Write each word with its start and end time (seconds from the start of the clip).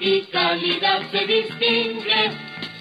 y 0.00 0.22
calidad 0.32 1.10
se 1.10 1.26
distingue 1.26 2.49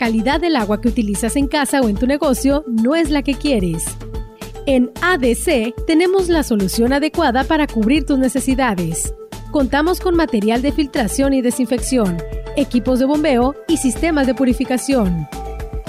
Calidad 0.00 0.40
del 0.40 0.56
agua 0.56 0.80
que 0.80 0.88
utilizas 0.88 1.36
en 1.36 1.46
casa 1.46 1.82
o 1.82 1.88
en 1.90 1.94
tu 1.94 2.06
negocio 2.06 2.64
no 2.66 2.94
es 2.94 3.10
la 3.10 3.20
que 3.20 3.34
quieres. 3.34 3.84
En 4.64 4.90
ADC 5.02 5.74
tenemos 5.86 6.30
la 6.30 6.42
solución 6.42 6.94
adecuada 6.94 7.44
para 7.44 7.66
cubrir 7.66 8.06
tus 8.06 8.18
necesidades. 8.18 9.12
Contamos 9.50 10.00
con 10.00 10.16
material 10.16 10.62
de 10.62 10.72
filtración 10.72 11.34
y 11.34 11.42
desinfección, 11.42 12.16
equipos 12.56 12.98
de 12.98 13.04
bombeo 13.04 13.54
y 13.68 13.76
sistemas 13.76 14.26
de 14.26 14.34
purificación. 14.34 15.28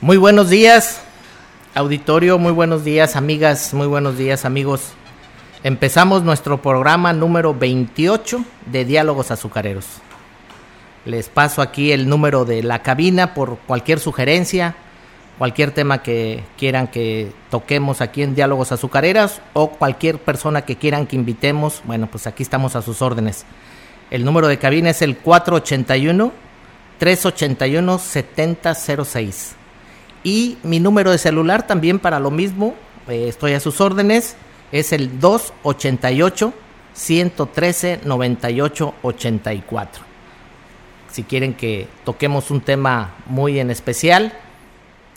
Muy 0.04 0.18
buenos 0.18 0.50
días, 0.50 1.00
auditorio, 1.74 2.38
muy 2.38 2.52
buenos 2.52 2.84
días, 2.84 3.16
amigas, 3.16 3.72
muy 3.72 3.86
buenos 3.86 4.18
días, 4.18 4.44
amigos. 4.44 4.92
Empezamos 5.62 6.22
nuestro 6.22 6.60
programa 6.60 7.14
número 7.14 7.54
28 7.54 8.44
de 8.66 8.84
Diálogos 8.84 9.30
Azucareros. 9.30 9.86
Les 11.06 11.30
paso 11.30 11.62
aquí 11.62 11.90
el 11.90 12.06
número 12.06 12.44
de 12.44 12.62
la 12.62 12.82
cabina 12.82 13.32
por 13.32 13.56
cualquier 13.60 13.98
sugerencia, 13.98 14.74
cualquier 15.38 15.70
tema 15.70 16.02
que 16.02 16.44
quieran 16.58 16.88
que 16.88 17.32
toquemos 17.50 18.02
aquí 18.02 18.22
en 18.22 18.34
Diálogos 18.34 18.72
Azucareros 18.72 19.40
o 19.54 19.70
cualquier 19.70 20.18
persona 20.18 20.66
que 20.66 20.76
quieran 20.76 21.06
que 21.06 21.16
invitemos. 21.16 21.80
Bueno, 21.86 22.08
pues 22.12 22.26
aquí 22.26 22.42
estamos 22.42 22.76
a 22.76 22.82
sus 22.82 23.00
órdenes. 23.00 23.46
El 24.10 24.26
número 24.26 24.48
de 24.48 24.58
cabina 24.58 24.90
es 24.90 25.00
el 25.00 25.16
481 25.16 26.30
381 26.98 27.98
7006. 27.98 29.63
Y 30.24 30.58
mi 30.62 30.80
número 30.80 31.12
de 31.12 31.18
celular 31.18 31.66
también 31.66 32.00
para 32.00 32.18
lo 32.18 32.30
mismo, 32.32 32.74
eh, 33.08 33.28
estoy 33.28 33.52
a 33.52 33.60
sus 33.60 33.80
órdenes, 33.80 34.36
es 34.72 34.92
el 34.92 35.20
288 35.20 36.52
113 36.94 38.00
98 38.04 38.94
84. 39.02 40.02
Si 41.12 41.22
quieren 41.22 41.54
que 41.54 41.86
toquemos 42.04 42.50
un 42.50 42.62
tema 42.62 43.14
muy 43.26 43.60
en 43.60 43.70
especial, 43.70 44.32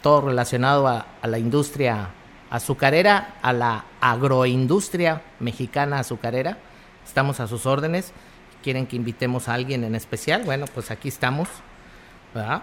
todo 0.03 0.21
relacionado 0.21 0.87
a, 0.87 1.07
a 1.21 1.27
la 1.27 1.39
industria 1.39 2.09
azucarera, 2.49 3.35
a 3.41 3.53
la 3.53 3.85
agroindustria 4.01 5.23
mexicana 5.39 5.99
azucarera, 5.99 6.59
estamos 7.05 7.39
a 7.39 7.47
sus 7.47 7.65
órdenes. 7.65 8.11
¿Quieren 8.61 8.85
que 8.85 8.97
invitemos 8.97 9.47
a 9.47 9.53
alguien 9.53 9.83
en 9.85 9.95
especial? 9.95 10.43
Bueno, 10.43 10.65
pues 10.73 10.91
aquí 10.91 11.07
estamos. 11.07 11.47
¿verdad? 12.33 12.61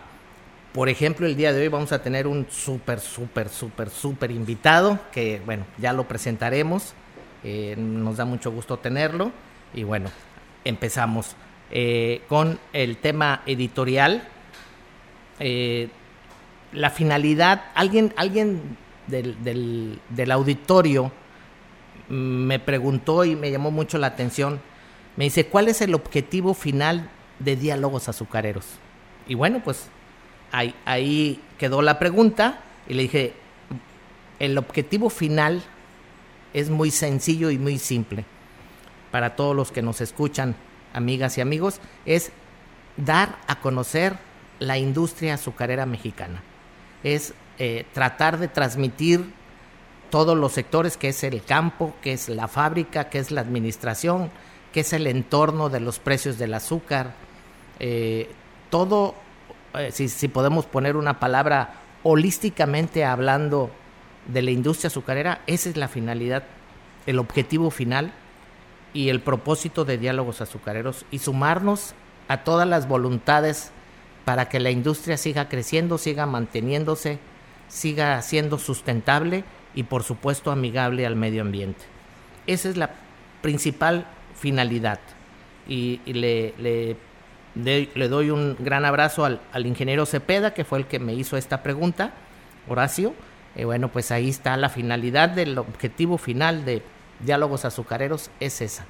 Por 0.75 0.89
ejemplo, 0.89 1.29
el 1.29 1.37
día 1.37 1.53
de 1.53 1.63
hoy 1.63 1.69
vamos 1.69 1.93
a 1.93 2.03
tener 2.03 2.27
un 2.27 2.49
súper, 2.51 2.99
súper, 2.99 3.49
súper, 3.49 3.91
súper 3.91 4.33
invitado 4.33 4.99
que, 5.13 5.41
bueno, 5.47 5.67
ya 5.79 5.93
lo 5.93 6.09
presentaremos. 6.09 6.95
Eh, 7.45 7.77
nos 7.79 8.17
da 8.17 8.25
mucho 8.25 8.51
gusto 8.51 8.77
tenerlo. 8.81 9.31
Y 9.73 9.85
bueno, 9.85 10.11
empezamos 10.65 11.37
eh, 11.71 12.23
con 12.29 12.59
el 12.73 12.97
tema 12.97 13.43
editorial. 13.47 14.27
Eh, 15.39 15.91
la 16.73 16.91
finalidad, 16.91 17.67
alguien, 17.77 18.13
alguien 18.17 18.77
del, 19.07 19.45
del, 19.45 20.01
del 20.09 20.33
auditorio 20.33 21.13
me 22.09 22.59
preguntó 22.59 23.25
y 23.25 23.37
me 23.37 23.53
llamó 23.53 23.71
mucho 23.71 23.97
la 23.99 24.09
atención. 24.09 24.61
Me 25.15 25.23
dice, 25.23 25.47
¿cuál 25.47 25.69
es 25.69 25.81
el 25.83 25.95
objetivo 25.95 26.53
final 26.53 27.11
de 27.39 27.55
Diálogos 27.55 28.09
Azucareros? 28.09 28.67
Y 29.29 29.37
bueno, 29.37 29.63
pues 29.65 29.89
ahí, 30.55 31.41
quedó 31.59 31.83
la 31.83 31.99
pregunta 31.99 32.61
y 32.89 32.95
le 32.95 33.03
dije, 33.03 33.33
el 34.39 34.57
objetivo 34.59 35.11
final 35.11 35.63
es 36.53 36.71
muy 36.71 36.91
sencillo 36.91 37.51
y 37.51 37.59
muy 37.59 37.79
simple 37.79 38.25
para 39.11 39.37
todos 39.37 39.55
los 39.55 39.73
que 39.73 39.83
nos 39.83 40.01
escuchan, 40.01 40.57
amigas 40.93 41.39
y 41.39 41.41
amigos, 41.41 41.81
es 42.05 42.33
dar 42.97 43.39
a 43.47 43.61
conocer 43.61 44.19
la 44.59 44.79
industria 44.79 45.35
azucarera 45.35 45.87
mexicana. 45.87 46.43
Es 47.03 47.35
eh, 47.59 47.87
tratar 47.93 48.39
de 48.39 48.49
transmitir 48.49 49.33
todos 50.11 50.37
los 50.37 50.53
sectores, 50.53 50.97
que 50.97 51.09
es 51.09 51.25
el 51.25 51.43
campo, 51.43 51.95
que 52.03 52.13
es 52.13 52.29
la 52.29 52.49
fábrica, 52.49 53.09
que 53.09 53.19
es 53.19 53.31
la 53.31 53.41
administración, 53.41 54.31
que 54.73 54.81
es 54.81 54.93
el 54.93 55.07
entorno 55.07 55.69
de 55.69 55.81
los 55.81 55.99
precios 55.99 56.39
del 56.39 56.55
azúcar, 56.55 57.15
eh, 57.79 58.31
todo 58.71 59.15
eh, 59.75 59.91
si, 59.93 60.29
podemos 60.29 60.67
poner 60.67 60.97
una 60.97 61.19
palabra 61.19 61.75
holísticamente 62.03 63.05
hablando 63.05 63.71
de 64.27 64.43
la 64.43 64.51
industria 64.51 64.89
azucarera, 64.89 65.41
esa 65.47 65.69
es 65.69 65.77
la 65.77 65.89
finalidad, 65.89 66.45
el 67.07 67.19
objetivo 67.19 67.71
final 67.71 68.13
y 68.93 69.09
el 69.09 69.21
propósito 69.21 69.85
de 69.85 69.99
diálogos 69.99 70.41
azucareros 70.41 71.05
y 71.11 71.19
sumarnos 71.19 71.95
a 72.29 72.45
todas 72.45 72.69
las 72.69 72.89
voluntades 72.89 73.73
para 74.25 74.49
que 74.49 74.61
la 74.61 74.71
industria 74.71 75.17
siga 75.17 75.49
creciendo, 75.49 75.99
siga 75.99 76.25
manteniéndose, 76.27 77.19
siga 77.69 78.21
siendo 78.23 78.59
sustentable 78.59 79.45
y 79.75 79.83
por 79.83 80.03
supuesto 80.03 80.51
amigable 80.51 81.07
al 81.07 81.17
medio 81.17 81.43
ambiente. 81.43 81.85
Esa 82.47 82.69
es 82.69 82.77
la 82.77 82.91
principal 83.43 84.07
finalidad 84.35 85.01
y, 85.69 86.01
le, 86.07 86.55
le 86.59 86.97
le 87.55 88.09
doy 88.09 88.31
un 88.31 88.57
gran 88.59 88.85
abrazo 88.85 89.25
al, 89.25 89.67
ingeniero 89.67 90.07
Cepeda, 90.07 90.55
que 90.55 90.65
fue 90.65 90.79
el 90.79 90.87
que 90.87 90.99
me 90.99 91.15
hizo 91.15 91.37
esta 91.37 91.63
pregunta, 91.63 92.13
Horacio. 92.69 93.15
Eh, 93.57 93.65
bueno, 93.65 93.89
pues 93.89 94.11
ahí 94.11 94.29
está 94.29 94.57
la 94.57 94.69
finalidad 94.69 95.29
del 95.29 95.57
objetivo 95.59 96.19
final 96.19 96.65
de 96.65 96.83
Diálogos 97.21 97.65
Azucareros, 97.65 98.31
es 98.41 98.61
esa. 98.61 98.85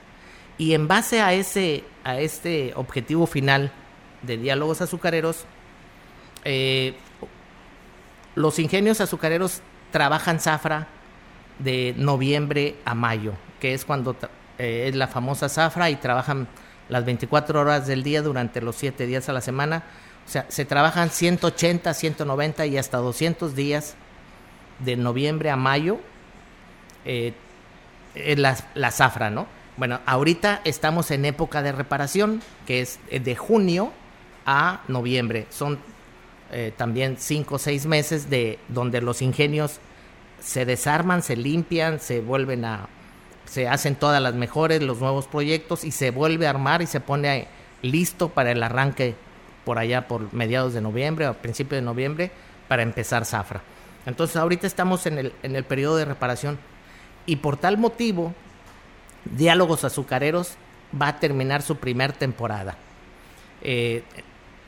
Y 0.56 0.74
en 0.74 0.88
base 0.88 1.20
a, 1.20 1.34
ese, 1.34 1.84
a 2.04 2.18
este 2.18 2.72
objetivo 2.76 3.26
final 3.26 3.72
de 4.22 4.38
Diálogos 4.38 4.80
Azucareros, 4.80 5.44
eh, 6.44 6.94
los 8.34 8.58
ingenios 8.58 9.00
azucareros 9.00 9.60
trabajan 9.90 10.40
zafra 10.40 10.88
de 11.58 11.94
noviembre 11.96 12.76
a 12.84 12.94
mayo, 12.94 13.32
que 13.60 13.74
es 13.74 13.84
cuando 13.84 14.16
eh, 14.58 14.86
es 14.88 14.96
la 14.96 15.06
famosa 15.06 15.48
zafra 15.48 15.90
y 15.90 15.96
trabajan 15.96 16.48
las 16.88 17.04
24 17.04 17.60
horas 17.60 17.86
del 17.86 18.02
día 18.02 18.22
durante 18.22 18.60
los 18.60 18.76
7 18.76 19.06
días 19.06 19.28
a 19.28 19.32
la 19.32 19.40
semana. 19.40 19.84
O 20.26 20.30
sea, 20.30 20.46
se 20.48 20.64
trabajan 20.64 21.10
180, 21.10 21.92
190 21.92 22.66
y 22.66 22.78
hasta 22.78 22.98
200 22.98 23.54
días 23.54 23.94
de 24.78 24.96
noviembre 24.96 25.50
a 25.50 25.56
mayo 25.56 25.98
eh, 27.04 27.34
la, 28.14 28.56
la 28.74 28.90
zafra, 28.90 29.30
¿no? 29.30 29.46
Bueno, 29.76 30.00
ahorita 30.06 30.60
estamos 30.64 31.10
en 31.10 31.24
época 31.24 31.62
de 31.62 31.72
reparación, 31.72 32.42
que 32.66 32.80
es 32.80 33.00
de 33.10 33.34
junio 33.34 33.92
a 34.46 34.82
noviembre. 34.88 35.46
Son 35.50 35.78
eh, 36.52 36.72
también 36.76 37.16
cinco 37.18 37.56
o 37.56 37.58
seis 37.58 37.86
meses 37.86 38.30
de 38.30 38.58
donde 38.68 39.00
los 39.00 39.22
ingenios 39.22 39.80
se 40.40 40.64
desarman, 40.64 41.22
se 41.22 41.36
limpian, 41.36 41.98
se 41.98 42.20
vuelven 42.20 42.64
a, 42.64 42.88
se 43.46 43.68
hacen 43.68 43.96
todas 43.96 44.22
las 44.22 44.34
mejores, 44.34 44.82
los 44.82 45.00
nuevos 45.00 45.26
proyectos 45.26 45.84
y 45.84 45.90
se 45.90 46.10
vuelve 46.10 46.46
a 46.46 46.50
armar 46.50 46.82
y 46.82 46.86
se 46.86 47.00
pone 47.00 47.48
listo 47.82 48.28
para 48.30 48.50
el 48.50 48.62
arranque 48.62 49.14
por 49.64 49.78
allá 49.78 50.08
por 50.08 50.32
mediados 50.32 50.74
de 50.74 50.80
noviembre 50.80 51.28
o 51.28 51.34
principio 51.34 51.76
de 51.76 51.82
noviembre 51.82 52.30
para 52.68 52.82
empezar 52.82 53.24
Zafra. 53.24 53.62
Entonces 54.06 54.36
ahorita 54.36 54.66
estamos 54.66 55.06
en 55.06 55.18
el, 55.18 55.32
en 55.42 55.56
el 55.56 55.64
periodo 55.64 55.96
de 55.96 56.04
reparación 56.04 56.58
y 57.26 57.36
por 57.36 57.56
tal 57.56 57.78
motivo 57.78 58.34
Diálogos 59.24 59.84
Azucareros 59.84 60.56
va 61.00 61.08
a 61.08 61.20
terminar 61.20 61.62
su 61.62 61.76
primer 61.76 62.12
temporada. 62.12 62.76
Eh, 63.62 64.02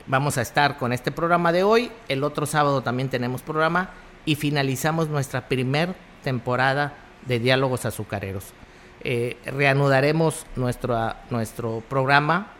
vamos 0.07 0.37
a 0.37 0.41
estar 0.41 0.77
con 0.77 0.93
este 0.93 1.11
programa 1.11 1.51
de 1.51 1.63
hoy, 1.63 1.91
el 2.07 2.23
otro 2.23 2.45
sábado 2.45 2.81
también 2.81 3.09
tenemos 3.09 3.41
programa 3.41 3.91
y 4.25 4.35
finalizamos 4.35 5.09
nuestra 5.09 5.47
primer 5.47 5.93
temporada 6.23 6.93
de 7.27 7.39
Diálogos 7.39 7.85
Azucareros. 7.85 8.53
Eh, 9.03 9.37
reanudaremos 9.45 10.45
nuestro, 10.55 11.13
nuestro 11.29 11.83
programa 11.87 12.51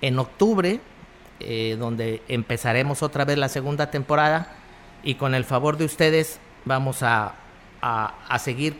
en 0.00 0.18
octubre, 0.18 0.80
eh, 1.40 1.76
donde 1.78 2.22
empezaremos 2.28 3.02
otra 3.02 3.24
vez 3.24 3.38
la 3.38 3.48
segunda 3.48 3.90
temporada 3.90 4.52
y 5.02 5.14
con 5.14 5.34
el 5.34 5.44
favor 5.44 5.76
de 5.76 5.84
ustedes 5.84 6.40
vamos 6.64 7.02
a, 7.02 7.34
a 7.80 8.38
seguir 8.38 8.76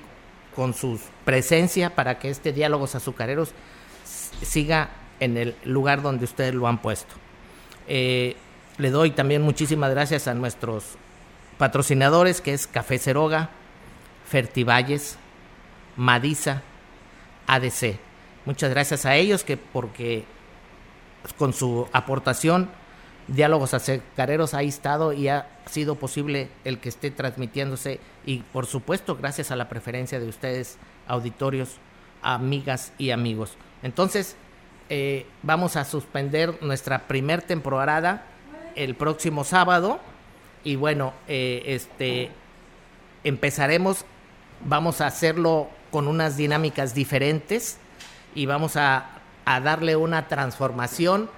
con 0.57 0.75
su 0.75 1.01
presencia 1.25 1.95
para 1.95 2.19
que 2.19 2.31
este 2.31 2.53
Diálogos 2.53 2.97
Azucareros 2.97 3.53
siga 4.43 4.91
en 5.21 5.37
el 5.37 5.55
lugar 5.65 6.03
donde 6.03 6.25
ustedes 6.25 6.55
lo 6.55 6.67
han 6.67 6.79
puesto. 6.79 7.15
Eh, 7.87 8.37
le 8.77 8.91
doy 8.91 9.11
también 9.11 9.43
muchísimas 9.43 9.91
gracias 9.91 10.29
a 10.29 10.35
nuestros 10.35 10.97
patrocinadores, 11.59 12.41
que 12.41 12.55
es 12.55 12.67
Café 12.67 12.99
Ceroga, 12.99 13.51
Fertivalles, 14.29 15.17
Madisa, 15.97 16.63
ADC. 17.49 17.97
Muchas 18.47 18.71
gracias 18.71 19.05
a 19.05 19.17
ellos 19.17 19.43
que 19.43 19.57
porque 19.57 20.25
con 21.37 21.53
su 21.53 21.89
aportación 21.93 22.71
Diálogos 23.29 23.75
Azucareros 23.75 24.55
ha 24.55 24.63
estado 24.63 25.13
y 25.13 25.29
ha 25.29 25.49
sido 25.67 25.97
posible 25.97 26.49
el 26.65 26.79
que 26.79 26.89
esté 26.89 27.11
transmitiéndose 27.11 28.01
y 28.25 28.39
por 28.39 28.65
supuesto 28.65 29.17
gracias 29.17 29.51
a 29.51 29.57
la 29.57 29.69
preferencia 29.69 30.19
de 30.19 30.27
ustedes, 30.27 30.79
auditorios, 31.07 31.77
amigas 32.23 32.93
y 32.97 33.11
amigos. 33.11 33.59
Entonces, 33.83 34.37
eh, 34.89 35.27
vamos 35.43 35.77
a 35.77 35.85
suspender 35.85 36.63
nuestra 36.63 37.07
primer 37.07 37.43
temporada 37.43 38.25
el 38.75 38.95
próximo 38.95 39.45
sábado 39.45 40.01
y 40.65 40.77
bueno, 40.77 41.13
eh, 41.29 41.63
este 41.67 42.31
empezaremos, 43.25 44.07
vamos 44.65 45.03
a 45.03 45.07
hacerlo 45.07 45.69
con 45.91 46.09
unas 46.09 46.37
dinámicas 46.37 46.95
diferentes 46.95 47.79
y 48.35 48.47
vamos 48.47 48.77
a, 48.77 49.21
a 49.45 49.61
darle 49.61 49.97
una 49.97 50.29
transformación 50.29 51.31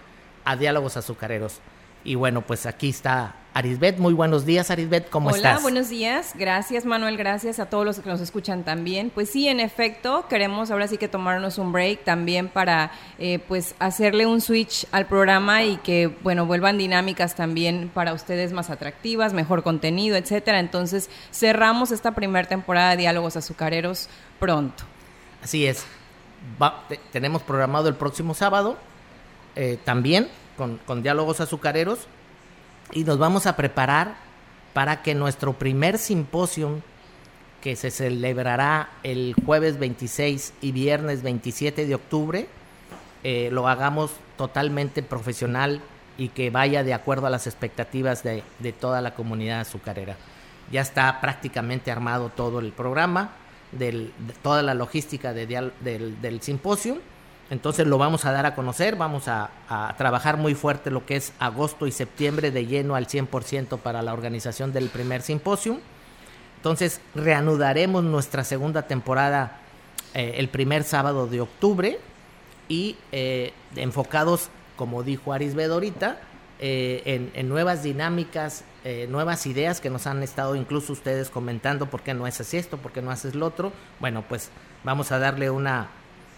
a 0.45 0.57
diálogos 0.57 0.97
azucareros. 0.97 1.61
Y 2.05 2.15
bueno, 2.15 2.43
pues 2.43 2.67
aquí 2.67 2.89
está 2.89 3.35
Arisbet. 3.53 3.99
Muy 3.99 4.15
buenos 4.15 4.47
días, 4.47 4.71
Arisbet, 4.71 5.11
¿cómo 5.11 5.31
estás? 5.31 5.55
Hola, 5.55 5.63
buenos 5.63 5.89
días. 5.89 6.33
Gracias, 6.37 6.85
Manuel. 6.85 7.17
Gracias 7.17 7.59
a 7.59 7.67
todos 7.67 7.85
los 7.85 7.99
que 7.99 8.09
nos 8.09 8.21
escuchan 8.21 8.63
también. 8.63 9.11
Pues 9.11 9.31
sí, 9.31 9.49
en 9.49 9.59
efecto, 9.59 10.27
queremos 10.29 10.71
ahora 10.71 10.87
sí 10.87 10.99
que 10.99 11.09
tomarnos 11.09 11.59
un 11.59 11.73
break 11.73 12.05
también 12.05 12.49
para 12.49 12.93
eh, 13.19 13.41
pues 13.49 13.75
hacerle 13.79 14.27
un 14.27 14.41
switch 14.41 14.87
al 14.93 15.07
programa 15.07 15.65
y 15.65 15.79
que, 15.79 16.07
bueno, 16.23 16.47
vuelvan 16.47 16.79
dinámicas 16.79 17.35
también 17.35 17.91
para 17.93 18.13
ustedes 18.13 18.53
más 18.53 18.71
atractivas, 18.71 19.33
mejor 19.33 19.63
contenido, 19.63 20.17
etcétera. 20.17 20.61
Entonces, 20.61 21.11
cerramos 21.33 21.91
esta 21.91 22.13
primera 22.13 22.47
temporada 22.47 22.91
de 22.91 22.99
Diálogos 22.99 23.37
Azucareros 23.37 24.09
pronto. 24.39 24.85
Así 25.43 25.67
es. 25.67 25.85
tenemos 27.13 27.43
programado 27.43 27.89
el 27.89 27.95
próximo 27.97 28.35
sábado 28.35 28.77
eh, 29.57 29.79
también 29.85 30.29
con, 30.87 31.03
diálogos 31.03 31.41
azucareros 31.41 32.07
y 32.93 33.05
nos 33.05 33.19
vamos 33.19 33.47
a 33.47 33.57
preparar 33.57 34.15
para 34.73 35.03
que 35.03 35.15
nuestro 35.15 35.53
primer 35.55 35.99
simposio 35.99 36.81
que 37.61 37.77
se 37.77 37.91
celebrará 37.91 38.91
el 39.03 39.35
jueves 39.45 39.79
26 39.79 40.55
y 40.61 40.73
viernes 40.73 41.23
27 41.23 41.87
de 41.87 41.95
octubre, 41.95 42.49
eh, 43.23 43.51
lo 43.53 43.69
hagamos 43.69 44.13
totalmente 44.37 45.03
profesional 45.03 45.81
y 46.17 46.29
que 46.29 46.51
vaya 46.51 46.83
de 46.85 46.95
acuerdo 46.95 47.27
a 47.27 47.31
las 47.31 47.47
expectativas 47.47 48.23
de, 48.23 48.43
toda 48.79 49.01
la 49.01 49.15
comunidad 49.15 49.61
azucarera. 49.61 50.17
Ya 50.73 50.81
está 50.81 51.21
prácticamente 51.21 51.91
armado 51.91 52.31
todo 52.31 52.61
el 52.61 52.73
programa, 52.73 53.33
de 53.73 54.11
toda 54.43 54.63
la 54.63 54.75
logística 54.75 55.33
del, 55.33 55.73
del 55.83 56.43
simposio 56.43 56.99
entonces 57.51 57.89
lo 57.89 57.99
vamos 57.99 58.25
a 58.25 58.33
dar 58.33 58.47
a 58.47 58.55
conocer, 58.55 58.95
vamos 58.95 59.27
a, 59.27 59.51
trabajar 59.99 60.37
muy 60.37 60.55
fuerte 60.55 60.91
lo 60.91 61.05
que 61.05 61.17
es 61.17 61.33
agosto 61.41 61.89
y 61.89 61.93
septiembre 61.93 62.53
de 62.53 62.67
lleno 62.67 62.95
al 62.95 63.09
100% 63.09 63.79
para 63.79 64.03
la 64.03 64.13
organización 64.13 64.73
del 64.73 64.89
primer 64.89 65.23
simposio. 65.23 65.81
Entonces 66.57 67.01
reanudaremos 67.15 68.05
nuestra 68.05 68.45
segunda 68.45 68.83
temporada 68.83 69.59
eh, 70.15 70.35
el 70.37 70.49
primer 70.49 70.85
sábado 70.85 71.27
de 71.27 71.41
octubre 71.41 71.99
y 72.69 72.97
eh, 73.11 73.53
enfocados, 73.75 74.51
como 74.77 75.03
dijo 75.03 75.33
Aris 75.33 75.57
ahorita, 75.59 76.21
eh, 76.61 77.31
en, 77.35 77.49
nuevas 77.49 77.83
dinámicas, 77.83 78.65
nuevas 79.09 79.47
ideas 79.47 79.81
que 79.81 79.91
nos 79.91 80.07
han 80.07 80.23
estado 80.23 80.55
incluso 80.55 80.93
ustedes 80.93 81.31
comentando, 81.31 81.87
¿por 81.87 82.03
qué 82.03 82.15
no 82.15 82.27
haces 82.27 82.55
esto? 82.55 82.79
¿Por 82.79 82.93
qué 82.93 83.03
no 83.03 83.11
haces 83.11 83.35
lo 83.35 83.47
otro? 83.47 83.73
Bueno, 83.99 84.25
pues 84.29 84.51
vamos 84.85 85.13
a 85.13 85.19
darle 85.19 85.51
una 85.51 85.89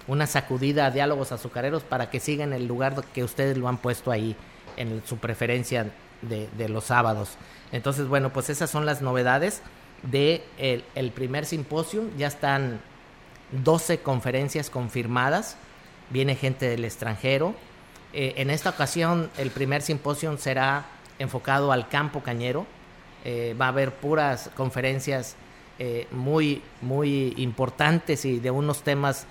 una 0.07 0.27
sacudida 0.27 0.87
a 0.87 0.91
diálogos 0.91 1.33
azucareros 1.33 1.83
para 1.83 2.11
que 2.11 2.21
sigan 2.21 2.53
el 2.53 2.67
lugar 2.67 3.05
que 3.15 3.25
ustedes 3.25 3.57
lo 3.57 3.69
han 3.69 3.79
puesto 3.79 4.11
ahí 4.11 4.37
en 4.77 5.03
su 5.07 5.19
preferencia 5.19 5.91
de, 6.23 6.69
los 6.69 6.85
sábados. 6.85 7.37
Entonces, 7.73 8.07
bueno, 8.07 8.33
pues 8.33 8.51
esas 8.51 8.71
son 8.71 8.87
las 8.87 9.03
novedades 9.03 9.63
de 10.03 10.45
el, 10.59 11.11
primer 11.11 11.47
simposio. 11.47 12.05
Ya 12.17 12.27
están 12.27 12.81
12 13.65 13.99
conferencias 13.99 14.71
confirmadas. 14.71 15.57
Viene 16.11 16.37
gente 16.37 16.69
del 16.69 16.85
extranjero. 16.85 17.55
Eh, 18.13 18.35
en 18.37 18.51
esta 18.51 18.71
ocasión, 18.71 19.31
el 19.39 19.51
primer 19.51 19.83
simposio 19.83 20.37
será 20.39 20.85
enfocado 21.19 21.73
al 21.73 21.89
campo 21.89 22.23
cañero. 22.23 22.67
Eh, 23.25 23.55
va 23.61 23.67
a 23.67 23.69
haber 23.69 23.93
puras 23.93 24.51
conferencias 24.55 25.37
eh, 25.79 26.07
muy, 26.11 26.63
muy 26.81 27.35
importantes 27.37 28.25
y 28.25 28.39
de 28.41 28.51
unos 28.51 28.83
temas 28.83 29.27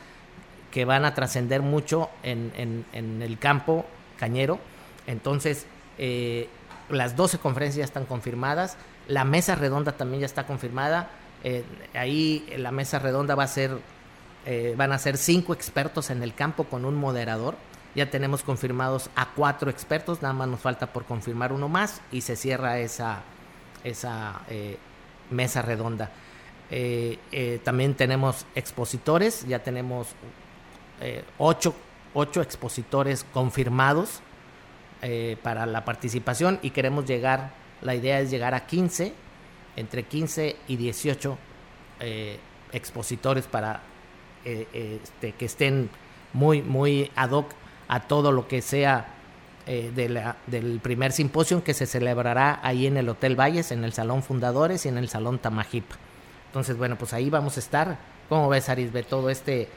que 0.71 0.85
van 0.85 1.05
a 1.05 1.13
trascender 1.13 1.61
mucho 1.61 2.09
en, 2.23 2.85
el 2.93 3.37
campo 3.37 3.85
cañero. 4.17 4.59
Entonces, 5.05 5.65
eh, 5.97 6.47
las 6.89 7.15
12 7.15 7.37
conferencias 7.39 7.77
ya 7.77 7.85
están 7.85 8.05
confirmadas, 8.05 8.77
la 9.07 9.25
mesa 9.25 9.55
redonda 9.55 9.91
también 9.91 10.21
ya 10.21 10.25
está 10.25 10.47
confirmada. 10.47 11.09
Eh, 11.43 11.63
ahí 11.93 12.47
la 12.57 12.71
mesa 12.71 12.99
redonda 12.99 13.35
va 13.35 13.43
a 13.43 13.47
ser, 13.47 13.77
eh, 14.45 14.73
van 14.77 14.91
a 14.91 14.97
ser 14.97 15.17
cinco 15.17 15.53
expertos 15.53 16.09
en 16.09 16.23
el 16.23 16.33
campo 16.33 16.63
con 16.63 16.85
un 16.85 16.95
moderador. 16.95 17.55
Ya 17.93 18.09
tenemos 18.09 18.43
confirmados 18.43 19.09
a 19.15 19.31
cuatro 19.35 19.69
expertos, 19.69 20.21
nada 20.21 20.33
más 20.33 20.47
nos 20.47 20.61
falta 20.61 20.93
por 20.93 21.03
confirmar 21.03 21.51
uno 21.51 21.67
más 21.67 22.01
y 22.09 22.21
se 22.21 22.37
cierra 22.37 22.79
esa, 22.79 23.21
esa 23.83 24.41
mesa 25.29 25.61
redonda. 25.61 26.09
también 27.65 27.95
tenemos 27.95 28.45
expositores, 28.55 29.45
ya 29.45 29.59
tenemos 29.59 30.07
eh, 31.01 31.23
ocho, 31.37 31.73
expositores 32.41 33.25
confirmados 33.33 34.21
eh, 35.01 35.37
para 35.41 35.65
la 35.65 35.83
participación 35.83 36.59
y 36.61 36.69
queremos 36.69 37.05
llegar, 37.05 37.53
la 37.81 37.95
idea 37.95 38.19
es 38.19 38.29
llegar 38.29 38.53
a 38.53 38.67
15, 38.67 39.13
entre 39.75 40.03
15 40.03 40.55
y 40.67 40.75
18 40.75 41.37
eh, 42.01 42.39
expositores 42.71 43.47
para 43.47 43.81
este, 44.43 45.33
que 45.33 45.45
estén 45.45 45.89
muy, 46.33 46.61
muy 46.61 47.11
ad 47.15 47.31
hoc 47.31 47.51
a 47.87 48.01
todo 48.01 48.31
lo 48.31 48.47
que 48.47 48.61
sea 48.61 49.15
del 49.65 50.79
primer 50.81 51.11
simposio 51.11 51.63
que 51.63 51.73
se 51.73 51.85
celebrará 51.85 52.59
ahí 52.63 52.87
en 52.87 52.97
el 52.97 53.07
Hotel 53.07 53.39
Valles, 53.39 53.71
en 53.71 53.83
el 53.83 53.93
Salón 53.93 54.23
Fundadores 54.23 54.85
y 54.85 54.89
en 54.89 54.97
el 54.97 55.07
Salón 55.07 55.39
Tamajip. 55.39 55.85
Entonces, 56.47 56.77
bueno, 56.77 56.97
pues 56.97 57.13
ahí 57.13 57.29
vamos 57.29 57.55
a 57.57 57.59
estar. 57.59 57.97
¿Cómo 58.27 58.49
ves, 58.49 58.67
Arisbe, 58.69 59.03
todo 59.03 59.29
este 59.29 59.69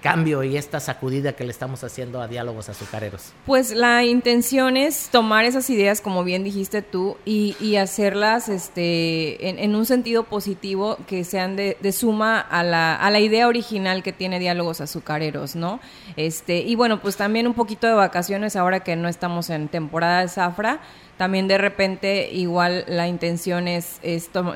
cambio 0.00 0.42
y 0.42 0.56
esta 0.56 0.80
sacudida 0.80 1.34
que 1.34 1.44
le 1.44 1.50
estamos 1.50 1.84
haciendo 1.84 2.20
a 2.20 2.28
diálogos 2.28 2.68
azucareros? 2.68 3.32
Pues 3.46 3.70
la 3.72 4.04
intención 4.04 4.76
es 4.76 5.08
tomar 5.10 5.44
esas 5.44 5.68
ideas, 5.70 6.00
como 6.00 6.24
bien 6.24 6.44
dijiste 6.44 6.82
tú, 6.82 7.16
y, 7.24 7.56
y 7.60 7.76
hacerlas 7.76 8.48
este, 8.48 9.48
en, 9.48 9.74
un 9.74 9.86
sentido 9.86 10.24
positivo 10.24 10.98
que 11.06 11.24
sean 11.24 11.56
de, 11.56 11.76
de 11.80 11.92
suma 11.92 12.40
a 12.40 12.62
la, 12.62 12.96
a 12.96 13.10
la, 13.10 13.20
idea 13.20 13.48
original 13.48 14.02
que 14.02 14.12
tiene 14.12 14.38
diálogos 14.38 14.80
azucareros, 14.80 15.56
¿no? 15.56 15.80
Este, 16.16 16.58
y 16.58 16.74
bueno, 16.74 17.00
pues 17.00 17.16
también 17.16 17.46
un 17.46 17.54
poquito 17.54 17.86
de 17.86 17.92
vacaciones 17.92 18.56
ahora 18.56 18.80
que 18.80 18.96
no 18.96 19.08
estamos 19.08 19.50
en 19.50 19.68
temporada 19.68 20.22
de 20.22 20.28
zafra 20.28 20.80
también 21.20 21.48
de 21.48 21.58
repente 21.58 22.30
igual 22.32 22.86
la 22.88 23.06
intención 23.06 23.68
es, 23.68 24.00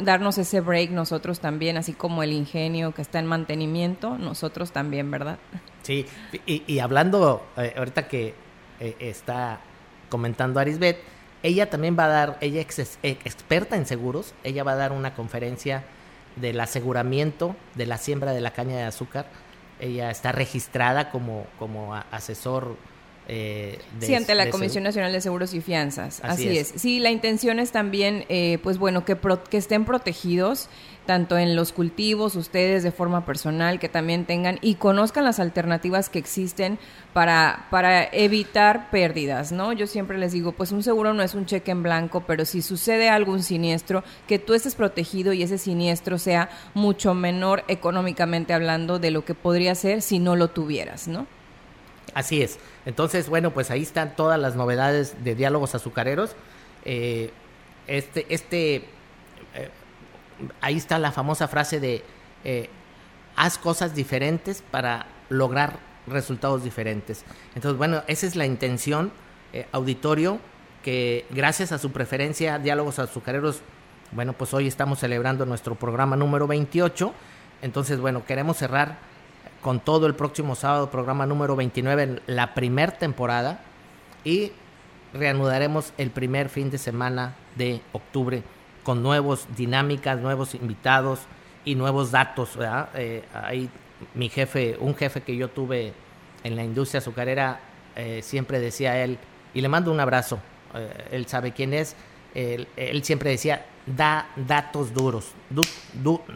darnos 0.00 0.38
ese 0.38 0.62
break 0.62 0.92
nosotros 0.92 1.38
también, 1.38 1.76
así 1.76 1.92
como 1.92 2.22
el 2.22 2.32
ingenio 2.32 2.94
que 2.94 3.02
está 3.02 3.18
en 3.18 3.26
mantenimiento, 3.26 4.16
nosotros 4.16 4.72
también, 4.72 5.10
¿verdad? 5.10 5.36
Sí, 5.82 6.06
y, 6.46 6.78
hablando, 6.78 7.46
eh, 7.58 7.74
ahorita 7.76 8.08
que 8.08 8.32
eh, 8.80 8.96
está 8.98 9.60
comentando 10.08 10.58
Arisbet, 10.58 11.02
ella 11.42 11.68
también 11.68 11.98
va 11.98 12.06
a 12.06 12.08
dar, 12.08 12.38
ella 12.40 12.62
es 12.62 12.98
experta 13.02 13.76
en 13.76 13.84
seguros, 13.84 14.32
ella 14.42 14.64
va 14.64 14.72
a 14.72 14.76
dar 14.76 14.92
una 14.92 15.14
conferencia 15.14 15.84
del 16.36 16.58
aseguramiento 16.60 17.56
de 17.74 17.84
la 17.84 17.98
siembra 17.98 18.32
de 18.32 18.40
la 18.40 18.52
caña 18.54 18.76
de 18.76 18.84
azúcar. 18.84 19.26
Ella 19.80 20.10
está 20.10 20.32
registrada 20.32 21.10
como, 21.10 21.46
como 21.58 21.94
asesor 21.94 22.78
eh, 23.28 23.78
sí, 24.00 24.14
ante 24.14 24.34
la 24.34 24.50
Comisión 24.50 24.84
Nacional 24.84 25.12
de 25.12 25.20
Seguros 25.20 25.54
y 25.54 25.60
Fianzas. 25.60 26.20
Así, 26.22 26.58
es. 26.58 26.72
Sí, 26.76 27.00
la 27.00 27.10
intención 27.10 27.58
es 27.58 27.72
también, 27.72 28.24
eh, 28.28 28.58
pues 28.62 28.78
bueno, 28.78 29.04
que, 29.04 29.16
que 29.50 29.56
estén 29.56 29.84
protegidos 29.84 30.68
tanto 31.06 31.36
en 31.36 31.54
los 31.54 31.72
cultivos, 31.72 32.34
ustedes 32.34 32.82
de 32.82 32.90
forma 32.90 33.26
personal, 33.26 33.78
que 33.78 33.88
también 33.88 34.24
tengan 34.24 34.58
y 34.62 34.76
conozcan 34.76 35.24
las 35.24 35.38
alternativas 35.38 36.08
que 36.08 36.18
existen 36.18 36.78
para, 37.12 37.66
para 37.70 38.04
evitar 38.04 38.90
pérdidas, 38.90 39.52
¿no? 39.52 39.72
Yo 39.72 39.86
siempre 39.86 40.18
les 40.18 40.32
digo, 40.32 40.52
pues 40.52 40.72
un 40.72 40.82
seguro 40.82 41.12
no 41.12 41.22
es 41.22 41.34
un 41.34 41.46
cheque 41.46 41.70
en 41.70 41.82
blanco, 41.82 42.24
pero 42.26 42.44
si 42.44 42.62
sucede 42.62 43.10
algún 43.10 43.42
siniestro, 43.42 44.02
que 44.26 44.38
tú 44.38 44.54
estés 44.54 44.74
protegido 44.74 45.32
y 45.32 45.42
ese 45.42 45.58
siniestro 45.58 46.18
sea 46.18 46.48
mucho 46.72 47.14
menor 47.14 47.64
económicamente 47.68 48.54
hablando 48.54 48.98
de 48.98 49.10
lo 49.10 49.24
que 49.24 49.34
podría 49.34 49.74
ser 49.74 50.02
si 50.02 50.18
no 50.18 50.36
lo 50.36 50.48
tuvieras, 50.48 51.06
¿no? 51.06 51.26
Así 52.14 52.42
es. 52.42 52.58
Entonces, 52.86 53.28
bueno, 53.28 53.50
pues 53.50 53.70
ahí 53.70 53.82
están 53.82 54.14
todas 54.16 54.38
las 54.38 54.54
novedades 54.54 55.24
de 55.24 55.34
diálogos 55.34 55.74
azucareros. 55.74 56.36
Eh, 56.84 57.32
este, 57.86 58.26
este, 58.32 58.76
eh, 59.54 59.70
ahí 60.60 60.76
está 60.76 60.98
la 60.98 61.12
famosa 61.12 61.48
frase 61.48 61.80
de 61.80 62.02
eh, 62.44 62.70
haz 63.36 63.58
cosas 63.58 63.94
diferentes 63.94 64.62
para 64.62 65.06
lograr 65.28 65.78
resultados 66.06 66.62
diferentes. 66.62 67.24
Entonces, 67.54 67.76
bueno, 67.76 68.02
esa 68.06 68.26
es 68.26 68.36
la 68.36 68.46
intención, 68.46 69.12
auditorio, 69.70 70.40
que 70.82 71.26
gracias 71.30 71.70
a 71.70 71.78
su 71.78 71.92
preferencia, 71.92 72.58
diálogos 72.58 72.98
azucareros, 72.98 73.60
bueno, 74.10 74.32
pues 74.32 74.52
hoy 74.52 74.66
estamos 74.66 74.98
celebrando 74.98 75.46
nuestro 75.46 75.76
programa 75.76 76.16
número 76.16 76.46
28. 76.46 77.12
Entonces, 77.62 78.00
bueno, 78.00 78.26
queremos 78.26 78.56
cerrar 78.56 78.98
con 79.64 79.80
todo 79.80 80.06
el 80.06 80.14
próximo 80.14 80.56
sábado, 80.56 80.90
programa 80.90 81.24
número 81.24 81.56
29 81.56 82.02
en 82.02 82.20
la 82.26 82.52
primer 82.52 82.92
temporada 82.92 83.60
y 84.22 84.52
reanudaremos 85.14 85.94
el 85.96 86.10
primer 86.10 86.50
fin 86.50 86.70
de 86.70 86.76
semana 86.76 87.34
de 87.56 87.80
octubre 87.92 88.42
con 88.82 89.02
nuevos 89.02 89.46
dinámicas, 89.56 90.20
nuevos 90.20 90.54
invitados 90.54 91.20
y 91.64 91.76
nuevos 91.76 92.10
datos. 92.10 92.58
Eh, 92.94 93.24
ahí 93.32 93.70
mi 94.12 94.28
jefe, 94.28 94.76
un 94.78 94.94
jefe 94.94 95.22
que 95.22 95.34
yo 95.34 95.48
tuve 95.48 95.94
en 96.42 96.56
la 96.56 96.62
industria 96.62 96.98
azucarera, 96.98 97.58
eh, 97.96 98.20
siempre 98.22 98.60
decía 98.60 99.02
él, 99.02 99.16
y 99.54 99.62
le 99.62 99.70
mando 99.70 99.90
un 99.90 99.98
abrazo, 99.98 100.40
eh, 100.74 101.08
él 101.10 101.26
sabe 101.26 101.52
quién 101.52 101.72
es, 101.72 101.96
él, 102.34 102.68
siempre 103.02 103.30
decía, 103.30 103.64
da 103.86 104.28
datos 104.36 104.92
duros, 104.92 105.32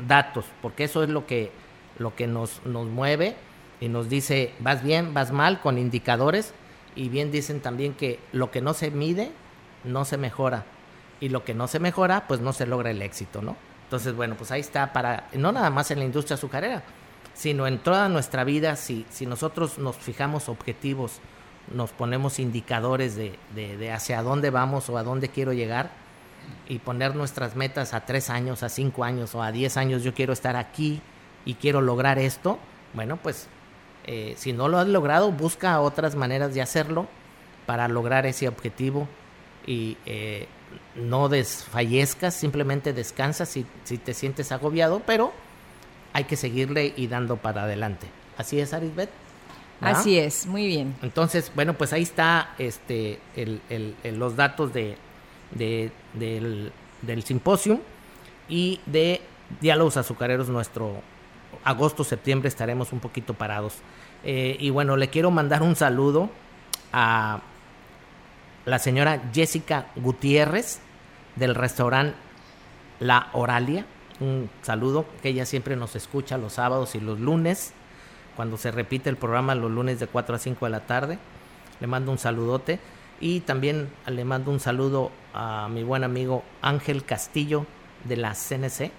datos, 0.07 0.47
porque 0.63 0.85
eso 0.85 1.03
es 1.03 1.11
lo 1.11 1.27
que 1.27 1.68
lo 1.99 2.15
que 2.15 2.27
nos, 2.27 2.65
nos 2.65 2.87
mueve 2.87 3.37
y 3.81 3.89
nos 3.89 4.09
dice, 4.09 4.53
vas 4.61 4.83
bien, 4.83 5.15
vas 5.15 5.33
mal, 5.33 5.61
con 5.61 5.79
indicadores. 5.79 6.53
Y 6.97 7.09
bien 7.09 7.31
dicen 7.31 7.61
también 7.61 7.95
que 7.95 8.19
lo 8.33 8.51
que 8.51 8.61
no 8.61 8.75
se 8.75 8.91
mide, 8.91 9.31
no 9.85 10.05
se 10.05 10.17
mejora. 10.17 10.65
Y 11.21 11.29
lo 11.29 11.45
que 11.45 11.55
no 11.55 11.69
se 11.69 11.79
mejora, 11.79 12.27
pues 12.27 12.41
no 12.41 12.53
se 12.53 12.67
logra 12.67 12.91
el 12.91 13.03
éxito, 13.03 13.43
¿no? 13.43 13.57
Entonces, 13.85 14.15
bueno, 14.15 14.35
pues 14.37 14.51
ahí 14.51 14.61
está 14.61 14.93
para, 14.93 15.29
no 15.33 15.53
nada 15.53 15.71
más 15.71 15.91
en 15.91 15.99
la 15.99 16.05
industria 16.05 16.35
azucarera, 16.35 16.83
sino 17.35 17.67
en 17.67 17.79
toda 17.79 18.09
nuestra 18.09 18.45
vida, 18.45 18.77
si, 18.77 19.07
si 19.11 19.27
nosotros 19.27 19.79
nos 19.79 19.97
fijamos 19.97 20.49
objetivos, 20.49 21.21
nos 21.73 21.91
ponemos 21.91 22.39
indicadores 22.39 23.17
de, 23.17 23.39
de, 23.55 23.77
de 23.77 23.93
hacia 23.93 24.23
dónde 24.23 24.51
vamos 24.51 24.91
o 24.91 24.99
a 24.99 25.03
dónde 25.03 25.29
quiero 25.29 25.53
llegar, 25.53 25.91
y 26.69 26.79
poner 26.79 27.15
nuestras 27.15 27.57
metas 27.57 27.95
a 27.95 28.05
tres 28.05 28.31
años, 28.31 28.63
a 28.63 28.69
cinco 28.69 29.05
años 29.05 29.35
o 29.35 29.43
a 29.43 29.53
diez 29.53 29.77
años, 29.77 30.03
yo 30.03 30.15
quiero 30.15 30.33
estar 30.33 30.57
aquí, 30.57 31.01
y 31.49 31.55
quiero 31.55 31.81
lograr 31.81 32.19
esto, 32.19 32.59
bueno, 32.93 33.17
pues 33.17 33.47
eh, 34.05 34.35
si 34.37 34.53
no 34.53 34.69
lo 34.69 34.79
has 34.79 34.87
logrado, 34.87 35.33
busca 35.33 35.81
otras 35.81 36.15
maneras 36.15 36.53
de 36.53 36.61
hacerlo 36.61 37.07
para 37.65 37.89
lograr 37.89 38.27
ese 38.27 38.49
objetivo 38.49 39.09
y 39.67 39.97
eh, 40.05 40.47
no 40.95 41.31
desfallezcas, 41.31 42.35
simplemente 42.35 42.93
descansa 42.93 43.47
si, 43.47 43.65
si 43.85 43.97
te 43.97 44.13
sientes 44.13 44.53
agobiado, 44.53 45.01
pero 45.07 45.33
hay 46.13 46.25
que 46.25 46.37
seguirle 46.37 46.93
y 46.95 47.07
dando 47.07 47.39
para 47.39 47.63
adelante. 47.63 48.09
Así 48.37 48.61
es, 48.61 48.75
Arisbet. 48.75 49.09
Así 49.81 50.19
es, 50.19 50.45
muy 50.45 50.67
bien. 50.67 50.97
Entonces, 51.01 51.51
bueno, 51.55 51.73
pues 51.73 51.95
ahí 51.95 52.03
está 52.03 52.55
este, 52.59 53.21
el, 53.37 53.95
los 54.19 54.37
datos 54.37 54.75
de, 54.75 54.99
del, 55.55 56.73
del 57.01 57.23
simposio 57.23 57.81
y 58.51 58.81
de 58.85 59.23
Diálogos 59.63 59.97
Azucareros, 59.97 60.51
nuestro 60.51 61.01
agosto, 61.65 62.05
septiembre 62.05 62.49
estaremos 62.49 62.93
un 62.93 63.01
poquito 63.01 63.35
parados. 63.35 63.75
Eh, 64.25 64.57
y 64.59 64.71
bueno, 64.71 64.97
le 64.97 65.09
quiero 65.09 65.31
mandar 65.31 65.63
un 65.63 65.77
saludo 65.77 66.31
a 66.93 67.41
la 68.65 68.79
señora 68.79 69.23
Jessica 69.33 69.87
Gutiérrez 69.97 70.81
del 71.37 71.55
restaurante 71.55 72.17
La 73.01 73.29
Oralia. 73.33 73.87
Un 74.21 74.51
saludo, 74.63 75.07
que 75.23 75.29
ella 75.29 75.47
siempre 75.47 75.77
nos 75.77 75.95
escucha 75.95 76.39
los 76.39 76.55
sábados 76.55 76.95
y 76.95 77.01
los 77.01 77.21
lunes, 77.21 77.73
cuando 78.35 78.57
se 78.57 78.71
repite 78.71 79.09
el 79.11 79.17
programa 79.17 79.55
los 79.55 79.71
lunes 79.71 80.01
de 80.01 80.07
4 80.07 80.35
a 80.35 80.39
5 80.39 80.67
de 80.67 80.71
la 80.71 80.87
tarde. 80.87 81.19
Le 81.81 81.87
mando 81.87 82.11
un 82.11 82.19
saludote. 82.19 82.81
Y 83.21 83.41
también 83.41 83.91
le 84.07 84.25
mando 84.25 84.53
un 84.53 84.61
saludo 84.61 85.11
a 85.35 85.69
mi 85.69 85.83
buen 85.83 86.05
amigo 86.05 86.45
Ángel 86.63 87.05
Castillo 87.05 87.67
de 88.05 88.17
la 88.17 88.35
CNC, 88.35 88.93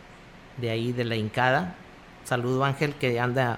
de 0.58 0.70
ahí 0.70 0.92
de 0.92 1.06
la 1.06 1.16
Incada, 1.16 1.76
Saludo 2.30 2.64
Ángel, 2.64 2.94
que 2.94 3.20
anda 3.20 3.58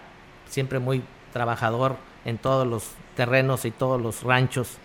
siempre 0.50 0.80
muy 0.80 1.04
trabajador 1.34 1.98
en 2.24 2.38
todos 2.38 2.66
los 2.66 2.92
terrenos 3.18 3.66
y 3.66 3.72
todos 3.72 4.02
los 4.02 4.24
ranchos 4.24 4.78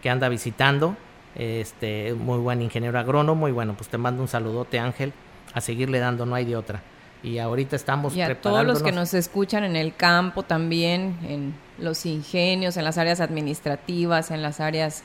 que 0.00 0.10
anda 0.10 0.28
visitando. 0.28 0.96
Este, 1.34 2.14
muy 2.14 2.38
buen 2.38 2.62
ingeniero 2.62 2.96
agrónomo 2.96 3.48
y 3.48 3.50
bueno, 3.50 3.74
pues 3.76 3.88
te 3.88 3.98
mando 3.98 4.22
un 4.22 4.28
saludote 4.28 4.78
Ángel, 4.78 5.12
a 5.54 5.60
seguirle 5.60 5.98
dando, 5.98 6.24
no 6.24 6.36
hay 6.36 6.44
de 6.44 6.54
otra. 6.54 6.82
Y 7.24 7.38
ahorita 7.38 7.74
estamos 7.74 8.14
y 8.14 8.22
a 8.22 8.40
todos 8.40 8.64
los 8.64 8.80
que 8.80 8.92
nos 8.92 9.12
escuchan 9.12 9.64
en 9.64 9.74
el 9.74 9.96
campo 9.96 10.44
también, 10.44 11.18
en 11.24 11.54
los 11.78 12.06
ingenios, 12.06 12.76
en 12.76 12.84
las 12.84 12.96
áreas 12.96 13.18
administrativas, 13.18 14.30
en 14.30 14.40
las 14.40 14.60
áreas 14.60 15.02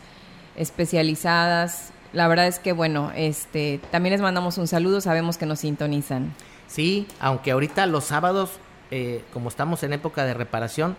especializadas. 0.56 1.92
La 2.14 2.28
verdad 2.28 2.48
es 2.48 2.60
que 2.60 2.74
bueno, 2.74 3.12
este, 3.16 3.80
también 3.92 4.12
les 4.12 4.22
mandamos 4.22 4.58
un 4.58 4.68
saludo, 4.68 5.00
sabemos 5.00 5.38
que 5.38 5.46
nos 5.46 5.60
sintonizan. 5.60 6.34
Sí, 6.68 7.08
aunque 7.20 7.52
ahorita 7.52 7.86
los 7.86 8.06
sábados, 8.06 8.52
eh, 8.92 9.24
como 9.34 9.50
estamos 9.50 9.84
en 9.84 9.94
época 9.94 10.26
de 10.26 10.34
reparación, 10.34 10.98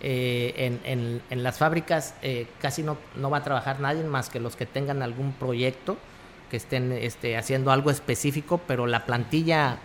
eh, 0.00 0.78
en, 0.84 1.22
en, 1.28 1.42
las 1.42 1.58
fábricas 1.58 2.14
eh, 2.22 2.46
casi 2.60 2.84
no, 2.84 2.96
no 3.16 3.30
va 3.30 3.38
a 3.38 3.42
trabajar 3.42 3.80
nadie 3.80 4.04
más 4.04 4.28
que 4.28 4.38
los 4.38 4.54
que 4.54 4.64
tengan 4.64 5.02
algún 5.02 5.32
proyecto, 5.32 5.96
que 6.50 6.56
estén 6.56 6.92
este, 6.92 7.36
haciendo 7.36 7.72
algo 7.72 7.90
específico, 7.90 8.60
pero 8.66 8.86
la 8.86 9.06
plantilla 9.06 9.78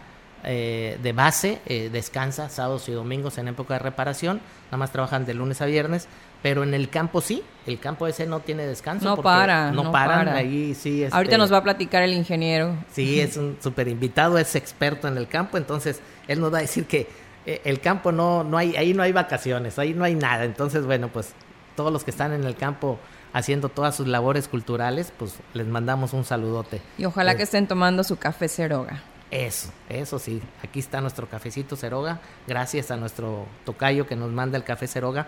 de 0.44 1.14
base 1.16 1.62
descansa 1.90 2.50
sábados 2.50 2.90
y 2.90 2.92
domingos 2.92 3.38
en 3.38 3.48
época 3.48 3.76
de 3.76 3.80
reparación, 3.80 4.42
nada 4.66 4.76
más 4.76 4.92
trabajan 4.92 5.26
de 5.26 5.34
lunes 5.34 5.62
a 5.62 5.66
viernes, 5.66 6.10
pero 6.44 6.62
en 6.62 6.74
el 6.74 6.90
campo 6.90 7.22
sí, 7.22 7.42
el 7.66 7.80
campo 7.80 8.06
ese 8.06 8.28
no 8.28 8.42
tiene 8.42 8.68
descanso. 8.68 9.06
No 9.06 9.22
para. 9.24 9.72
No, 9.72 9.92
paran, 9.92 10.28
ahí 10.28 10.76
sí. 10.76 11.04
Este, 11.04 11.16
Ahorita 11.16 11.38
nos 11.38 11.52
va 11.52 11.58
a 11.58 11.64
platicar 11.64 12.04
el 12.04 12.14
ingeniero. 12.14 12.76
Sí, 12.92 13.22
es 13.22 13.38
un 13.38 13.58
súper 13.64 13.88
invitado, 13.88 14.38
es 14.38 14.56
experto 14.56 15.08
en 15.08 15.18
el 15.18 15.28
campo, 15.28 15.58
entonces 15.58 16.02
él 16.28 16.42
nos 16.42 16.54
va 16.54 16.58
a 16.58 16.62
decir 16.62 16.86
que 16.86 17.08
eh, 17.46 17.62
el 17.64 17.80
campo 17.80 18.12
no, 18.12 18.44
no 18.44 18.58
hay, 18.58 18.76
ahí 18.76 18.94
no 18.94 19.02
hay 19.04 19.14
vacaciones, 19.14 19.80
ahí 19.80 19.94
no 19.94 20.04
hay 20.04 20.16
nada. 20.16 20.44
Entonces, 20.44 20.86
bueno, 20.86 21.08
pues 21.08 21.34
todos 21.78 21.94
los 21.94 22.04
que 22.04 22.12
están 22.12 22.34
en 22.34 22.44
el 22.44 22.58
campo 22.58 23.00
haciendo 23.32 23.70
todas 23.70 23.96
sus 23.96 24.08
labores 24.08 24.50
culturales, 24.50 25.14
pues 25.18 25.38
les 25.54 25.66
mandamos 25.66 26.12
un 26.12 26.26
saludote. 26.26 26.82
Y 26.98 27.06
ojalá 27.06 27.36
que 27.36 27.44
estén 27.44 27.68
tomando 27.68 28.04
su 28.04 28.18
café 28.18 28.50
ceroga. 28.50 29.02
Eso, 29.34 29.70
eso 29.90 30.20
sí. 30.20 30.44
Aquí 30.62 30.80
está 30.80 31.02
nuestro 31.02 31.28
cafecito 31.28 31.76
Ceroga. 31.76 32.20
Gracias 32.48 32.92
a 32.92 32.98
nuestro 32.98 33.48
tocayo 33.66 34.06
que 34.06 34.16
nos 34.16 34.30
manda 34.30 34.60
el 34.60 34.64
café 34.64 34.86
Ceroga. 34.86 35.26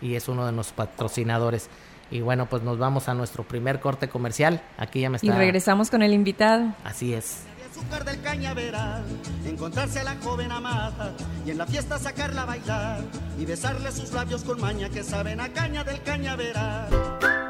Y 0.00 0.14
es 0.14 0.28
uno 0.28 0.46
de 0.46 0.52
nuestros 0.52 0.76
patrocinadores. 0.76 1.68
Y 2.10 2.20
bueno, 2.20 2.46
pues 2.46 2.62
nos 2.62 2.78
vamos 2.78 3.08
a 3.08 3.14
nuestro 3.14 3.44
primer 3.44 3.80
corte 3.80 4.08
comercial. 4.08 4.62
Aquí 4.78 5.00
ya 5.00 5.10
me 5.10 5.16
está. 5.16 5.26
Y 5.26 5.30
regresamos 5.30 5.90
con 5.90 6.02
el 6.02 6.12
invitado. 6.12 6.74
Así 6.84 7.14
es. 7.14 7.44
azúcar 7.70 8.04
del 8.04 8.20
cañaveral, 8.20 9.04
encontrarse 9.46 10.00
a 10.00 10.04
la 10.04 10.16
joven 10.16 10.50
amada 10.50 11.14
y 11.46 11.50
en 11.50 11.58
la 11.58 11.66
fiesta 11.66 11.98
sacarla 11.98 12.42
a 12.42 12.46
bailar 12.46 13.00
y 13.38 13.44
besarle 13.46 13.92
sus 13.92 14.12
labios 14.12 14.42
con 14.42 14.60
maña 14.60 14.88
que 14.88 15.04
saben 15.04 15.40
a 15.40 15.48
caña 15.52 15.84
del 15.84 16.02
cañaveral. 16.02 17.49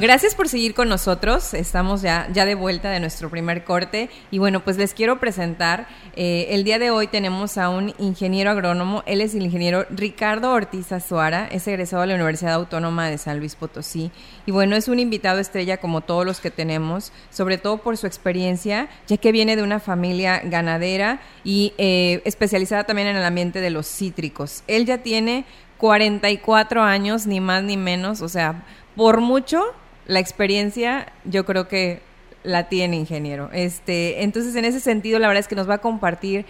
Gracias 0.00 0.36
por 0.36 0.48
seguir 0.48 0.74
con 0.74 0.88
nosotros. 0.88 1.54
Estamos 1.54 2.02
ya, 2.02 2.28
ya 2.32 2.44
de 2.44 2.54
vuelta 2.54 2.88
de 2.88 3.00
nuestro 3.00 3.30
primer 3.30 3.64
corte. 3.64 4.10
Y 4.30 4.38
bueno, 4.38 4.62
pues 4.62 4.78
les 4.78 4.94
quiero 4.94 5.18
presentar. 5.18 5.88
eh, 6.14 6.46
el 6.50 6.62
día 6.62 6.78
de 6.78 6.92
hoy 6.92 7.08
tenemos 7.08 7.58
a 7.58 7.68
un 7.68 7.92
ingeniero 7.98 8.52
agrónomo. 8.52 9.02
Él 9.06 9.20
es 9.20 9.34
el 9.34 9.42
ingeniero 9.42 9.86
Ricardo 9.90 10.52
Ortiz 10.52 10.92
Azuara. 10.92 11.48
Es 11.50 11.66
egresado 11.66 12.02
de 12.02 12.08
la 12.08 12.14
Universidad 12.14 12.54
Autónoma 12.54 13.10
de 13.10 13.18
San 13.18 13.40
Luis 13.40 13.56
Potosí. 13.56 14.12
Y 14.46 14.52
bueno, 14.52 14.76
es 14.76 14.86
un 14.86 15.00
invitado 15.00 15.40
estrella 15.40 15.78
como 15.78 16.00
todos 16.00 16.24
los 16.24 16.38
que 16.38 16.52
tenemos, 16.52 17.10
sobre 17.30 17.58
todo 17.58 17.78
por 17.78 17.96
su 17.96 18.06
experiencia, 18.06 18.88
ya 19.08 19.16
que 19.16 19.32
viene 19.32 19.56
de 19.56 19.64
una 19.64 19.80
familia 19.80 20.40
ganadera 20.44 21.20
y 21.42 21.72
eh, 21.76 22.22
especializada 22.24 22.84
también 22.84 23.08
en 23.08 23.16
el 23.16 23.24
ambiente 23.24 23.60
de 23.60 23.70
los 23.70 23.88
cítricos. 23.88 24.62
Él 24.68 24.86
ya 24.86 24.98
tiene 24.98 25.44
44 25.78 26.84
años, 26.84 27.26
ni 27.26 27.40
más 27.40 27.64
ni 27.64 27.76
menos. 27.76 28.22
O 28.22 28.28
sea, 28.28 28.64
por 28.94 29.20
mucho 29.20 29.74
la 30.08 30.18
experiencia 30.18 31.12
yo 31.24 31.46
creo 31.46 31.68
que 31.68 32.02
la 32.42 32.68
tiene 32.68 32.96
ingeniero. 32.96 33.50
Este, 33.52 34.24
entonces 34.24 34.56
en 34.56 34.64
ese 34.64 34.80
sentido 34.80 35.20
la 35.20 35.28
verdad 35.28 35.40
es 35.40 35.48
que 35.48 35.54
nos 35.54 35.68
va 35.68 35.74
a 35.74 35.78
compartir 35.78 36.46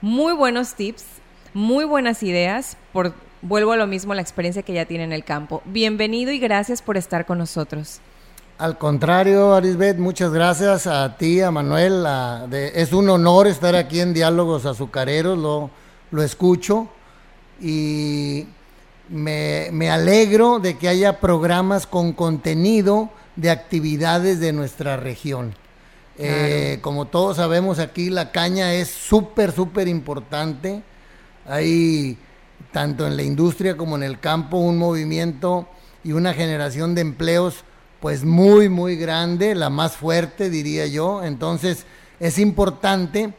muy 0.00 0.32
buenos 0.32 0.74
tips, 0.74 1.04
muy 1.54 1.84
buenas 1.84 2.22
ideas 2.24 2.76
por 2.92 3.14
vuelvo 3.42 3.72
a 3.72 3.76
lo 3.76 3.86
mismo 3.86 4.14
la 4.14 4.22
experiencia 4.22 4.62
que 4.62 4.72
ya 4.72 4.86
tiene 4.86 5.04
en 5.04 5.12
el 5.12 5.24
campo. 5.24 5.62
Bienvenido 5.66 6.32
y 6.32 6.38
gracias 6.38 6.80
por 6.80 6.96
estar 6.96 7.26
con 7.26 7.38
nosotros. 7.38 8.00
Al 8.58 8.78
contrario, 8.78 9.54
Arisbet, 9.54 9.98
muchas 9.98 10.32
gracias 10.32 10.86
a 10.86 11.16
ti, 11.16 11.40
a 11.40 11.50
Manuel. 11.50 12.06
es 12.52 12.92
un 12.92 13.10
honor 13.10 13.46
estar 13.48 13.74
aquí 13.74 14.00
en 14.00 14.14
Diálogos 14.14 14.66
Azucareros, 14.66 15.36
lo, 15.36 15.70
lo 16.12 16.22
escucho 16.22 16.88
y 17.60 18.46
me, 19.12 19.68
me 19.72 19.90
alegro 19.90 20.58
de 20.58 20.78
que 20.78 20.88
haya 20.88 21.20
programas 21.20 21.86
con 21.86 22.14
contenido 22.14 23.10
de 23.36 23.50
actividades 23.50 24.40
de 24.40 24.52
nuestra 24.52 24.96
región. 24.96 25.54
Eh, 26.18 26.78
como 26.80 27.06
todos 27.06 27.36
sabemos 27.36 27.78
aquí, 27.78 28.10
la 28.10 28.32
caña 28.32 28.74
es 28.74 28.88
súper, 28.88 29.52
súper 29.52 29.86
importante. 29.86 30.82
Hay, 31.46 32.16
tanto 32.70 33.06
en 33.06 33.16
la 33.16 33.22
industria 33.22 33.76
como 33.76 33.96
en 33.96 34.02
el 34.02 34.18
campo, 34.18 34.56
un 34.56 34.78
movimiento 34.78 35.68
y 36.04 36.12
una 36.12 36.32
generación 36.32 36.94
de 36.94 37.02
empleos 37.02 37.64
pues 38.00 38.24
muy, 38.24 38.68
muy 38.68 38.96
grande, 38.96 39.54
la 39.54 39.70
más 39.70 39.92
fuerte, 39.92 40.50
diría 40.50 40.86
yo. 40.86 41.22
Entonces, 41.22 41.84
es 42.18 42.38
importante 42.38 43.32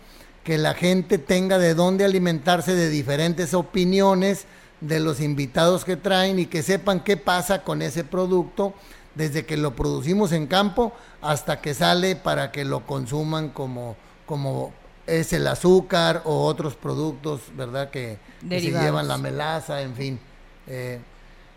que 0.44 0.58
la 0.58 0.74
gente 0.74 1.18
tenga 1.18 1.58
de 1.58 1.74
dónde 1.74 2.06
alimentarse 2.06 2.76
de 2.76 2.90
diferentes 2.90 3.54
opiniones 3.54 4.46
de 4.84 5.00
los 5.00 5.22
invitados 5.22 5.86
que 5.86 5.96
traen 5.96 6.40
y 6.40 6.46
que 6.46 6.62
sepan 6.62 7.00
qué 7.00 7.16
pasa 7.18 7.64
con 7.64 7.82
ese 7.82 8.04
producto 8.04 8.74
desde 9.16 9.46
que 9.46 9.58
lo 9.58 9.76
producimos 9.76 10.32
en 10.32 10.48
campo 10.48 10.94
hasta 11.22 11.62
que 11.62 11.74
sale 11.74 12.16
para 12.16 12.52
que 12.52 12.66
lo 12.66 12.86
consuman 12.86 13.50
como, 13.50 13.96
como 14.26 14.74
es 15.08 15.32
el 15.34 15.48
azúcar 15.48 16.22
o 16.26 16.46
otros 16.46 16.76
productos, 16.76 17.42
¿verdad? 17.56 17.90
Que, 17.90 18.18
que 18.48 18.60
se 18.60 18.72
llevan 18.72 19.08
la 19.08 19.18
melaza, 19.18 19.82
en 19.82 19.96
fin. 19.96 20.20
Eh, 20.68 21.00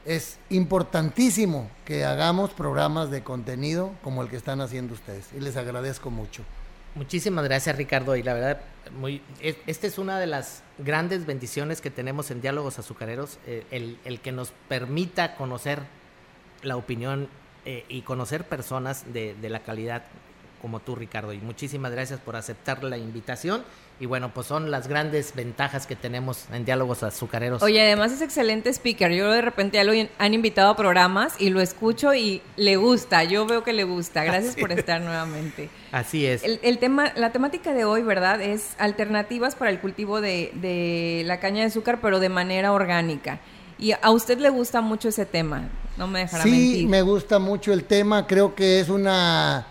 es 0.05 0.39
importantísimo 0.51 1.69
que 1.85 2.05
hagamos 2.05 2.51
programas 2.51 3.11
de 3.11 3.25
contenido 3.25 3.91
como 4.05 4.23
el 4.23 4.29
que 4.29 4.37
están 4.37 4.61
haciendo 4.61 4.95
ustedes 4.95 5.27
y 5.37 5.41
les 5.41 5.57
agradezco 5.57 6.11
mucho. 6.11 6.43
Muchísimas 6.97 7.45
gracias 7.45 7.77
Ricardo 7.77 8.17
y 8.17 8.23
la 8.23 8.33
verdad, 8.33 8.61
muy, 8.99 9.21
es- 9.41 9.57
esta 9.67 9.87
es 9.87 9.99
una 9.99 10.19
de 10.19 10.27
las 10.27 10.63
grandes 10.79 11.27
bendiciones 11.27 11.81
que 11.83 11.91
tenemos 11.91 12.31
en 12.31 12.41
Diálogos 12.41 12.79
Azucareros, 12.79 13.39
eh, 13.47 13.65
el, 13.71 13.99
el 14.05 14.21
que 14.21 14.33
nos 14.33 14.53
permita 14.69 15.37
conocer 15.37 15.81
la 16.63 16.77
opinión 16.77 17.29
eh, 17.67 17.85
y 17.89 18.01
conocer 18.03 18.45
personas 18.45 19.13
de, 19.13 19.35
de 19.35 19.51
la 19.51 19.61
calidad 19.61 20.05
como 20.63 20.81
tú 20.81 20.97
Ricardo 20.97 21.35
y 21.35 21.39
muchísimas 21.39 21.93
gracias 21.93 22.19
por 22.19 22.35
aceptar 22.35 22.83
la 22.83 22.97
invitación 22.97 23.63
y 23.99 24.07
bueno 24.07 24.33
pues 24.35 24.47
son 24.47 24.71
las 24.71 24.89
grandes 24.89 25.35
ventajas 25.35 25.87
que 25.87 25.97
tenemos 25.97 26.45
en 26.53 26.65
Diálogos 26.65 27.03
Azucareros. 27.03 27.63
Oye, 27.63 27.81
además 27.81 28.13
es 28.13 28.21
excelente 28.21 28.71
speaker. 28.71 29.11
Yo 29.13 29.31
de 29.31 29.41
repente 29.43 29.77
ya 29.77 29.85
lo 29.85 29.93
han 30.19 30.35
invitado 30.35 30.71
a 30.71 30.77
programas 30.77 31.35
y 31.39 31.51
lo 31.51 31.61
escucho 31.61 32.15
y 32.15 32.43
le 32.57 32.77
gusta. 32.77 33.25
Yo 33.25 33.47
veo 33.47 33.65
que 33.65 33.73
le 33.73 33.85
gusta. 33.85 34.25
Gracias 34.25 34.57
por 34.57 34.73
estar 34.73 35.01
nuevamente. 35.01 35.71
Así 35.93 36.27
es. 36.27 36.45
El, 36.45 36.61
el 36.63 36.79
tema, 36.79 37.13
la 37.17 37.33
temática 37.33 37.73
de 37.73 37.85
hoy, 37.85 38.03
¿verdad? 38.03 38.41
Es 38.43 38.75
alternativas 38.79 39.55
para 39.55 39.71
el 39.71 39.81
cultivo 39.81 40.21
de, 40.21 40.53
de 40.55 41.23
la 41.25 41.41
caña 41.41 41.63
de 41.63 41.69
azúcar, 41.69 42.01
pero 42.03 42.21
de 42.21 42.29
manera 42.29 42.73
orgánica. 42.73 43.41
Y 43.79 43.93
a 43.93 44.11
usted 44.11 44.39
le 44.39 44.49
gusta 44.49 44.81
mucho 44.81 45.09
ese 45.09 45.27
tema, 45.27 45.69
no 45.99 46.07
me 46.07 46.21
dejará 46.21 46.43
sí, 46.45 46.51
mentir. 46.51 46.89
me 46.89 47.03
gusta 47.03 47.39
mucho 47.39 47.75
el 47.75 47.85
tema, 47.85 48.27
creo 48.27 48.55
que 48.55 48.81
es 48.81 48.89
una... 48.89 49.67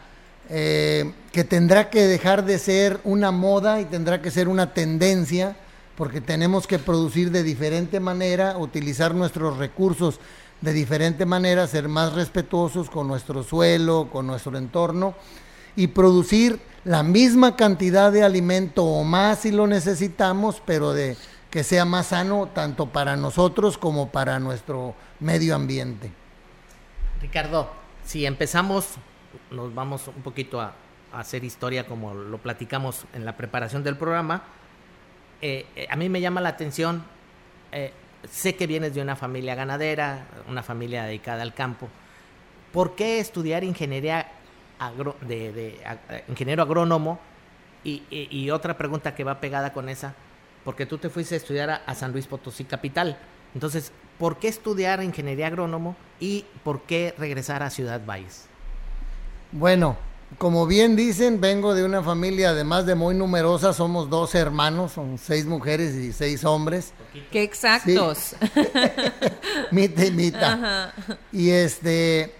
Eh, 0.47 1.11
que 1.35 1.43
tendrá 1.43 1.89
que 1.89 2.07
dejar 2.07 2.45
de 2.45 2.57
ser 2.57 3.01
una 3.03 3.29
moda 3.29 3.81
y 3.81 3.83
tendrá 3.83 4.21
que 4.21 4.31
ser 4.31 4.47
una 4.47 4.73
tendencia, 4.73 5.57
porque 5.97 6.21
tenemos 6.21 6.65
que 6.65 6.79
producir 6.79 7.29
de 7.29 7.43
diferente 7.43 7.99
manera, 7.99 8.57
utilizar 8.57 9.13
nuestros 9.13 9.57
recursos 9.57 10.21
de 10.61 10.71
diferente 10.71 11.25
manera, 11.25 11.67
ser 11.67 11.89
más 11.89 12.13
respetuosos 12.13 12.89
con 12.89 13.09
nuestro 13.09 13.43
suelo, 13.43 14.07
con 14.13 14.27
nuestro 14.27 14.57
entorno 14.57 15.13
y 15.75 15.87
producir 15.87 16.57
la 16.85 17.03
misma 17.03 17.57
cantidad 17.57 18.13
de 18.13 18.23
alimento 18.23 18.85
o 18.85 19.03
más 19.03 19.39
si 19.39 19.51
lo 19.51 19.67
necesitamos, 19.67 20.61
pero 20.65 20.93
de 20.93 21.17
que 21.49 21.65
sea 21.65 21.83
más 21.83 22.07
sano 22.07 22.47
tanto 22.53 22.85
para 22.85 23.17
nosotros 23.17 23.77
como 23.77 24.09
para 24.09 24.39
nuestro 24.39 24.95
medio 25.19 25.53
ambiente. 25.53 26.13
Ricardo, 27.19 27.69
si 28.05 28.25
empezamos, 28.25 28.85
nos 29.51 29.75
vamos 29.75 30.07
un 30.07 30.23
poquito 30.23 30.61
a, 30.61 30.73
hacer 31.15 31.43
historia 31.43 31.85
como 31.85 32.13
lo 32.13 32.37
platicamos 32.37 33.05
en 33.13 33.25
la 33.25 33.35
preparación 33.37 33.83
del 33.83 33.97
programa. 33.97 34.43
Eh, 35.41 35.65
eh, 35.75 35.87
a 35.89 35.95
mí 35.95 36.09
me 36.09 36.21
llama 36.21 36.41
la 36.41 36.49
atención, 36.49 37.03
eh, 37.71 37.91
sé 38.29 38.55
que 38.55 38.67
vienes 38.67 38.93
de 38.95 39.01
una 39.01 39.15
familia 39.15 39.55
ganadera, 39.55 40.25
una 40.47 40.63
familia 40.63 41.03
dedicada 41.03 41.41
al 41.41 41.53
campo. 41.53 41.87
¿Por 42.71 42.95
qué 42.95 43.19
estudiar 43.19 43.63
ingeniería 43.63 44.27
agro- 44.79 45.15
agrónomo? 46.59 47.19
Y 47.83 48.49
otra 48.49 48.75
pregunta 48.77 49.13
que 49.13 49.23
va 49.23 49.39
pegada 49.39 49.71
con 49.71 49.89
esa, 49.89 50.15
porque 50.63 50.87
tú 50.87 50.97
te 50.97 51.09
fuiste 51.09 51.35
a 51.35 51.37
estudiar 51.37 51.69
a, 51.69 51.75
a 51.85 51.93
San 51.93 52.11
Luis 52.11 52.25
Potosí 52.25 52.63
Capital. 52.63 53.17
Entonces, 53.53 53.91
¿por 54.17 54.39
qué 54.39 54.47
estudiar 54.47 55.03
ingeniería 55.03 55.47
agrónomo 55.47 55.95
y 56.19 56.45
por 56.63 56.81
qué 56.81 57.13
regresar 57.17 57.61
a 57.61 57.69
Ciudad 57.69 58.01
Valles? 58.03 58.47
Bueno, 59.51 59.97
como 60.37 60.65
bien 60.67 60.95
dicen, 60.95 61.39
vengo 61.41 61.73
de 61.75 61.83
una 61.83 62.01
familia 62.03 62.49
además 62.49 62.85
de 62.85 62.95
muy 62.95 63.15
numerosa, 63.15 63.73
somos 63.73 64.09
dos 64.09 64.35
hermanos, 64.35 64.93
son 64.93 65.17
seis 65.17 65.45
mujeres 65.45 65.95
y 65.95 66.11
seis 66.13 66.43
hombres. 66.43 66.91
Qué 67.31 67.43
exactos. 67.43 68.35
mita 69.71 70.05
y 70.05 70.11
mita. 70.11 70.93
Y 71.31 71.49
este, 71.49 72.33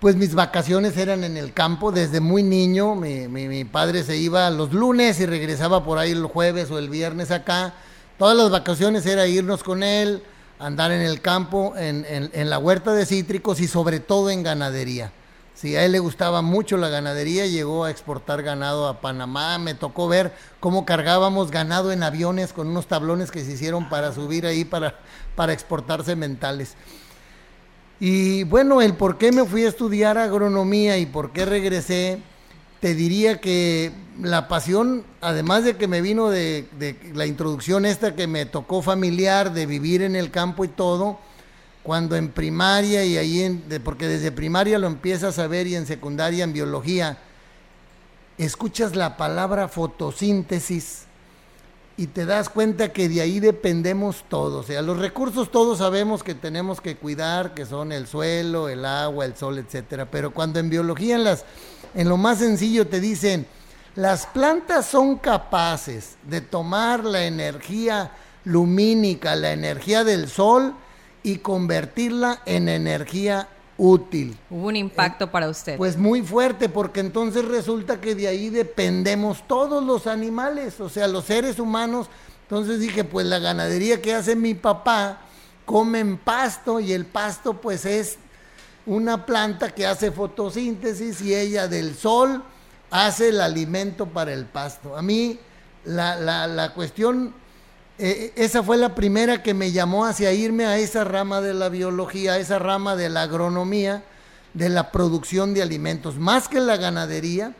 pues 0.00 0.16
mis 0.16 0.34
vacaciones 0.34 0.96
eran 0.96 1.24
en 1.24 1.36
el 1.36 1.52
campo 1.52 1.92
desde 1.92 2.20
muy 2.20 2.42
niño. 2.42 2.94
Mi, 2.94 3.28
mi- 3.28 3.48
mi 3.48 3.64
padre 3.64 4.02
se 4.04 4.16
iba 4.16 4.48
los 4.50 4.72
lunes 4.72 5.20
y 5.20 5.26
regresaba 5.26 5.84
por 5.84 5.98
ahí 5.98 6.12
el 6.12 6.24
jueves 6.26 6.70
o 6.70 6.78
el 6.78 6.88
viernes 6.88 7.30
acá. 7.30 7.74
Todas 8.18 8.36
las 8.36 8.50
vacaciones 8.50 9.06
era 9.06 9.26
irnos 9.26 9.62
con 9.62 9.82
él, 9.82 10.22
andar 10.58 10.90
en 10.92 11.02
el 11.02 11.20
campo, 11.20 11.74
en, 11.76 12.04
en- 12.08 12.30
en 12.32 12.50
la 12.50 12.58
huerta 12.58 12.92
de 12.92 13.06
cítricos 13.06 13.60
y 13.60 13.68
sobre 13.68 14.00
todo 14.00 14.30
en 14.30 14.42
ganadería. 14.42 15.12
Sí, 15.60 15.74
a 15.74 15.84
él 15.84 15.90
le 15.90 15.98
gustaba 15.98 16.40
mucho 16.40 16.76
la 16.76 16.88
ganadería, 16.88 17.44
llegó 17.48 17.82
a 17.84 17.90
exportar 17.90 18.44
ganado 18.44 18.86
a 18.86 19.00
Panamá, 19.00 19.58
me 19.58 19.74
tocó 19.74 20.06
ver 20.06 20.32
cómo 20.60 20.86
cargábamos 20.86 21.50
ganado 21.50 21.90
en 21.90 22.04
aviones 22.04 22.52
con 22.52 22.68
unos 22.68 22.86
tablones 22.86 23.32
que 23.32 23.44
se 23.44 23.54
hicieron 23.54 23.88
para 23.88 24.12
subir 24.12 24.46
ahí 24.46 24.64
para, 24.64 25.00
para 25.34 25.52
exportar 25.52 26.04
sementales. 26.04 26.76
Y 27.98 28.44
bueno, 28.44 28.80
el 28.80 28.94
por 28.94 29.18
qué 29.18 29.32
me 29.32 29.44
fui 29.44 29.64
a 29.64 29.68
estudiar 29.68 30.16
agronomía 30.16 30.96
y 30.96 31.06
por 31.06 31.32
qué 31.32 31.44
regresé, 31.44 32.20
te 32.78 32.94
diría 32.94 33.40
que 33.40 33.90
la 34.22 34.46
pasión, 34.46 35.02
además 35.20 35.64
de 35.64 35.76
que 35.76 35.88
me 35.88 36.00
vino 36.00 36.30
de, 36.30 36.68
de 36.78 36.96
la 37.14 37.26
introducción 37.26 37.84
esta 37.84 38.14
que 38.14 38.28
me 38.28 38.46
tocó 38.46 38.80
familiar, 38.80 39.52
de 39.52 39.66
vivir 39.66 40.02
en 40.02 40.14
el 40.14 40.30
campo 40.30 40.64
y 40.64 40.68
todo, 40.68 41.18
cuando 41.88 42.16
en 42.16 42.28
primaria 42.28 43.02
y 43.06 43.16
ahí, 43.16 43.40
en, 43.40 43.64
porque 43.82 44.08
desde 44.08 44.30
primaria 44.30 44.78
lo 44.78 44.88
empiezas 44.88 45.38
a 45.38 45.46
ver 45.46 45.66
y 45.66 45.74
en 45.74 45.86
secundaria 45.86 46.44
en 46.44 46.52
biología, 46.52 47.16
escuchas 48.36 48.94
la 48.94 49.16
palabra 49.16 49.68
fotosíntesis 49.68 51.04
y 51.96 52.08
te 52.08 52.26
das 52.26 52.50
cuenta 52.50 52.92
que 52.92 53.08
de 53.08 53.22
ahí 53.22 53.40
dependemos 53.40 54.26
todos. 54.28 54.66
O 54.66 54.68
sea, 54.68 54.82
los 54.82 54.98
recursos 54.98 55.50
todos 55.50 55.78
sabemos 55.78 56.22
que 56.22 56.34
tenemos 56.34 56.82
que 56.82 56.98
cuidar, 56.98 57.54
que 57.54 57.64
son 57.64 57.90
el 57.90 58.06
suelo, 58.06 58.68
el 58.68 58.84
agua, 58.84 59.24
el 59.24 59.34
sol, 59.34 59.56
etcétera. 59.56 60.10
Pero 60.10 60.34
cuando 60.34 60.58
en 60.58 60.68
biología, 60.68 61.14
en, 61.14 61.24
las, 61.24 61.46
en 61.94 62.06
lo 62.06 62.18
más 62.18 62.40
sencillo, 62.40 62.86
te 62.86 63.00
dicen, 63.00 63.46
las 63.94 64.26
plantas 64.26 64.84
son 64.84 65.16
capaces 65.16 66.18
de 66.28 66.42
tomar 66.42 67.02
la 67.02 67.24
energía 67.24 68.12
lumínica, 68.44 69.34
la 69.36 69.52
energía 69.52 70.04
del 70.04 70.28
sol, 70.28 70.74
y 71.22 71.38
convertirla 71.38 72.42
en 72.46 72.68
energía 72.68 73.48
útil. 73.76 74.36
Hubo 74.50 74.66
un 74.68 74.76
impacto 74.76 75.30
para 75.30 75.48
usted. 75.48 75.76
Pues 75.76 75.96
muy 75.96 76.22
fuerte, 76.22 76.68
porque 76.68 77.00
entonces 77.00 77.44
resulta 77.44 78.00
que 78.00 78.14
de 78.14 78.28
ahí 78.28 78.50
dependemos 78.50 79.46
todos 79.46 79.84
los 79.84 80.06
animales, 80.06 80.80
o 80.80 80.88
sea, 80.88 81.06
los 81.06 81.24
seres 81.24 81.58
humanos. 81.58 82.08
Entonces 82.42 82.80
dije, 82.80 83.04
pues 83.04 83.26
la 83.26 83.38
ganadería 83.38 84.02
que 84.02 84.14
hace 84.14 84.34
mi 84.34 84.54
papá, 84.54 85.20
comen 85.64 86.16
pasto 86.16 86.80
y 86.80 86.92
el 86.94 87.04
pasto 87.04 87.52
pues 87.52 87.84
es 87.84 88.16
una 88.86 89.26
planta 89.26 89.70
que 89.70 89.86
hace 89.86 90.10
fotosíntesis 90.10 91.20
y 91.20 91.34
ella 91.34 91.68
del 91.68 91.94
sol 91.94 92.42
hace 92.90 93.28
el 93.28 93.40
alimento 93.42 94.06
para 94.06 94.32
el 94.32 94.46
pasto. 94.46 94.96
A 94.96 95.02
mí 95.02 95.38
la, 95.84 96.16
la, 96.16 96.46
la 96.46 96.72
cuestión, 96.72 97.34
eh, 97.98 98.32
esa 98.36 98.62
fue 98.62 98.76
la 98.76 98.94
primera 98.94 99.42
que 99.42 99.54
me 99.54 99.72
llamó 99.72 100.04
hacia 100.04 100.32
irme 100.32 100.66
a 100.66 100.78
esa 100.78 101.04
rama 101.04 101.40
de 101.40 101.54
la 101.54 101.68
biología, 101.68 102.34
a 102.34 102.38
esa 102.38 102.58
rama 102.58 102.94
de 102.94 103.08
la 103.08 103.22
agronomía, 103.22 104.04
de 104.54 104.68
la 104.68 104.90
producción 104.92 105.54
de 105.54 105.62
alimentos, 105.62 106.16
más 106.16 106.48
que 106.48 106.60
la 106.60 106.76
ganadería, 106.76 107.54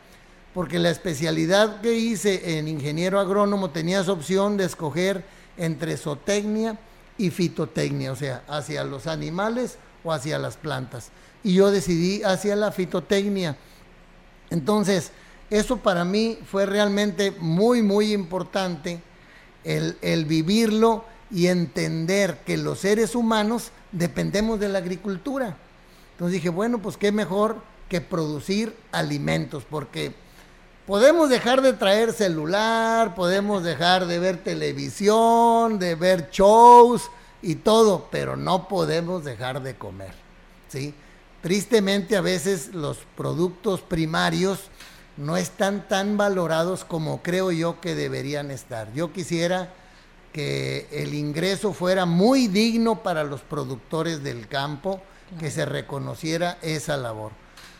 porque 0.53 0.79
la 0.79 0.89
especialidad 0.89 1.81
que 1.81 1.93
hice 1.93 2.57
en 2.57 2.67
ingeniero 2.67 3.19
agrónomo 3.19 3.69
tenías 3.69 4.07
opción 4.07 4.57
de 4.57 4.65
escoger 4.65 5.23
entre 5.57 5.97
zootecnia 5.97 6.79
y 7.17 7.29
fitotecnia, 7.29 8.11
o 8.11 8.15
sea, 8.15 8.43
hacia 8.47 8.83
los 8.83 9.07
animales 9.07 9.77
o 10.03 10.11
hacia 10.11 10.39
las 10.39 10.57
plantas. 10.57 11.09
Y 11.43 11.53
yo 11.53 11.69
decidí 11.69 12.23
hacia 12.23 12.55
la 12.55 12.71
fitotecnia. 12.71 13.57
Entonces, 14.49 15.11
eso 15.49 15.77
para 15.77 16.05
mí 16.05 16.39
fue 16.49 16.65
realmente 16.65 17.31
muy, 17.39 17.81
muy 17.81 18.13
importante, 18.13 19.01
el, 19.63 20.25
vivirlo 20.25 21.05
y 21.31 21.47
entender 21.47 22.39
que 22.45 22.57
los 22.57 22.79
seres 22.79 23.15
humanos 23.15 23.71
dependemos 23.91 24.59
de 24.59 24.69
la 24.69 24.79
agricultura. 24.79 25.57
Entonces 26.13 26.33
dije, 26.33 26.49
bueno, 26.49 26.79
pues 26.79 26.97
qué 26.97 27.11
mejor 27.11 27.57
que 27.87 28.01
producir 28.01 28.75
alimentos, 28.91 29.63
porque 29.69 30.13
podemos 30.85 31.29
dejar 31.29 31.61
de 31.61 31.73
traer 31.73 32.13
celular, 32.13 33.15
podemos 33.15 33.63
dejar 33.63 34.05
de 34.05 34.19
ver 34.19 34.43
televisión, 34.43 35.79
de 35.79 35.95
ver 35.95 36.29
shows 36.31 37.09
y 37.41 37.55
todo, 37.55 38.07
pero 38.11 38.35
no 38.35 38.67
podemos 38.67 39.23
dejar 39.23 39.63
de 39.63 39.75
comer, 39.75 40.13
¿sí? 40.67 40.93
Tristemente 41.41 42.17
a 42.17 42.21
veces 42.21 42.73
los 42.73 42.97
productos 43.15 43.81
primarios 43.81 44.59
no 45.19 45.37
están 45.37 45.87
tan 45.87 46.17
valorados 46.17 46.85
como 46.85 47.21
creo 47.21 47.51
yo 47.51 47.79
que 47.81 47.93
deberían 47.93 48.51
estar. 48.51 48.91
Yo 48.93 49.13
quisiera 49.13 49.73
que 50.33 50.87
el 50.91 51.13
ingreso 51.13 51.73
fuera 51.73 52.05
muy 52.05 52.47
digno 52.47 53.03
para 53.03 53.23
los 53.23 53.41
productores 53.41 54.23
del 54.23 54.47
campo, 54.47 55.01
que 55.39 55.51
se 55.51 55.65
reconociera 55.65 56.57
esa 56.61 56.97
labor. 56.97 57.31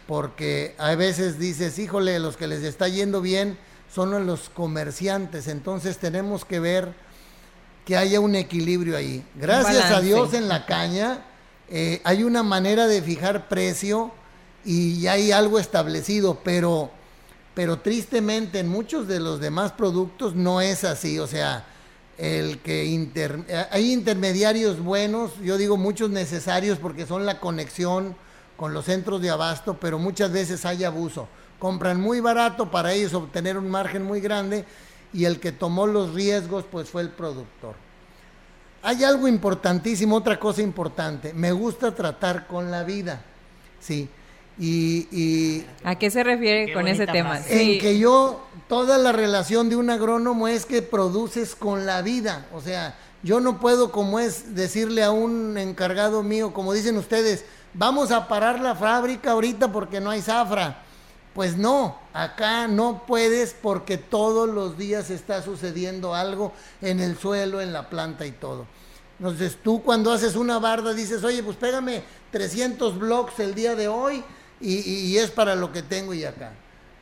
Porque 0.06 0.76
a 0.78 0.94
veces 0.96 1.40
dices, 1.40 1.80
híjole, 1.80 2.20
los 2.20 2.38
que 2.38 2.48
les 2.48 2.64
está 2.64 2.88
yendo 2.88 3.22
bien 3.22 3.58
son 3.94 4.26
los 4.28 4.50
comerciantes, 4.50 5.48
entonces 5.48 5.98
tenemos 5.98 6.46
que 6.46 6.60
ver 6.60 6.94
que 7.86 7.98
haya 7.98 8.20
un 8.20 8.36
equilibrio 8.36 8.98
ahí. 8.98 9.26
Gracias 9.36 9.92
a. 9.92 10.02
Dios 10.02 10.34
en 10.34 10.48
la 10.48 10.66
caña 10.66 11.26
eh, 11.70 12.02
hay 12.04 12.24
una 12.24 12.44
manera 12.44 12.86
de 12.88 13.02
fijar 13.02 13.48
precio 13.48 14.12
y 14.66 15.00
ya 15.00 15.14
hay 15.14 15.32
algo 15.32 15.58
establecido, 15.58 16.40
pero, 16.44 16.92
pero 17.54 17.80
tristemente 17.80 18.60
en 18.60 18.68
muchos 18.70 19.08
de 19.08 19.20
los 19.20 19.40
demás 19.40 19.72
productos 19.74 20.36
no 20.36 20.62
es 20.62 20.84
así, 20.84 21.20
o 21.20 21.28
sea, 21.28 21.66
el 22.18 22.60
que 22.60 22.86
inter- 22.86 23.44
eh, 23.48 23.66
hay 23.72 23.94
intermediarios 23.94 24.80
buenos, 24.80 25.32
yo 25.42 25.58
digo 25.58 25.78
muchos 25.78 26.10
necesarios 26.10 26.78
porque 26.78 27.06
son 27.06 27.26
la 27.26 27.40
conexión 27.40 28.16
con 28.58 28.74
los 28.74 28.86
centros 28.86 29.22
de 29.22 29.30
abasto, 29.30 29.78
pero 29.80 30.00
muchas 30.00 30.32
veces 30.32 30.66
hay 30.66 30.84
abuso. 30.84 31.28
Compran 31.60 32.00
muy 32.00 32.20
barato 32.20 32.70
para 32.72 32.94
ellos 32.94 33.14
obtener 33.14 33.58
un 33.58 33.70
margen 33.70 34.04
muy 34.04 34.20
grande 34.20 34.66
y 35.14 35.26
el 35.26 35.40
que 35.40 35.52
tomó 35.52 35.88
los 35.88 36.14
riesgos 36.14 36.66
pues 36.70 36.90
fue 36.90 37.02
el 37.02 37.10
productor. 37.10 37.76
Hay 38.82 39.04
algo 39.04 39.28
importantísimo, 39.28 40.16
otra 40.16 40.40
cosa 40.40 40.62
importante. 40.62 41.34
Me 41.34 41.52
gusta 41.52 41.94
tratar 41.94 42.48
con 42.48 42.72
la 42.72 42.84
vida, 42.84 43.22
sí. 43.80 44.10
Y, 44.60 45.08
y 45.12 45.66
¿A 45.86 45.96
qué 45.96 46.12
se 46.12 46.22
refiere 46.24 46.66
Qué 46.68 46.74
con 46.74 46.88
ese 46.88 47.08
tema? 47.08 47.36
frase. 47.38 47.76
en 47.76 47.80
que 47.80 47.98
yo, 47.98 48.46
toda 48.68 48.98
la 48.98 49.14
relación 49.14 49.70
de 49.70 49.78
un 49.78 49.90
agrónomo 49.90 50.50
es 50.50 50.66
que 50.66 50.82
produces 50.82 51.56
con 51.56 51.86
la 51.86 52.02
vida. 52.02 52.46
O 52.54 52.62
sea, 52.62 52.98
Yo 53.24 53.40
no 53.40 53.60
puedo, 53.60 53.92
como 53.92 54.20
es, 54.20 54.56
decirle 54.56 55.04
a 55.04 55.12
un 55.12 55.58
encargado 55.58 56.24
mío, 56.24 56.54
como 56.54 56.74
dicen 56.74 56.98
ustedes, 56.98 57.44
vamos 57.74 58.12
a 58.12 58.28
parar 58.28 58.60
la 58.62 58.76
fábrica 58.76 59.32
ahorita 59.32 59.72
porque 59.72 60.00
no 60.00 60.10
hay 60.10 60.22
zafra. 60.22 60.84
Pues 61.34 61.56
no, 61.58 61.98
acá 62.14 62.68
no 62.68 63.04
puedes 63.06 63.54
porque 63.62 63.98
todos 63.98 64.50
los 64.50 64.78
días 64.78 65.10
está 65.10 65.42
sucediendo 65.42 66.16
algo 66.16 66.54
en 66.82 67.00
el 67.00 67.18
suelo, 67.18 67.62
en 67.62 67.72
la 67.72 67.90
planta 67.90 68.26
y 68.26 68.32
todo. 68.32 68.66
Entonces 69.20 69.58
tú 69.64 69.84
cuando 69.84 70.12
haces 70.12 70.36
una 70.36 70.60
barda 70.60 70.94
dices, 70.94 71.24
oye, 71.24 71.44
pues 71.44 71.56
pégame 71.58 72.04
300 72.32 72.98
blocks 72.98 73.40
el 73.40 73.54
día 73.54 73.76
de 73.76 73.88
hoy 73.88 74.24
y, 74.62 74.76
y 74.78 75.18
es 75.18 75.32
para 75.32 75.56
lo 75.56 75.72
que 75.72 75.82
tengo 75.82 76.14
y 76.14 76.24
acá. 76.26 76.52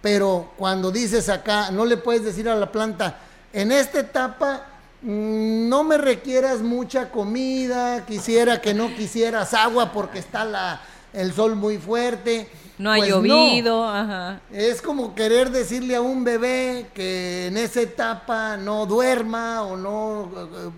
Pero 0.01 0.53
cuando 0.57 0.91
dices 0.91 1.27
acá, 1.29 1.71
no 1.71 1.85
le 1.85 1.97
puedes 1.97 2.23
decir 2.23 2.47
a 2.47 2.55
la 2.55 2.71
planta, 2.71 3.17
en 3.51 3.71
esta 3.71 3.99
etapa 3.99 4.65
mm, 5.01 5.67
no 5.67 5.83
me 5.83 5.97
requieras 5.97 6.61
mucha 6.61 7.09
comida, 7.09 8.05
quisiera 8.05 8.61
que 8.61 8.73
no 8.73 8.93
quisieras 8.95 9.53
agua 9.53 9.91
porque 9.91 10.19
está 10.19 10.45
la, 10.45 10.81
el 11.13 11.33
sol 11.33 11.55
muy 11.55 11.77
fuerte. 11.77 12.47
No 12.77 12.91
ha 12.91 12.97
Pues 12.97 13.09
llovido, 13.09 13.89
ajá. 13.89 14.39
Es 14.51 14.83
como 14.83 15.15
querer 15.15 15.49
decirle 15.49 15.95
a 15.95 16.01
un 16.01 16.23
bebé 16.23 16.85
que 16.93 17.47
en 17.47 17.57
esa 17.57 17.81
etapa 17.81 18.55
no 18.55 18.85
duerma 18.85 19.63
o 19.63 19.75
no 19.75 20.29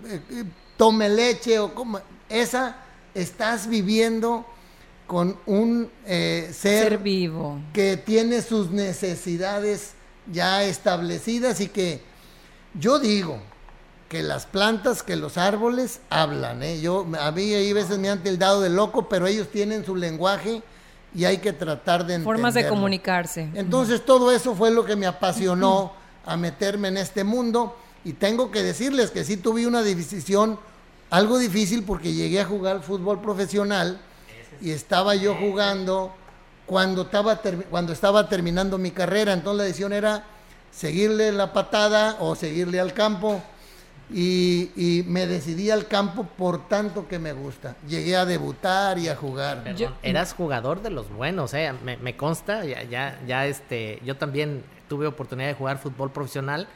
eh, 0.06 0.20
eh, 0.30 0.44
tome 0.78 1.10
leche 1.10 1.58
o 1.58 1.74
como 1.74 2.00
esa 2.30 2.76
estás 3.14 3.66
viviendo 3.68 4.46
con 5.10 5.36
un 5.46 5.90
eh, 6.06 6.52
ser, 6.52 6.84
Ser 6.90 6.98
vivo. 6.98 7.58
que 7.72 7.96
tiene 7.96 8.42
sus 8.42 8.70
necesidades 8.70 9.94
ya 10.30 10.62
establecidas 10.62 11.60
y 11.60 11.66
que 11.66 12.00
yo 12.78 13.00
digo 13.00 13.40
que 14.08 14.22
las 14.22 14.46
plantas, 14.46 15.02
que 15.02 15.16
los 15.16 15.36
árboles 15.36 15.98
hablan, 16.10 16.62
¿eh? 16.62 16.80
Yo, 16.80 17.08
a 17.20 17.32
mí 17.32 17.52
ahí 17.54 17.72
a 17.72 17.74
veces 17.74 17.98
me 17.98 18.08
han 18.08 18.22
tildado 18.22 18.60
de 18.60 18.70
loco, 18.70 19.08
pero 19.08 19.26
ellos 19.26 19.48
tienen 19.50 19.84
su 19.84 19.96
lenguaje 19.96 20.62
y 21.12 21.24
hay 21.24 21.38
que 21.38 21.52
tratar 21.52 22.06
de 22.06 22.20
Formas 22.20 22.54
de 22.54 22.60
entenderlo. 22.60 22.76
comunicarse. 22.76 23.48
Entonces 23.54 24.04
todo 24.04 24.30
eso 24.30 24.54
fue 24.54 24.70
lo 24.70 24.84
que 24.84 24.94
me 24.94 25.06
apasionó 25.06 25.92
a 26.24 26.36
meterme 26.36 26.86
en 26.86 26.98
este 26.98 27.24
mundo 27.24 27.76
y 28.04 28.12
tengo 28.12 28.52
que 28.52 28.62
decirles 28.62 29.10
que 29.10 29.24
sí 29.24 29.36
tuve 29.36 29.66
una 29.66 29.82
decisión 29.82 30.56
algo 31.10 31.36
difícil 31.36 31.82
porque 31.82 32.12
llegué 32.12 32.40
a 32.40 32.44
jugar 32.44 32.80
fútbol 32.84 33.20
profesional 33.20 34.00
y 34.60 34.70
estaba 34.70 35.14
yo 35.14 35.34
jugando 35.34 36.14
cuando 36.66 37.02
estaba, 37.02 37.40
cuando 37.70 37.92
estaba 37.92 38.28
terminando 38.28 38.78
mi 38.78 38.90
carrera, 38.90 39.32
entonces 39.32 39.58
la 39.58 39.64
decisión 39.64 39.92
era 39.92 40.24
seguirle 40.70 41.32
la 41.32 41.52
patada 41.52 42.16
o 42.20 42.34
seguirle 42.36 42.78
al 42.78 42.92
campo 42.94 43.42
y, 44.12 44.70
y 44.76 45.04
me 45.06 45.26
decidí 45.26 45.70
al 45.70 45.86
campo 45.86 46.24
por 46.24 46.68
tanto 46.68 47.06
que 47.08 47.18
me 47.18 47.32
gusta. 47.32 47.76
Llegué 47.88 48.16
a 48.16 48.24
debutar 48.24 48.98
y 48.98 49.08
a 49.08 49.16
jugar. 49.16 49.62
Perdón, 49.62 49.76
Yo- 49.78 49.92
eras 50.02 50.32
jugador 50.34 50.82
de 50.82 50.90
los 50.90 51.08
buenos, 51.10 51.54
eh, 51.54 51.72
me, 51.84 51.96
me 51.96 52.16
consta, 52.16 52.64
ya, 52.64 52.82
ya, 52.84 53.20
ya 53.26 53.46
este, 53.46 54.00
yo 54.04 54.16
también 54.16 54.64
tuve 54.88 55.06
oportunidad 55.06 55.48
de 55.48 55.54
jugar 55.54 55.78
fútbol 55.78 56.10
profesional 56.10 56.66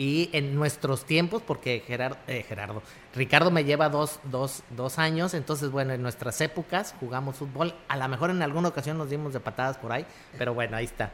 y 0.00 0.30
en 0.32 0.54
nuestros 0.54 1.04
tiempos, 1.04 1.42
porque 1.46 1.84
Gerardo, 1.86 2.16
Gerardo 2.26 2.82
Ricardo 3.14 3.50
me 3.50 3.64
lleva 3.64 3.90
dos, 3.90 4.18
dos, 4.24 4.62
dos 4.70 4.98
años, 4.98 5.34
entonces 5.34 5.70
bueno, 5.70 5.92
en 5.92 6.00
nuestras 6.00 6.40
épocas 6.40 6.94
jugamos 6.98 7.36
fútbol, 7.36 7.74
a 7.86 7.98
lo 7.98 8.08
mejor 8.08 8.30
en 8.30 8.40
alguna 8.40 8.68
ocasión 8.68 8.96
nos 8.96 9.10
dimos 9.10 9.34
de 9.34 9.40
patadas 9.40 9.76
por 9.76 9.92
ahí, 9.92 10.06
pero 10.38 10.54
bueno, 10.54 10.78
ahí 10.78 10.86
está. 10.86 11.10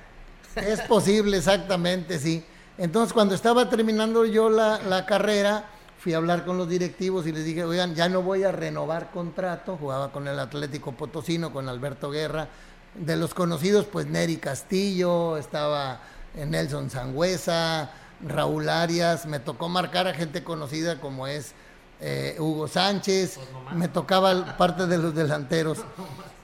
Es 0.55 0.83
posible, 0.83 1.37
exactamente, 1.37 2.21
sí. 2.21 2.45
Entonces, 2.79 3.13
cuando 3.13 3.35
estaba 3.35 3.69
terminando 3.69 4.25
yo 4.25 4.49
la, 4.51 4.79
la 4.79 5.05
carrera, 5.05 5.65
fui 5.99 6.15
a 6.15 6.19
hablar 6.19 6.45
con 6.45 6.57
los 6.57 6.69
directivos 6.69 7.27
y 7.27 7.33
les 7.33 7.45
dije, 7.45 7.65
oigan, 7.65 7.97
ya 7.97 8.09
no 8.09 8.23
voy 8.23 8.45
a 8.45 8.53
renovar 8.53 9.11
contrato. 9.11 9.77
Jugaba 9.77 10.13
con 10.13 10.29
el 10.29 10.39
Atlético 10.39 10.93
Potosino, 10.93 11.53
con 11.53 11.69
Alberto 11.69 12.13
Guerra. 12.13 12.47
De 12.95 13.17
los 13.17 13.35
conocidos, 13.35 13.87
pues 13.87 14.07
Neri 14.07 14.37
Castillo, 14.37 15.37
estaba 15.37 16.01
eh, 16.37 16.47
Nelson 16.47 16.89
Sangüesa, 16.89 17.91
Raúl 18.25 18.69
Arias. 18.69 19.27
Me 19.27 19.41
tocó 19.41 19.69
marcar 19.69 20.07
a 20.07 20.15
gente 20.15 20.43
conocida 20.45 21.01
como 21.01 21.27
es 21.27 21.53
eh, 22.01 22.37
Hugo 22.39 22.69
Sánchez. 22.69 23.39
Me 23.75 23.89
tocaba 23.89 24.57
parte 24.57 24.87
de 24.87 24.99
los 24.99 25.15
delanteros. 25.15 25.79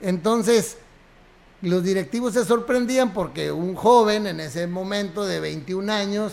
Entonces, 0.00 0.78
los 1.60 1.82
directivos 1.84 2.34
se 2.34 2.44
sorprendían 2.44 3.12
porque 3.12 3.52
un 3.52 3.74
joven 3.74 4.26
en 4.26 4.40
ese 4.40 4.66
momento 4.66 5.24
de 5.24 5.38
21 5.40 5.92
años, 5.92 6.32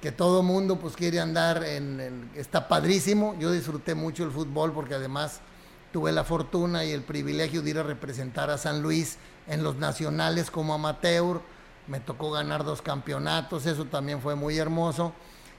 que 0.00 0.10
todo 0.12 0.42
mundo 0.42 0.78
pues 0.78 0.96
quiere 0.96 1.20
andar 1.20 1.62
en, 1.64 2.00
en- 2.00 2.30
está 2.34 2.66
padrísimo. 2.68 3.36
Yo 3.38 3.52
disfruté 3.52 3.94
mucho 3.94 4.24
el 4.24 4.30
fútbol 4.30 4.72
porque 4.72 4.94
además 4.94 5.40
tuve 5.92 6.12
la 6.12 6.24
fortuna 6.24 6.84
y 6.86 6.92
el 6.92 7.02
privilegio 7.02 7.60
de 7.60 7.70
ir 7.70 7.78
a 7.78 7.82
representar 7.82 8.48
a 8.48 8.56
San 8.56 8.80
Luis 8.80 9.18
en 9.46 9.62
los 9.62 9.76
nacionales 9.76 10.50
como 10.50 10.72
amateur. 10.72 11.42
Me 11.90 11.98
tocó 11.98 12.30
ganar 12.30 12.62
dos 12.62 12.82
campeonatos, 12.82 13.66
eso 13.66 13.84
también 13.84 14.22
fue 14.22 14.36
muy 14.36 14.56
hermoso. 14.56 15.12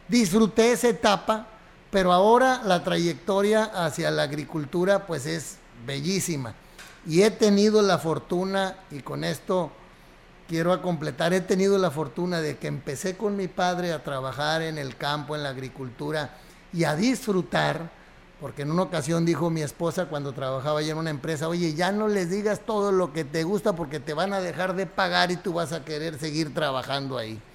Disfruté 0.08 0.72
esa 0.72 0.88
etapa, 0.88 1.46
pero 1.92 2.14
ahora 2.14 2.62
la 2.64 2.86
trayectoria 2.86 3.66
hacia 3.66 4.10
la 4.12 4.24
agricultura 4.24 5.06
pues 5.06 5.26
es 5.26 5.58
bellísima. 5.86 6.56
Y 7.06 7.24
he 7.24 7.32
tenido 7.32 7.82
la 7.82 7.98
fortuna, 7.98 8.78
y 8.92 9.02
con 9.02 9.26
esto 9.26 9.72
quiero 10.48 10.82
completar, 10.82 11.34
he 11.34 11.42
tenido 11.42 11.78
la 11.78 11.92
fortuna 11.92 12.40
de 12.40 12.58
que 12.58 12.68
empecé 12.68 13.18
con 13.18 13.36
mi 13.36 13.50
padre 13.50 13.92
a 13.92 14.02
trabajar 14.02 14.62
en 14.62 14.78
el 14.78 14.96
campo, 14.96 15.36
en 15.36 15.44
la 15.44 15.50
agricultura 15.50 16.38
y 16.72 16.86
a 16.86 16.96
disfrutar, 16.96 17.92
porque 18.42 18.64
en 18.64 18.72
una 18.72 18.82
ocasión 18.82 19.24
dijo 19.24 19.52
mi 19.52 19.62
esposa 19.62 20.08
cuando 20.08 20.34
trabajaba 20.34 20.82
ya 20.82 20.94
en 20.94 20.98
una 20.98 21.12
empresa, 21.12 21.48
oye, 21.48 21.76
ya 21.76 21.92
no 21.92 22.08
les 22.08 22.32
digas 22.32 22.62
todo 22.66 22.92
lo 22.92 23.14
que 23.14 23.24
te 23.24 23.44
gusta 23.44 23.74
porque 23.74 24.00
te 24.00 24.16
van 24.16 24.34
a 24.34 24.42
dejar 24.42 24.76
de 24.76 24.88
pagar 24.88 25.32
y 25.32 25.38
tú 25.38 25.54
vas 25.54 25.72
a 25.72 25.86
querer 25.86 26.18
seguir 26.20 26.54
trabajando 26.54 27.18
ahí. 27.18 27.40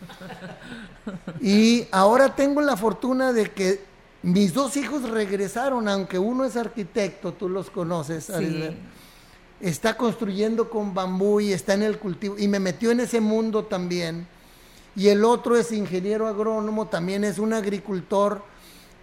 Y 1.40 1.86
ahora 1.92 2.34
tengo 2.34 2.60
la 2.60 2.76
fortuna 2.76 3.32
de 3.32 3.50
que 3.52 3.84
mis 4.22 4.54
dos 4.54 4.76
hijos 4.76 5.08
regresaron, 5.08 5.86
aunque 5.86 6.18
uno 6.18 6.44
es 6.44 6.56
arquitecto, 6.56 7.32
tú 7.32 7.48
los 7.48 7.70
conoces, 7.70 8.30
Arisbet 8.30 8.76
está 9.60 9.96
construyendo 9.96 10.68
con 10.68 10.94
bambú 10.94 11.40
y 11.40 11.52
está 11.52 11.74
en 11.74 11.82
el 11.82 11.98
cultivo 11.98 12.36
y 12.38 12.48
me 12.48 12.60
metió 12.60 12.90
en 12.90 13.00
ese 13.00 13.20
mundo 13.20 13.64
también. 13.64 14.26
Y 14.94 15.08
el 15.08 15.24
otro 15.24 15.56
es 15.56 15.72
ingeniero 15.72 16.26
agrónomo, 16.26 16.86
también 16.86 17.24
es 17.24 17.38
un 17.38 17.52
agricultor 17.52 18.42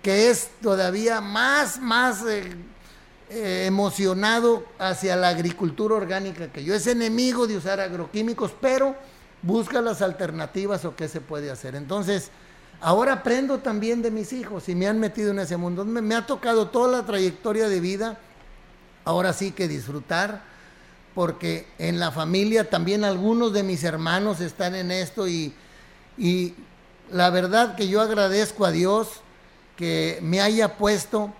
que 0.03 0.29
es 0.29 0.49
todavía 0.61 1.21
más, 1.21 1.79
más 1.79 2.23
eh, 2.27 2.53
eh, 3.29 3.63
emocionado 3.65 4.65
hacia 4.77 5.15
la 5.15 5.29
agricultura 5.29 5.95
orgánica 5.95 6.51
que 6.51 6.63
yo. 6.63 6.75
Es 6.75 6.85
enemigo 6.87 7.47
de 7.47 7.57
usar 7.57 7.79
agroquímicos, 7.79 8.51
pero 8.59 8.95
busca 9.41 9.81
las 9.81 10.01
alternativas 10.01 10.83
o 10.83 10.95
qué 10.95 11.07
se 11.07 11.21
puede 11.21 11.49
hacer. 11.49 11.75
Entonces, 11.75 12.31
ahora 12.81 13.13
aprendo 13.13 13.59
también 13.59 14.01
de 14.01 14.11
mis 14.11 14.33
hijos 14.33 14.67
y 14.67 14.75
me 14.75 14.87
han 14.87 14.99
metido 14.99 15.31
en 15.31 15.39
ese 15.39 15.55
mundo. 15.55 15.85
Me, 15.85 16.01
me 16.01 16.15
ha 16.15 16.25
tocado 16.25 16.67
toda 16.67 16.91
la 16.91 17.05
trayectoria 17.05 17.69
de 17.69 17.79
vida 17.79 18.19
ahora 19.05 19.31
sí 19.31 19.51
que 19.51 19.69
disfrutar, 19.69 20.43
porque 21.15 21.67
en 21.77 21.99
la 21.99 22.11
familia 22.11 22.69
también 22.69 23.05
algunos 23.05 23.53
de 23.53 23.63
mis 23.63 23.83
hermanos 23.85 24.41
están 24.41 24.75
en 24.75 24.91
esto 24.91 25.27
y, 25.29 25.53
y 26.17 26.55
la 27.09 27.29
verdad 27.29 27.75
que 27.75 27.87
yo 27.87 28.01
agradezco 28.01 28.65
a 28.65 28.71
Dios 28.71 29.21
que 29.75 30.19
me 30.21 30.41
haya 30.41 30.77
puesto 30.77 31.33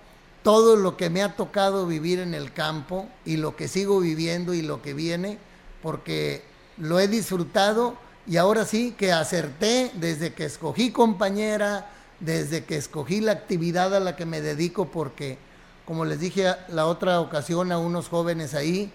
todo 0.43 0.75
lo 0.75 0.97
que 0.97 1.09
me 1.09 1.23
ha 1.23 1.35
tocado 1.35 1.87
vivir 1.87 2.19
en 2.19 2.33
el 2.33 2.51
campo 2.51 3.07
y 3.25 3.37
lo 3.37 3.55
que 3.55 3.67
sigo 3.67 3.99
viviendo 3.99 4.53
y 4.53 4.61
lo 4.61 4.81
que 4.81 4.93
viene, 4.93 5.37
porque 5.81 6.43
lo 6.77 6.99
he 6.99 7.07
disfrutado 7.07 7.95
y 8.27 8.37
ahora 8.37 8.65
sí 8.65 8.93
que 8.97 9.11
acerté 9.11 9.91
desde 9.95 10.33
que 10.33 10.45
escogí 10.45 10.91
compañera, 10.91 11.89
desde 12.19 12.65
que 12.65 12.77
escogí 12.77 13.21
la 13.21 13.33
actividad 13.33 13.95
a 13.95 13.99
la 13.99 14.15
que 14.15 14.25
me 14.25 14.41
dedico, 14.41 14.91
porque 14.91 15.37
como 15.85 16.05
les 16.05 16.19
dije 16.19 16.53
la 16.69 16.85
otra 16.85 17.19
ocasión 17.19 17.71
a 17.71 17.77
unos 17.77 18.07
jóvenes 18.07 18.53
ahí, 18.53 18.91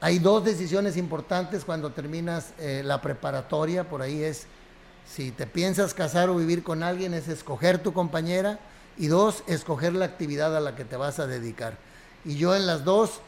hay 0.00 0.18
dos 0.18 0.44
decisiones 0.44 0.96
importantes 0.96 1.64
cuando 1.64 1.92
terminas 1.92 2.52
eh, 2.58 2.82
la 2.84 3.00
preparatoria, 3.00 3.88
por 3.88 4.02
ahí 4.02 4.22
es 4.22 4.46
si 5.08 5.30
te 5.30 5.46
piensas 5.46 5.94
casar 5.94 6.28
o 6.28 6.36
vivir 6.36 6.62
con 6.62 6.82
alguien, 6.82 7.14
es 7.14 7.28
escoger 7.28 7.78
tu 7.78 7.92
compañera 7.92 8.58
y 8.98 9.06
dos, 9.06 9.44
escoger 9.46 9.94
la 9.94 10.04
actividad 10.04 10.56
a 10.56 10.60
la 10.60 10.74
que 10.74 10.84
te 10.84 10.96
vas 10.96 11.18
a 11.18 11.26
dedicar. 11.26 11.78
Y 12.24 12.36
yo 12.36 12.54
en 12.56 12.66
las 12.66 12.84
dos, 12.84 13.20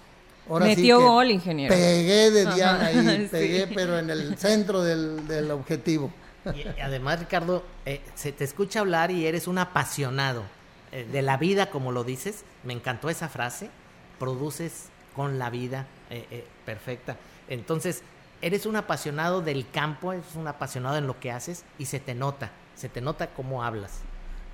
ahora 0.49 0.67
sí 0.67 0.77
Metió 0.77 0.99
que 0.99 1.05
gol, 1.05 1.31
ingeniero. 1.31 1.75
Pegué 1.75 2.31
de 2.31 2.43
Ajá, 2.47 2.55
Diana 2.55 2.87
ahí, 2.87 3.23
sí. 3.23 3.29
pegué 3.31 3.67
pero 3.75 3.99
en 3.99 4.11
el 4.11 4.37
centro 4.39 4.83
del, 4.83 5.27
del 5.27 5.51
objetivo. 5.51 6.11
Y, 6.55 6.61
y 6.61 6.81
además, 6.83 7.21
Ricardo, 7.21 7.63
eh, 7.87 8.01
se 8.15 8.33
te 8.33 8.45
escucha 8.45 8.81
hablar 8.81 9.11
y 9.11 9.27
eres 9.27 9.47
un 9.47 9.59
apasionado 9.59 10.45
eh, 10.93 11.07
de 11.11 11.23
la 11.23 11.37
vida, 11.37 11.71
como 11.71 11.93
lo 11.93 12.05
dices. 12.05 12.45
Me 12.65 12.73
encantó 12.73 13.11
esa 13.11 13.29
frase. 13.29 13.71
Produces 14.19 14.87
con 15.15 15.39
la 15.39 15.51
vida 15.51 15.87
eh, 16.11 16.27
eh, 16.31 16.47
perfecta. 16.65 17.17
Entonces, 17.49 18.03
eres 18.41 18.67
un 18.67 18.77
apasionado 18.77 19.41
del 19.41 19.69
campo, 19.71 20.13
eres 20.13 20.35
un 20.35 20.47
apasionado 20.47 20.97
en 20.97 21.07
lo 21.07 21.19
que 21.19 21.33
haces 21.33 21.65
y 21.79 21.87
se 21.87 22.01
te 22.01 22.15
nota, 22.15 22.51
se 22.75 22.89
te 22.89 23.01
nota 23.01 23.29
cómo 23.29 23.65
hablas. 23.65 24.01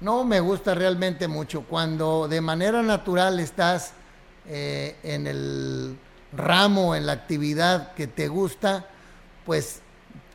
no 0.01 0.25
me 0.25 0.41
gusta 0.41 0.75
realmente 0.75 1.29
mucho. 1.29 1.63
Cuando 1.63 2.29
de 2.29 2.41
manera 2.41 2.83
natural 2.83 3.41
estás 3.41 3.93
eh, 4.47 4.97
en 5.03 5.27
el 5.27 5.97
ramo, 6.33 6.95
en 6.95 7.07
la 7.07 7.13
actividad 7.13 7.95
que 7.95 8.07
te 8.07 8.29
gusta, 8.29 8.87
pues 9.47 9.81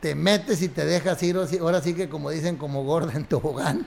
te 0.00 0.14
metes 0.14 0.62
y 0.62 0.68
te 0.68 0.84
dejas 0.86 1.22
ir, 1.22 1.36
ahora 1.60 1.82
sí 1.82 1.94
que 1.94 2.08
como 2.08 2.30
dicen, 2.30 2.56
como 2.56 2.84
gorda 2.84 3.12
en 3.12 3.26
tobogán, 3.26 3.86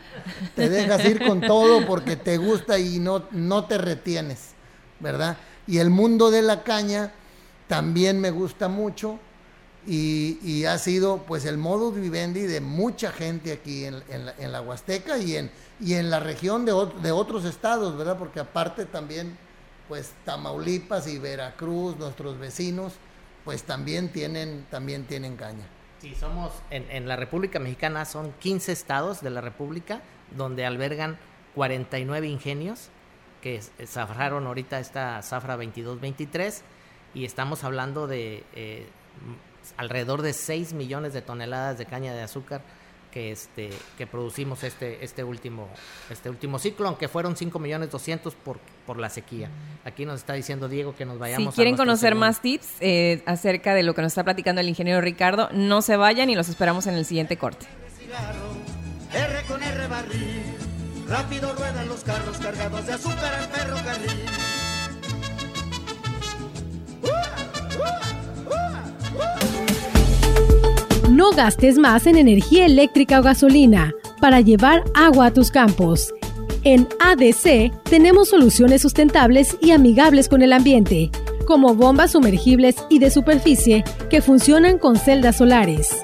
te 0.55 0.69
dejas 0.69 1.03
ir 1.05 1.25
con 1.25 1.41
todo 1.41 1.85
porque 1.87 2.15
te 2.15 2.37
gusta 2.37 2.77
y 2.77 2.99
no, 2.99 3.23
no 3.31 3.65
te 3.65 3.79
retienes, 3.79 4.51
¿verdad? 4.99 5.37
Y 5.65 5.79
el 5.79 5.89
mundo 5.89 6.29
de 6.29 6.43
la 6.43 6.63
caña 6.63 7.11
también 7.67 8.19
me 8.19 8.29
gusta 8.29 8.67
mucho 8.67 9.19
y, 9.85 10.65
ha 10.65 10.77
sido 10.77 11.23
pues 11.27 11.45
el 11.45 11.57
modus 11.57 11.95
vivendi 11.95 12.41
de 12.41 12.61
mucha 12.61 13.11
gente 13.11 13.51
aquí 13.51 13.85
en, 13.85 14.51
la, 14.51 14.61
Huasteca 14.61 15.17
y 15.17 15.35
en, 15.35 15.51
y 15.79 15.95
en 15.95 16.09
la 16.09 16.19
región 16.19 16.65
de, 16.65 16.73
de 17.01 17.11
otros 17.11 17.45
estados, 17.45 17.97
¿verdad? 17.97 18.17
Porque 18.17 18.39
aparte 18.39 18.85
también 18.85 19.37
pues 19.87 20.13
Tamaulipas 20.25 21.07
y 21.07 21.19
Veracruz, 21.19 21.97
nuestros 21.97 22.39
vecinos, 22.39 22.93
pues 23.43 23.63
también 23.63 24.09
tienen, 24.09 24.65
también 24.69 25.05
tienen 25.05 25.35
caña. 25.35 25.65
Sí, 25.99 26.15
somos, 26.15 26.51
en, 26.69 27.07
la 27.07 27.15
República 27.15 27.59
Mexicana 27.59 28.05
son 28.05 28.33
15 28.39 28.71
estados 28.71 29.21
de 29.21 29.29
la 29.29 29.41
República 29.41 30.01
donde 30.35 30.65
albergan 30.65 31.17
49 31.55 32.27
ingenios 32.27 32.89
que 33.41 33.61
zafraron 33.85 34.47
ahorita 34.47 34.79
esta 34.79 35.21
zafra 35.21 35.57
22-23 35.57 36.61
y 37.13 37.25
estamos 37.25 37.63
hablando 37.63 38.07
de 38.07 38.43
eh, 38.53 38.87
alrededor 39.77 40.21
de 40.21 40.33
6 40.33 40.73
millones 40.73 41.13
de 41.13 41.21
toneladas 41.21 41.77
de 41.77 41.85
caña 41.85 42.13
de 42.13 42.21
azúcar 42.21 42.61
que 43.13 43.31
este 43.31 43.69
que 43.97 44.07
producimos 44.07 44.63
este 44.63 45.05
este 45.05 45.23
último 45.23 45.69
este 46.09 46.31
último 46.31 46.57
ciclo 46.57 46.87
aunque 46.87 47.07
fueron 47.07 47.37
5 47.37 47.59
millones 47.59 47.91
200 47.91 48.33
por 48.35 48.59
por 48.87 48.97
la 48.97 49.09
sequía. 49.09 49.49
Aquí 49.85 50.05
nos 50.05 50.21
está 50.21 50.33
diciendo 50.33 50.67
Diego 50.67 50.95
que 50.95 51.05
nos 51.05 51.19
vayamos 51.19 51.53
si 51.53 51.55
quieren 51.55 51.77
conocer 51.77 52.15
más 52.15 52.41
tips 52.41 52.67
eh, 52.79 53.21
acerca 53.25 53.75
de 53.75 53.83
lo 53.83 53.93
que 53.93 54.01
nos 54.01 54.11
está 54.11 54.23
platicando 54.23 54.61
el 54.61 54.69
ingeniero 54.69 54.99
Ricardo 54.99 55.49
no 55.51 55.81
se 55.81 55.95
vayan 55.95 56.29
y 56.29 56.35
los 56.35 56.49
esperamos 56.49 56.87
en 56.87 56.95
el 56.95 57.05
siguiente 57.05 57.37
corte. 57.37 57.67
R 59.13 59.43
con 59.47 59.61
R 59.61 59.87
rápido 61.07 61.53
ruedan 61.53 61.87
los 61.87 62.03
carros 62.03 62.37
cargados 62.37 62.87
de 62.87 62.93
azúcar 62.93 63.33
al 63.33 63.47
ferrocarril 63.47 64.25
No 71.13 71.29
gastes 71.29 71.77
más 71.77 72.07
en 72.07 72.17
energía 72.17 72.65
eléctrica 72.65 73.19
o 73.19 73.23
gasolina 73.23 73.93
para 74.19 74.41
llevar 74.41 74.83
agua 74.95 75.27
a 75.27 75.31
tus 75.31 75.51
campos. 75.51 76.11
En 76.63 76.87
ADC 76.99 77.71
tenemos 77.83 78.29
soluciones 78.29 78.81
sustentables 78.81 79.55
y 79.61 79.69
amigables 79.69 80.27
con 80.27 80.41
el 80.41 80.53
ambiente, 80.53 81.11
como 81.45 81.75
bombas 81.75 82.13
sumergibles 82.13 82.77
y 82.89 82.97
de 82.97 83.11
superficie 83.11 83.83
que 84.09 84.23
funcionan 84.23 84.79
con 84.79 84.95
celdas 84.95 85.37
solares. 85.37 86.01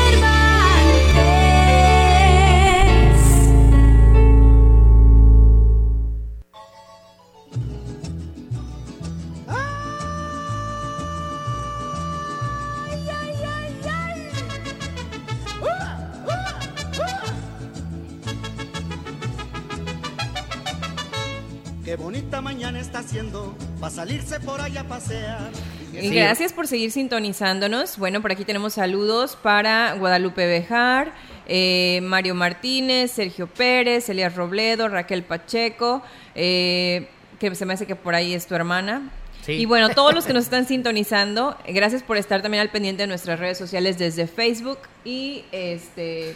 Salirse 24.11 24.39
por 24.41 24.59
allá 24.59 24.81
a 24.81 24.83
pasear. 24.83 25.49
Gracias 25.93 26.51
por 26.51 26.67
seguir 26.67 26.91
sintonizándonos. 26.91 27.97
Bueno, 27.97 28.21
por 28.21 28.31
aquí 28.31 28.43
tenemos 28.43 28.73
saludos 28.73 29.37
para 29.41 29.93
Guadalupe 29.93 30.45
Bejar, 30.45 31.13
eh, 31.47 31.99
Mario 32.03 32.35
Martínez, 32.35 33.11
Sergio 33.11 33.47
Pérez, 33.47 34.09
Elías 34.09 34.35
Robledo, 34.35 34.89
Raquel 34.89 35.23
Pacheco, 35.23 36.01
eh, 36.35 37.07
que 37.39 37.55
se 37.55 37.65
me 37.65 37.73
hace 37.73 37.85
que 37.85 37.95
por 37.95 38.15
ahí 38.15 38.33
es 38.33 38.47
tu 38.47 38.55
hermana. 38.55 39.09
Y 39.47 39.65
bueno, 39.65 39.89
todos 39.89 40.13
los 40.13 40.25
que 40.25 40.33
nos 40.33 40.43
están 40.43 40.67
sintonizando, 40.67 41.57
gracias 41.67 42.03
por 42.03 42.17
estar 42.17 42.41
también 42.41 42.61
al 42.61 42.69
pendiente 42.69 43.03
de 43.03 43.07
nuestras 43.07 43.39
redes 43.39 43.57
sociales 43.57 43.97
desde 43.97 44.27
Facebook 44.27 44.77
y 45.03 45.45
este 45.51 46.35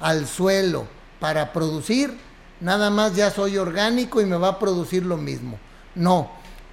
al 0.00 0.26
suelo 0.26 0.86
para 1.20 1.52
producir, 1.52 2.16
nada 2.60 2.88
más 2.88 3.14
ya 3.14 3.30
soy 3.30 3.58
orgánico 3.58 4.22
y 4.22 4.26
me 4.26 4.36
va 4.36 4.48
a 4.48 4.58
producir 4.58 5.04
lo 5.04 5.18
mismo. 5.18 5.58
No, 5.94 6.30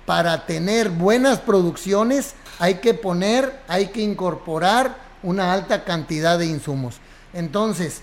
para 0.08 0.46
tener 0.46 0.90
buenas 0.90 1.40
producciones 1.40 2.34
hay 2.60 2.76
que 2.76 2.94
poner, 2.94 3.60
hay 3.68 3.88
que 3.88 4.02
incorporar 4.02 4.96
una 5.22 5.52
alta 5.52 5.84
cantidad 5.84 6.40
de 6.40 6.46
insumos. 6.46 6.96
Entonces, 7.34 8.00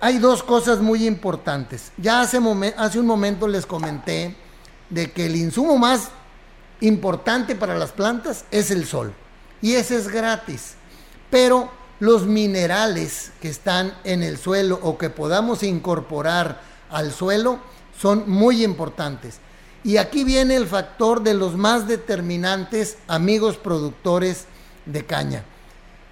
hay 0.00 0.16
dos 0.16 0.42
cosas 0.42 0.78
muy 0.78 1.06
importantes. 1.06 1.92
Ya 1.98 2.22
hace, 2.22 2.38
un 2.38 3.06
momento 3.06 3.46
les 3.46 3.66
comenté 3.66 4.36
de 4.88 5.12
que 5.12 5.26
el 5.26 5.36
insumo 5.36 5.76
más 5.76 6.08
importante 6.80 7.54
para 7.54 7.76
las 7.76 7.92
plantas 7.92 8.46
es 8.50 8.70
el 8.70 8.86
sol. 8.86 9.12
Y 9.60 9.74
ese 9.74 9.96
es 9.96 10.08
gratis. 10.08 10.76
Pero 11.28 11.70
los 12.00 12.24
minerales 12.24 13.32
que 13.42 13.50
están 13.50 13.92
en 14.04 14.22
el 14.22 14.38
suelo 14.38 14.80
o 14.82 14.96
que 14.96 15.10
podamos 15.10 15.62
incorporar 15.62 16.62
al 16.88 17.12
suelo 17.12 17.58
son 18.00 18.30
muy 18.30 18.64
importantes. 18.64 19.40
Y 19.84 19.96
aquí 19.96 20.24
viene 20.24 20.56
el 20.56 20.66
factor 20.66 21.22
de 21.22 21.34
los 21.34 21.56
más 21.56 21.86
determinantes 21.86 22.98
amigos 23.06 23.56
productores 23.56 24.46
de 24.86 25.04
caña. 25.04 25.44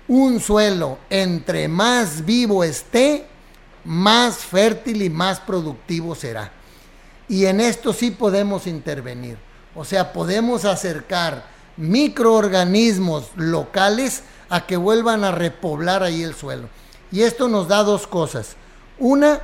Un 0.09 0.41
suelo 0.41 0.99
entre 1.11 1.67
más 1.67 2.25
vivo 2.25 2.63
esté, 2.63 3.27
más 3.85 4.39
fértil 4.39 5.03
y 5.03 5.11
más 5.11 5.41
productivo 5.41 6.15
será. 6.15 6.53
Y 7.29 7.47
en 7.47 7.61
esto 7.61 7.93
sí 7.93 8.13
podemos 8.13 8.67
intervenir. 8.67 9.37
O 9.75 9.85
sea, 9.85 10.13
podemos 10.13 10.65
acercar 10.65 11.45
microorganismos 11.77 13.31
locales 13.37 14.23
a 14.49 14.67
que 14.67 14.77
vuelvan 14.77 15.25
a 15.25 15.33
repoblar 15.33 16.03
ahí 16.03 16.23
el 16.23 16.35
suelo. 16.35 16.69
Y 17.11 17.23
esto 17.23 17.49
nos 17.49 17.69
da 17.69 17.83
dos 17.83 18.07
cosas. 18.07 18.57
Una, 18.99 19.41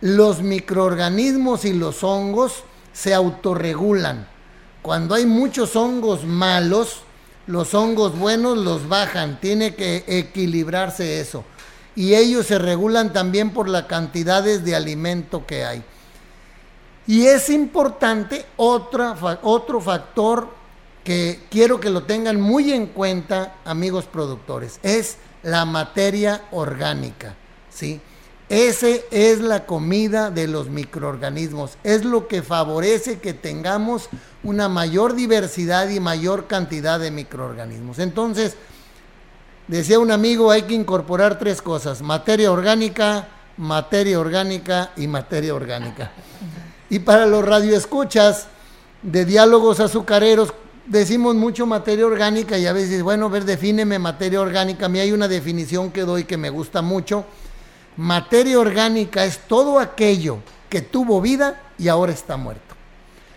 los 0.00 0.42
microorganismos 0.42 1.64
y 1.64 1.72
los 1.72 2.02
hongos 2.02 2.64
se 2.94 3.12
autorregulan. 3.12 4.26
Cuando 4.80 5.14
hay 5.14 5.26
muchos 5.26 5.76
hongos 5.76 6.24
malos, 6.24 7.02
los 7.46 7.74
hongos 7.74 8.18
buenos 8.18 8.56
los 8.56 8.88
bajan, 8.88 9.38
tiene 9.40 9.74
que 9.74 10.04
equilibrarse 10.06 11.20
eso. 11.20 11.44
Y 11.94 12.14
ellos 12.14 12.46
se 12.46 12.58
regulan 12.58 13.12
también 13.12 13.50
por 13.50 13.68
las 13.68 13.84
cantidades 13.84 14.64
de 14.64 14.74
alimento 14.74 15.46
que 15.46 15.64
hay. 15.64 15.84
Y 17.06 17.26
es 17.26 17.50
importante 17.50 18.46
otra, 18.56 19.14
otro 19.42 19.80
factor 19.80 20.48
que 21.02 21.40
quiero 21.50 21.78
que 21.78 21.90
lo 21.90 22.04
tengan 22.04 22.40
muy 22.40 22.72
en 22.72 22.86
cuenta, 22.86 23.56
amigos 23.64 24.06
productores, 24.06 24.80
es 24.82 25.18
la 25.42 25.66
materia 25.66 26.44
orgánica, 26.50 27.34
¿sí? 27.68 28.00
Ese 28.48 29.06
es 29.10 29.40
la 29.40 29.64
comida 29.64 30.30
de 30.30 30.46
los 30.46 30.68
microorganismos. 30.68 31.78
Es 31.82 32.04
lo 32.04 32.28
que 32.28 32.42
favorece 32.42 33.18
que 33.18 33.32
tengamos 33.32 34.08
una 34.42 34.68
mayor 34.68 35.14
diversidad 35.14 35.88
y 35.88 35.98
mayor 35.98 36.46
cantidad 36.46 37.00
de 37.00 37.10
microorganismos. 37.10 37.98
Entonces, 37.98 38.56
decía 39.66 39.98
un 39.98 40.10
amigo, 40.10 40.50
hay 40.50 40.62
que 40.62 40.74
incorporar 40.74 41.38
tres 41.38 41.62
cosas, 41.62 42.02
materia 42.02 42.52
orgánica, 42.52 43.28
materia 43.56 44.20
orgánica 44.20 44.90
y 44.96 45.06
materia 45.06 45.54
orgánica. 45.54 46.12
Y 46.90 46.98
para 46.98 47.24
los 47.24 47.44
radioescuchas 47.44 48.48
de 49.02 49.24
diálogos 49.24 49.80
azucareros, 49.80 50.52
decimos 50.86 51.34
mucho 51.34 51.64
materia 51.64 52.06
orgánica 52.06 52.58
y 52.58 52.66
a 52.66 52.74
veces, 52.74 53.02
bueno, 53.02 53.30
ver, 53.30 53.46
defíneme 53.46 53.98
materia 53.98 54.42
orgánica. 54.42 54.84
A 54.86 54.88
mí 54.90 54.98
hay 54.98 55.12
una 55.12 55.28
definición 55.28 55.90
que 55.90 56.02
doy 56.02 56.24
que 56.24 56.36
me 56.36 56.50
gusta 56.50 56.82
mucho 56.82 57.24
Materia 57.96 58.58
orgánica 58.58 59.24
es 59.24 59.38
todo 59.38 59.78
aquello 59.78 60.38
que 60.68 60.82
tuvo 60.82 61.20
vida 61.20 61.60
y 61.78 61.88
ahora 61.88 62.12
está 62.12 62.36
muerto. 62.36 62.74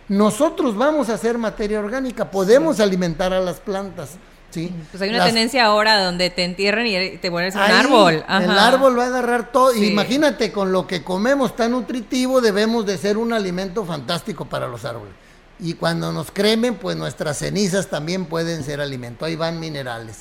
Nosotros 0.10 0.76
vamos 0.76 1.10
a 1.10 1.16
hacer 1.16 1.38
materia 1.38 1.80
orgánica, 1.80 2.32
podemos 2.32 2.80
alimentar 2.80 3.34
a 3.34 3.42
las 3.42 3.60
plantas. 3.60 4.12
¿sí? 4.52 4.74
Pues 4.90 5.02
hay 5.02 5.10
una 5.10 5.26
tendencia 5.26 5.66
ahora 5.66 6.04
donde 6.04 6.30
te 6.30 6.44
entierran 6.46 6.88
y 6.88 7.18
te 7.18 7.30
vuelves 7.30 7.56
un 7.56 7.62
árbol. 7.62 8.24
El 8.28 8.58
árbol 8.58 8.98
va 8.98 9.04
a 9.04 9.08
agarrar 9.08 9.52
todo. 9.52 9.76
Imagínate, 9.76 10.52
con 10.52 10.72
lo 10.72 10.88
que 10.88 11.04
comemos 11.04 11.56
tan 11.56 11.72
nutritivo, 11.72 12.42
debemos 12.42 12.86
de 12.86 12.98
ser 12.98 13.18
un 13.18 13.34
alimento 13.34 13.86
fantástico 13.86 14.46
para 14.46 14.68
los 14.68 14.86
árboles. 14.86 15.14
Y 15.60 15.74
cuando 15.74 16.12
nos 16.12 16.32
cremen, 16.32 16.76
pues 16.76 16.96
nuestras 16.96 17.40
cenizas 17.40 17.88
también 17.88 18.26
pueden 18.26 18.64
ser 18.64 18.80
alimento. 18.80 19.26
Ahí 19.26 19.36
van 19.36 19.60
minerales. 19.60 20.20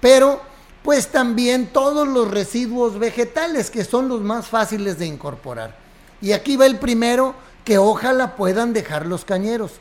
Pero 0.00 0.40
pues 0.82 1.08
también 1.08 1.66
todos 1.68 2.08
los 2.08 2.30
residuos 2.30 2.98
vegetales 2.98 3.70
que 3.70 3.84
son 3.84 4.08
los 4.08 4.20
más 4.20 4.46
fáciles 4.46 4.98
de 4.98 5.06
incorporar. 5.06 5.76
Y 6.22 6.32
aquí 6.32 6.56
va 6.56 6.66
el 6.66 6.78
primero 6.78 7.34
que 7.64 7.78
ojalá 7.78 8.36
puedan 8.36 8.72
dejar 8.72 9.06
los 9.06 9.24
cañeros. 9.24 9.72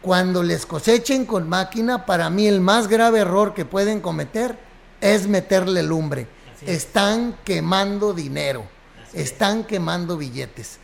Cuando 0.00 0.42
les 0.42 0.64
cosechen 0.64 1.26
con 1.26 1.48
máquina, 1.48 2.06
para 2.06 2.30
mí 2.30 2.46
el 2.46 2.60
más 2.60 2.88
grave 2.88 3.20
error 3.20 3.52
que 3.52 3.64
pueden 3.64 4.00
cometer 4.00 4.56
es 5.00 5.26
meterle 5.26 5.82
lumbre. 5.82 6.28
Están 6.64 7.36
quemando 7.44 8.14
dinero, 8.14 8.64
están 9.12 9.64
quemando 9.64 10.16
billetes. 10.16 10.78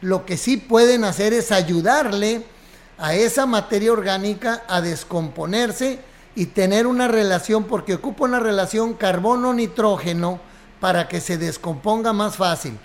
Lo 0.00 0.24
que 0.24 0.36
sí 0.36 0.58
pueden 0.58 1.04
hacer 1.04 1.32
es 1.32 1.50
ayudarle 1.50 2.44
a 2.98 3.14
esa 3.14 3.46
materia 3.46 3.92
orgánica 3.92 4.64
a 4.68 4.80
descomponerse 4.80 6.00
y 6.38 6.46
tener 6.46 6.86
una 6.86 7.08
relación, 7.08 7.64
porque 7.64 7.94
ocupa 7.94 8.22
una 8.22 8.38
relación 8.38 8.94
carbono-nitrógeno 8.94 10.38
para 10.78 11.08
que 11.08 11.20
se 11.20 11.36
descomponga 11.36 12.12
más 12.12 12.36
fácil. 12.36 12.78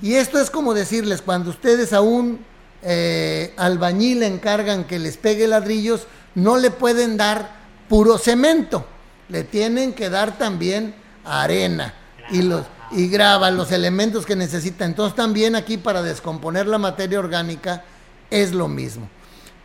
Y 0.00 0.14
esto 0.14 0.40
es 0.40 0.48
como 0.48 0.72
decirles, 0.72 1.20
cuando 1.20 1.50
ustedes 1.50 1.92
a 1.92 2.00
un 2.00 2.42
eh, 2.80 3.52
albañil 3.58 4.20
le 4.20 4.28
encargan 4.28 4.84
que 4.84 4.98
les 4.98 5.18
pegue 5.18 5.46
ladrillos, 5.46 6.06
no 6.34 6.56
le 6.56 6.70
pueden 6.70 7.18
dar 7.18 7.50
puro 7.86 8.16
cemento, 8.16 8.86
le 9.28 9.44
tienen 9.44 9.92
que 9.92 10.08
dar 10.08 10.38
también 10.38 10.94
arena 11.22 11.92
y 12.30 12.40
los 12.40 12.64
y 12.92 13.08
graba 13.08 13.50
los 13.50 13.72
elementos 13.72 14.24
que 14.24 14.36
necesita. 14.36 14.86
Entonces 14.86 15.14
también 15.14 15.54
aquí 15.54 15.76
para 15.76 16.00
descomponer 16.02 16.66
la 16.66 16.78
materia 16.78 17.18
orgánica 17.18 17.84
es 18.30 18.52
lo 18.52 18.68
mismo. 18.68 19.06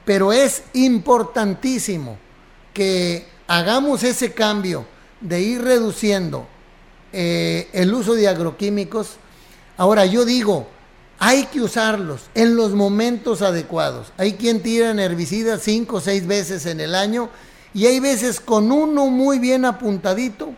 Pero 0.03 0.33
es 0.33 0.63
importantísimo 0.73 2.19
que 2.75 3.25
hagamos 3.47 4.03
ese 4.03 4.33
cambio 4.33 4.85
de 5.21 5.41
ir 5.41 5.63
reduciendo 5.63 6.45
eh, 7.11 7.69
el 7.73 7.91
uso 7.93 8.13
de 8.13 8.27
agroquímicos, 8.27 9.15
ahora 9.77 10.05
yo 10.05 10.25
digo, 10.25 10.67
hay 11.17 11.45
que 11.45 11.61
usarlos 11.61 12.23
en 12.35 12.55
los 12.55 12.73
momentos 12.73 13.41
adecuados. 13.41 14.11
Hay 14.17 14.33
quien 14.33 14.61
tira 14.61 14.91
en 14.91 14.99
herbicidas 14.99 15.61
cinco 15.63 15.95
o 15.95 16.01
seis 16.01 16.27
veces 16.27 16.65
en 16.65 16.81
el 16.81 16.93
año 16.93 17.29
y 17.73 17.85
hay 17.85 17.99
veces 17.99 18.39
con 18.39 18.71
uno 18.71 19.07
muy 19.07 19.39
bien 19.39 19.65
apuntadito, 19.65 20.53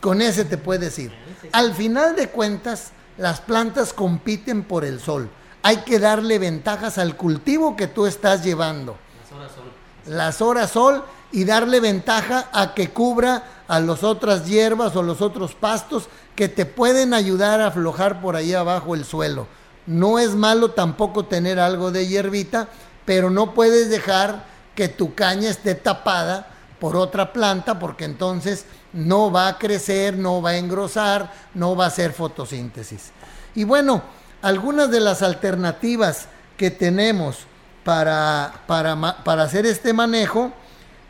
con 0.00 0.22
ese, 0.22 0.44
te 0.44 0.56
puedes 0.56 0.98
ir. 0.98 1.12
Al 1.52 1.74
final 1.74 2.14
de 2.14 2.28
cuentas, 2.28 2.92
las 3.18 3.40
plantas 3.40 3.92
compiten 3.92 4.62
por 4.62 4.84
el 4.84 5.00
sol. 5.00 5.28
Hay 5.62 5.78
que 5.78 5.98
darle 5.98 6.38
ventajas 6.38 6.96
al 6.96 7.16
cultivo 7.16 7.76
que 7.76 7.88
tú 7.88 8.06
estás 8.06 8.44
llevando. 8.44 8.96
Las 9.20 9.32
horas 9.32 9.52
sol. 9.52 9.72
Las 10.06 10.40
horas 10.40 10.70
sol 10.70 11.04
y 11.32 11.44
darle 11.44 11.80
ventaja 11.80 12.48
a 12.52 12.74
que 12.74 12.90
cubra 12.90 13.44
a 13.68 13.80
las 13.80 14.02
otras 14.02 14.46
hierbas 14.46 14.96
o 14.96 15.02
los 15.02 15.20
otros 15.22 15.54
pastos 15.54 16.08
que 16.34 16.48
te 16.48 16.66
pueden 16.66 17.14
ayudar 17.14 17.60
a 17.60 17.68
aflojar 17.68 18.20
por 18.20 18.36
ahí 18.36 18.52
abajo 18.54 18.94
el 18.94 19.04
suelo. 19.04 19.46
No 19.86 20.18
es 20.18 20.34
malo 20.34 20.72
tampoco 20.72 21.24
tener 21.24 21.58
algo 21.58 21.90
de 21.90 22.06
hierbita, 22.06 22.68
pero 23.04 23.30
no 23.30 23.54
puedes 23.54 23.90
dejar 23.90 24.44
que 24.74 24.88
tu 24.88 25.14
caña 25.14 25.50
esté 25.50 25.74
tapada 25.74 26.48
por 26.78 26.96
otra 26.96 27.32
planta 27.32 27.78
porque 27.78 28.04
entonces 28.04 28.64
no 28.92 29.30
va 29.30 29.48
a 29.48 29.58
crecer, 29.58 30.16
no 30.16 30.42
va 30.42 30.50
a 30.50 30.56
engrosar, 30.56 31.32
no 31.54 31.76
va 31.76 31.84
a 31.84 31.88
hacer 31.88 32.12
fotosíntesis. 32.12 33.10
Y 33.54 33.64
bueno, 33.64 34.02
algunas 34.42 34.90
de 34.90 35.00
las 35.00 35.22
alternativas 35.22 36.26
que 36.56 36.70
tenemos 36.70 37.38
para, 37.84 38.52
para, 38.66 39.22
para 39.24 39.42
hacer 39.42 39.66
este 39.66 39.92
manejo, 39.92 40.52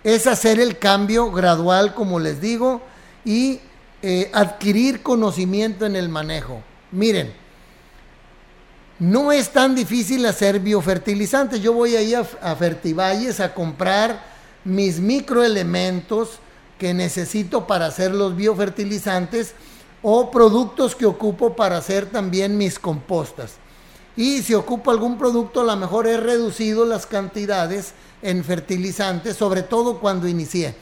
es 0.05 0.27
hacer 0.27 0.61
el 0.61 0.79
cambio 0.79 1.31
gradual, 1.31 1.95
como 1.95 2.19
les 2.19 2.41
digo, 2.41 2.81
y 3.25 3.61
eh, 4.03 4.31
adquirir 4.33 5.03
conocimiento 5.03 5.87
en 5.87 5.97
el 5.97 6.09
manejo. 6.09 6.63
Miren, 6.91 7.33
no 8.99 9.33
es 9.33 9.51
tan 9.51 9.75
difícil 9.75 10.25
hacer 10.27 10.61
biofertilizantes. 10.61 11.61
Yo 11.61 11.73
voy 11.73 11.97
ahí 11.97 12.15
a, 12.15 12.27
a 12.43 12.53
a 12.53 13.55
comprar 13.55 14.25
mis 14.65 15.01
microelementos 15.01 16.39
que 16.79 16.95
necesito 16.95 17.67
para 17.67 17.87
hacer 17.87 18.15
los 18.15 18.37
biofertilizantes 18.37 19.55
o 20.03 20.31
productos 20.31 20.95
que 20.95 21.07
ocupo 21.07 21.55
para 21.55 21.77
hacer 21.77 22.07
también 22.07 22.57
mis 22.57 22.79
compostas. 22.79 23.55
Y 24.17 24.43
si 24.43 24.55
ocupo 24.55 24.91
algún 24.91 25.19
producto, 25.19 25.61
a 25.61 25.65
lo 25.65 25.77
mejor 25.77 26.07
he 26.07 26.17
reducido 26.17 26.85
las 26.85 27.07
cantidades 27.07 27.95
en 28.23 28.45
fertilizantes, 28.45 29.37
sobre 29.37 29.63
todo 29.63 29.99
cuando 29.99 30.29
inicié. 30.29 30.75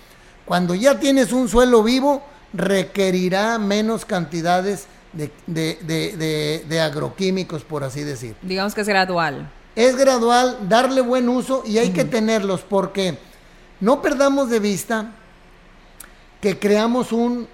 Cuando 0.45 0.75
ya 0.75 0.99
tienes 0.99 1.33
un 1.33 1.49
suelo 1.49 1.83
vivo, 1.83 2.23
requerirá 2.53 3.59
menos 3.59 4.05
cantidades 4.05 4.87
de, 5.13 6.81
agroquímicos, 6.83 7.65
por 7.65 7.85
así 7.85 8.03
decir. 8.03 8.35
Digamos 8.43 8.75
que 8.75 8.81
es 8.81 8.89
gradual. 8.89 9.51
Es 9.77 9.97
gradual, 9.97 10.59
darle 10.69 11.01
buen 11.01 11.29
uso 11.29 11.63
y 11.65 11.79
hay 11.79 11.91
que 11.91 12.05
tenerlos 12.05 12.63
porque 12.63 13.19
no 13.81 14.03
perdamos 14.03 14.51
de 14.51 14.59
vista 14.59 15.13
que 16.41 16.59
creamos 16.59 17.13
un 17.13 17.47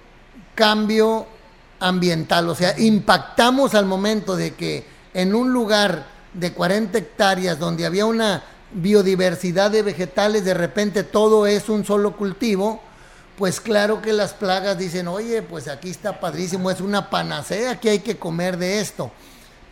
cambio 0.55 1.27
ambiental, 1.79 2.49
o 2.49 2.55
sea, 2.55 2.79
impactamos 2.79 3.75
al 3.75 3.85
momento 3.85 4.35
de 4.35 4.55
que 4.55 4.85
en 5.15 5.33
un 5.33 5.53
lugar 5.53 6.05
de 6.33 6.51
40 6.51 6.97
hectáreas 6.97 7.57
donde 7.57 7.85
había 7.85 8.05
una 8.05 8.43
biodiversidad 8.73 9.71
de 9.71 9.81
vegetales, 9.81 10.43
de 10.43 10.53
repente 10.53 11.03
todo 11.03 11.47
es 11.47 11.69
un 11.69 11.85
solo 11.85 12.17
cultivo, 12.17 12.81
pues 13.37 13.61
claro 13.61 14.01
que 14.01 14.11
las 14.11 14.33
plagas 14.33 14.77
dicen, 14.77 15.07
oye, 15.07 15.41
pues 15.41 15.69
aquí 15.69 15.89
está 15.89 16.19
padrísimo, 16.19 16.69
es 16.69 16.81
una 16.81 17.09
panacea 17.09 17.79
que 17.79 17.91
hay 17.91 17.99
que 17.99 18.17
comer 18.17 18.57
de 18.57 18.81
esto. 18.81 19.09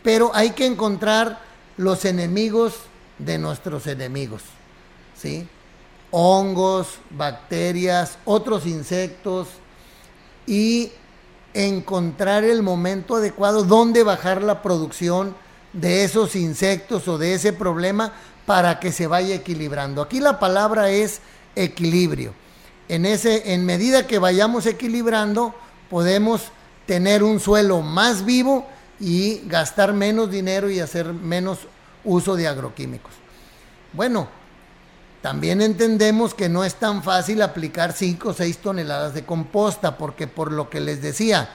Pero 0.02 0.30
hay 0.34 0.50
que 0.50 0.64
encontrar 0.64 1.40
los 1.76 2.06
enemigos 2.06 2.74
de 3.18 3.36
nuestros 3.36 3.86
enemigos, 3.86 4.42
¿sí? 5.14 5.46
Hongos, 6.10 6.88
bacterias, 7.10 8.16
otros 8.24 8.66
insectos 8.66 9.48
y 10.46 10.90
encontrar 11.54 12.44
el 12.44 12.62
momento 12.62 13.16
adecuado 13.16 13.62
donde 13.64 14.02
bajar 14.02 14.42
la 14.42 14.60
producción 14.60 15.34
de 15.72 16.04
esos 16.04 16.36
insectos 16.36 17.08
o 17.08 17.16
de 17.16 17.34
ese 17.34 17.52
problema 17.52 18.12
para 18.46 18.80
que 18.80 18.92
se 18.92 19.06
vaya 19.06 19.34
equilibrando. 19.34 20.02
Aquí 20.02 20.20
la 20.20 20.38
palabra 20.38 20.90
es 20.90 21.20
equilibrio. 21.56 22.34
En, 22.88 23.06
ese, 23.06 23.54
en 23.54 23.64
medida 23.64 24.06
que 24.06 24.18
vayamos 24.18 24.66
equilibrando, 24.66 25.54
podemos 25.88 26.42
tener 26.86 27.22
un 27.22 27.40
suelo 27.40 27.80
más 27.80 28.24
vivo 28.24 28.66
y 29.00 29.42
gastar 29.46 29.94
menos 29.94 30.30
dinero 30.30 30.70
y 30.70 30.80
hacer 30.80 31.12
menos 31.12 31.60
uso 32.04 32.36
de 32.36 32.46
agroquímicos. 32.46 33.12
Bueno, 33.92 34.28
también 35.24 35.62
entendemos 35.62 36.34
que 36.34 36.50
no 36.50 36.64
es 36.64 36.74
tan 36.74 37.02
fácil 37.02 37.40
aplicar 37.40 37.94
5 37.94 38.28
o 38.28 38.34
6 38.34 38.58
toneladas 38.58 39.14
de 39.14 39.24
composta, 39.24 39.96
porque 39.96 40.26
por 40.26 40.52
lo 40.52 40.68
que 40.68 40.80
les 40.80 41.00
decía, 41.00 41.48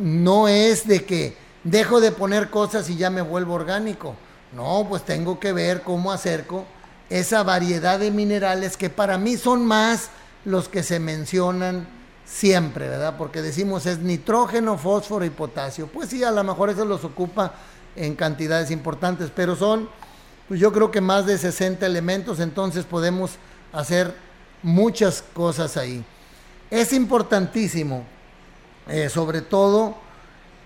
no 0.00 0.48
es 0.48 0.84
de 0.88 1.04
que 1.04 1.36
dejo 1.62 2.00
de 2.00 2.10
poner 2.10 2.50
cosas 2.50 2.90
y 2.90 2.96
ya 2.96 3.10
me 3.10 3.22
vuelvo 3.22 3.54
orgánico. 3.54 4.16
No, 4.56 4.86
pues 4.88 5.04
tengo 5.04 5.38
que 5.38 5.52
ver 5.52 5.82
cómo 5.82 6.10
acerco 6.10 6.64
esa 7.10 7.44
variedad 7.44 8.00
de 8.00 8.10
minerales 8.10 8.76
que 8.76 8.90
para 8.90 9.18
mí 9.18 9.36
son 9.36 9.64
más 9.64 10.10
los 10.44 10.68
que 10.68 10.82
se 10.82 10.98
mencionan 10.98 11.86
siempre, 12.24 12.88
¿verdad? 12.88 13.14
Porque 13.16 13.40
decimos 13.40 13.86
es 13.86 14.00
nitrógeno, 14.00 14.78
fósforo 14.78 15.24
y 15.24 15.30
potasio. 15.30 15.86
Pues 15.86 16.08
sí, 16.08 16.24
a 16.24 16.32
lo 16.32 16.42
mejor 16.42 16.70
eso 16.70 16.84
los 16.84 17.04
ocupa 17.04 17.54
en 17.94 18.16
cantidades 18.16 18.72
importantes, 18.72 19.30
pero 19.32 19.54
son, 19.54 19.88
pues 20.48 20.60
yo 20.60 20.72
creo 20.72 20.90
que 20.90 21.00
más 21.00 21.26
de 21.26 21.38
60 21.38 21.84
elementos, 21.86 22.40
entonces 22.40 22.84
podemos 22.84 23.32
hacer 23.72 24.14
muchas 24.62 25.22
cosas 25.32 25.76
ahí. 25.76 26.04
Es 26.70 26.92
importantísimo, 26.92 28.04
eh, 28.88 29.08
sobre 29.08 29.40
todo, 29.40 29.96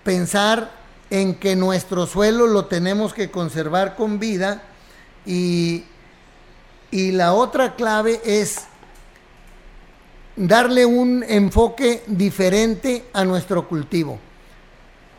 pensar 0.03 0.71
en 1.09 1.35
que 1.35 1.55
nuestro 1.55 2.05
suelo 2.07 2.47
lo 2.47 2.65
tenemos 2.65 3.13
que 3.13 3.31
conservar 3.31 3.95
con 3.95 4.19
vida 4.19 4.63
y, 5.25 5.85
y 6.91 7.11
la 7.11 7.33
otra 7.33 7.75
clave 7.75 8.21
es 8.23 8.65
darle 10.35 10.85
un 10.85 11.23
enfoque 11.27 12.03
diferente 12.07 13.05
a 13.13 13.25
nuestro 13.25 13.67
cultivo. 13.67 14.19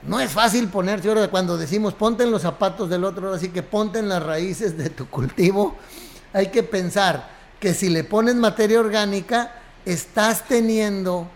No 0.03 0.18
es 0.18 0.30
fácil 0.30 0.68
ponerse 0.68 1.09
ahora 1.09 1.28
cuando 1.28 1.59
decimos 1.59 1.92
ponte 1.94 2.24
en 2.24 2.30
los 2.30 2.42
zapatos 2.42 2.88
del 2.88 3.05
otro, 3.05 3.34
así 3.34 3.51
que 3.51 3.62
ponte 3.62 3.98
en 3.98 4.09
las 4.09 4.22
raíces 4.22 4.76
de 4.78 4.90
tu 4.90 5.09
cultivo. 5.09 5.76
Hay 6.32 6.48
que 6.48 6.62
pensar 6.62 7.28
que 7.59 7.74
si 7.74 7.90
le 7.90 8.05
pones 8.05 8.34
materia 8.36 8.80
orgánica, 8.80 9.55
estás 9.84 10.44
teniendo, 10.46 11.28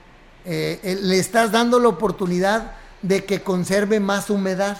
eh, 0.46 0.80
eh, 0.82 0.98
le 1.00 1.18
estás 1.18 1.52
dando 1.52 1.78
la 1.78 1.88
oportunidad 1.88 2.72
de 3.02 3.24
que 3.24 3.42
conserve 3.42 4.00
más 4.00 4.30
humedad. 4.30 4.78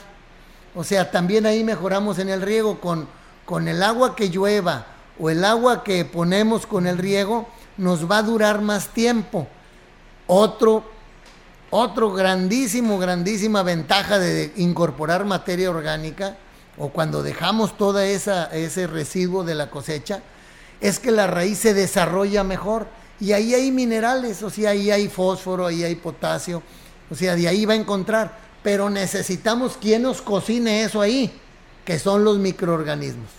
O 0.75 0.83
sea, 0.83 1.11
también 1.11 1.45
ahí 1.45 1.63
mejoramos 1.63 2.19
en 2.19 2.31
el 2.31 2.41
riego 2.41 2.81
con, 2.81 3.07
con 3.45 3.69
el 3.69 3.83
agua 3.83 4.17
que 4.17 4.31
llueva 4.31 4.87
o 5.19 5.31
el 5.31 5.45
agua 5.45 5.85
que 5.85 6.05
ponemos 6.05 6.67
con 6.67 6.87
el 6.87 6.99
riego, 6.99 7.47
nos 7.77 8.11
va 8.11 8.19
a 8.19 8.23
durar 8.23 8.61
más 8.61 8.89
tiempo. 8.89 9.47
Otro, 10.27 10.85
otro 11.77 12.13
grandísimo, 12.13 13.01
grandísima 13.01 13.65
ventaja 13.65 14.21
de 14.21 14.53
incorporar 14.55 15.25
materia 15.25 15.69
orgánica 15.71 16.37
o 16.79 16.91
cuando 16.91 17.21
dejamos 17.25 17.75
esa 18.05 18.45
ese 18.53 18.87
residuo 18.87 19.43
de 19.43 19.57
la 19.57 19.71
cosecha 19.71 20.23
es 20.81 21.01
que 21.01 21.11
la 21.11 21.27
raíz 21.27 21.59
se 21.59 21.75
desarrolla 21.75 22.45
mejor 22.45 22.87
y 23.19 23.33
ahí 23.33 23.55
hay 23.55 23.73
minerales, 23.73 24.45
o 24.45 24.51
sea, 24.51 24.71
ahí 24.71 24.93
hay 24.93 25.09
fósforo, 25.09 25.67
ahí 25.67 25.83
hay 25.83 25.97
potasio, 25.97 26.63
o 27.11 27.17
sea, 27.17 27.35
de 27.35 27.49
ahí 27.49 27.65
va 27.65 27.73
a 27.73 27.77
encontrar, 27.77 28.39
pero 28.63 28.89
necesitamos 28.89 29.77
quien 29.77 30.03
nos 30.03 30.23
cocine 30.23 30.85
eso 30.85 31.01
ahí, 31.01 31.33
que 31.85 31.99
son 31.99 32.23
los 32.23 32.39
microorganismos. 32.39 33.31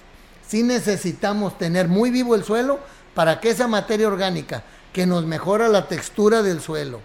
Sí 0.46 0.62
necesitamos 0.62 1.58
tener 1.58 1.88
muy 1.88 2.12
vivo 2.12 2.36
el 2.36 2.44
suelo 2.44 2.80
para 3.14 3.40
que 3.40 3.52
esa 3.52 3.70
materia 3.70 4.10
orgánica 4.10 4.64
que 4.92 5.06
nos 5.06 5.26
mejora 5.26 5.70
la 5.70 5.88
textura 5.88 6.42
del 6.42 6.60
suelo, 6.60 7.00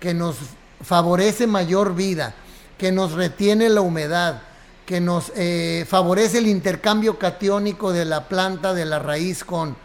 que 0.00 0.14
nos 0.14 0.36
favorece 0.82 1.46
mayor 1.46 1.94
vida, 1.94 2.34
que 2.78 2.92
nos 2.92 3.12
retiene 3.12 3.68
la 3.68 3.80
humedad, 3.80 4.42
que 4.86 5.00
nos 5.00 5.32
eh, 5.36 5.86
favorece 5.88 6.38
el 6.38 6.48
intercambio 6.48 7.18
catiónico 7.18 7.92
de 7.92 8.04
la 8.04 8.28
planta, 8.28 8.74
de 8.74 8.84
la 8.84 8.98
raíz 8.98 9.44
con, 9.44 9.76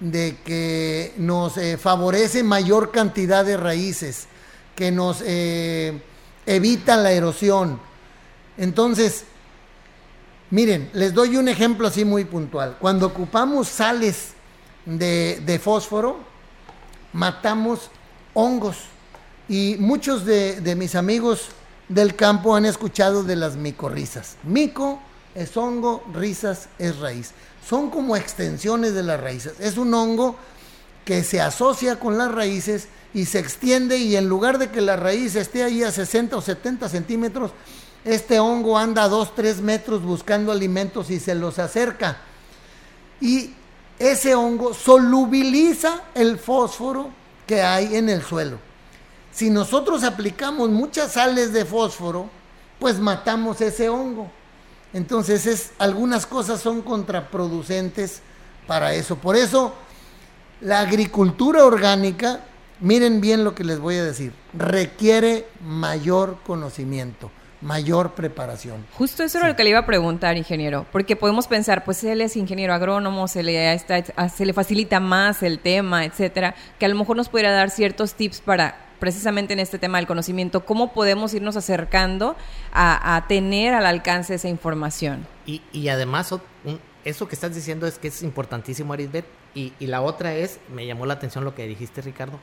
de 0.00 0.38
que 0.44 1.14
nos 1.16 1.56
eh, 1.56 1.78
favorece 1.78 2.42
mayor 2.42 2.90
cantidad 2.90 3.44
de 3.44 3.56
raíces, 3.56 4.26
que 4.76 4.90
nos 4.90 5.22
eh, 5.24 6.02
evita 6.46 6.96
la 6.96 7.12
erosión. 7.12 7.80
Entonces, 8.58 9.24
miren, 10.50 10.90
les 10.92 11.14
doy 11.14 11.36
un 11.36 11.48
ejemplo 11.48 11.88
así 11.88 12.04
muy 12.04 12.24
puntual. 12.24 12.76
Cuando 12.80 13.06
ocupamos 13.06 13.68
sales 13.68 14.34
de, 14.84 15.60
fósforo, 15.62 16.18
matamos 17.12 17.90
hongos. 18.34 18.76
Y 19.48 19.76
muchos 19.78 20.24
de, 20.24 20.74
mis 20.76 20.94
amigos 20.94 21.48
del 21.88 22.16
campo 22.16 22.56
han 22.56 22.64
escuchado 22.64 23.22
de 23.22 23.36
las 23.36 23.56
micorrizas. 23.56 24.36
Mico 24.42 25.00
es 25.34 25.56
hongo, 25.56 26.02
risas 26.14 26.68
es 26.78 26.98
raíz. 26.98 27.32
Son 27.66 27.90
como 27.90 28.16
extensiones 28.16 28.94
de 28.94 29.02
las 29.02 29.20
raíces. 29.20 29.54
Es 29.60 29.76
un 29.76 29.92
hongo 29.92 30.36
que 31.04 31.22
se 31.22 31.40
asocia 31.40 32.00
con 32.00 32.16
las 32.16 32.32
raíces 32.32 32.88
y 33.12 33.26
se 33.26 33.38
extiende 33.38 33.98
y 33.98 34.16
en 34.16 34.28
lugar 34.28 34.58
de 34.58 34.70
que 34.70 34.80
la 34.80 34.96
raíz 34.96 35.36
esté 35.36 35.62
ahí 35.62 35.82
a 35.82 35.92
60 35.92 36.36
o 36.36 36.40
70 36.40 36.88
centímetros, 36.88 37.52
este 38.04 38.40
hongo 38.40 38.76
anda 38.76 39.04
a 39.04 39.08
2, 39.08 39.34
3 39.34 39.60
metros 39.60 40.02
buscando 40.02 40.52
alimentos 40.52 41.10
y 41.10 41.20
se 41.20 41.34
los 41.34 41.58
acerca. 41.58 42.18
Y 43.20 43.52
ese 43.98 44.34
hongo 44.34 44.74
solubiliza 44.74 46.02
el 46.14 46.38
fósforo 46.38 47.10
que 47.46 47.62
hay 47.62 47.96
en 47.96 48.08
el 48.08 48.22
suelo. 48.22 48.58
Si 49.34 49.50
nosotros 49.50 50.04
aplicamos 50.04 50.70
muchas 50.70 51.12
sales 51.12 51.52
de 51.52 51.64
fósforo, 51.64 52.30
pues 52.78 53.00
matamos 53.00 53.60
ese 53.60 53.88
hongo. 53.88 54.30
Entonces 54.92 55.46
es, 55.46 55.72
algunas 55.78 56.24
cosas 56.24 56.60
son 56.60 56.82
contraproducentes 56.82 58.22
para 58.68 58.94
eso. 58.94 59.16
Por 59.16 59.34
eso 59.34 59.74
la 60.60 60.78
agricultura 60.78 61.64
orgánica, 61.64 62.42
miren 62.78 63.20
bien 63.20 63.42
lo 63.42 63.56
que 63.56 63.64
les 63.64 63.80
voy 63.80 63.96
a 63.96 64.04
decir, 64.04 64.32
requiere 64.52 65.48
mayor 65.60 66.38
conocimiento 66.46 67.28
mayor 67.60 68.12
preparación. 68.12 68.84
Justo 68.92 69.22
eso 69.22 69.38
era 69.38 69.48
lo 69.48 69.56
que 69.56 69.64
le 69.64 69.70
iba 69.70 69.78
a 69.78 69.86
preguntar, 69.86 70.36
ingeniero, 70.36 70.84
porque 70.92 71.16
podemos 71.16 71.48
pensar, 71.48 71.82
pues 71.82 72.04
él 72.04 72.20
es 72.20 72.36
ingeniero 72.36 72.74
agrónomo, 72.74 73.26
se 73.26 73.42
le, 73.42 73.72
está, 73.72 74.04
se 74.28 74.44
le 74.44 74.52
facilita 74.52 75.00
más 75.00 75.42
el 75.42 75.58
tema, 75.58 76.04
etcétera, 76.04 76.54
que 76.78 76.84
a 76.84 76.88
lo 76.90 76.94
mejor 76.94 77.16
nos 77.16 77.30
pudiera 77.30 77.52
dar 77.52 77.70
ciertos 77.70 78.14
tips 78.14 78.42
para 78.42 78.83
precisamente 78.98 79.52
en 79.52 79.60
este 79.60 79.78
tema 79.78 79.98
del 79.98 80.06
conocimiento, 80.06 80.64
cómo 80.64 80.92
podemos 80.92 81.34
irnos 81.34 81.56
acercando 81.56 82.36
a, 82.72 83.24
tener 83.28 83.74
al 83.74 83.86
alcance 83.86 84.34
esa 84.34 84.48
información. 84.48 85.26
Y, 85.46 85.62
y 85.72 85.88
además, 85.88 86.34
eso 87.04 87.28
que 87.28 87.34
estás 87.34 87.54
diciendo 87.54 87.86
es 87.86 87.98
que 87.98 88.08
es 88.08 88.22
importantísimo, 88.22 88.92
Arisbet, 88.92 89.26
y, 89.54 89.72
y 89.78 89.86
la 89.86 90.02
otra 90.02 90.34
es, 90.34 90.58
me 90.74 90.86
llamó 90.86 91.06
la 91.06 91.14
atención 91.14 91.44
lo 91.44 91.54
que 91.54 91.66
dijiste, 91.66 92.02
Ricardo, 92.02 92.38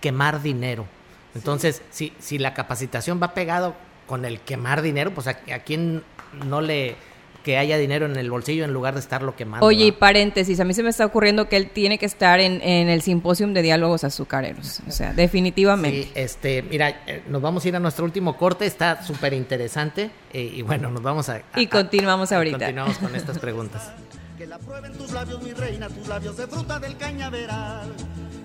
quemar 0.00 0.42
dinero. 0.42 0.86
Entonces, 1.34 1.82
si, 1.90 2.12
si 2.18 2.38
la 2.38 2.54
capacitación 2.54 3.20
va 3.22 3.34
pegado 3.34 3.74
con 4.06 4.24
el 4.24 4.40
quemar 4.40 4.82
dinero, 4.82 5.12
pues 5.12 5.26
a, 5.26 5.38
a 5.52 5.58
quién 5.60 6.04
no 6.46 6.60
le 6.60 6.96
que 7.44 7.58
haya 7.58 7.76
dinero 7.78 8.06
en 8.06 8.16
el 8.16 8.30
bolsillo 8.30 8.64
en 8.64 8.72
lugar 8.72 8.94
de 8.94 9.00
estarlo 9.00 9.36
quemando. 9.36 9.64
Oye, 9.64 9.84
y 9.84 9.92
paréntesis, 9.92 10.58
a 10.58 10.64
mí 10.64 10.72
se 10.74 10.82
me 10.82 10.88
está 10.88 11.04
ocurriendo 11.04 11.48
que 11.48 11.56
él 11.56 11.70
tiene 11.70 11.98
que 11.98 12.06
estar 12.06 12.40
en, 12.40 12.60
en 12.62 12.88
el 12.88 13.02
simposium 13.02 13.52
de 13.52 13.62
diálogos 13.62 14.02
azucareros. 14.02 14.80
O 14.88 14.90
sea, 14.90 15.12
definitivamente. 15.12 16.04
Sí, 16.04 16.12
este, 16.14 16.62
mira, 16.62 17.02
eh, 17.06 17.22
nos 17.28 17.42
vamos 17.42 17.64
a 17.64 17.68
ir 17.68 17.76
a 17.76 17.80
nuestro 17.80 18.04
último 18.04 18.36
corte, 18.36 18.66
está 18.66 19.04
súper 19.04 19.34
interesante. 19.34 20.10
Eh, 20.32 20.52
y 20.56 20.62
bueno, 20.62 20.90
nos 20.90 21.02
vamos 21.02 21.28
a. 21.28 21.42
y 21.54 21.66
continuamos 21.66 22.32
ahorita. 22.32 22.58
continuamos 22.58 22.98
con 22.98 23.14
estas 23.14 23.38
preguntas. 23.38 23.92
Que 24.34 24.48
la 24.48 24.58
prueben 24.58 24.92
tus 24.94 25.12
labios, 25.12 25.40
mi 25.44 25.52
reina, 25.52 25.88
tus 25.88 26.08
labios 26.08 26.36
de 26.36 26.48
fruta 26.48 26.80
del 26.80 26.96
cañaveral. 26.96 27.94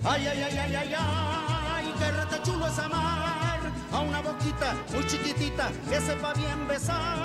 Ay, 0.04 0.28
ay, 0.28 0.43
ay, 0.43 0.58
ay, 0.60 0.76
ay, 0.76 0.95
ay, 0.95 1.93
qué 1.97 2.12
rata 2.12 2.43
chulo 2.43 2.68
es 2.68 2.78
amar 2.78 3.60
a 3.91 4.00
una 4.00 4.22
boquita 4.22 4.76
muy 4.93 5.04
chiquitita 5.08 5.72
que 5.89 6.00
sepa 6.00 6.34
bien 6.36 6.68
besar. 6.68 7.18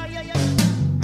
Ay, 0.00 0.16
ay, 0.16 0.30
ay. 0.34 0.61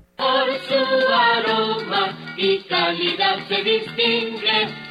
y 2.41 2.59
calidad 2.67 3.37
se 3.47 3.63
distingue. 3.63 4.90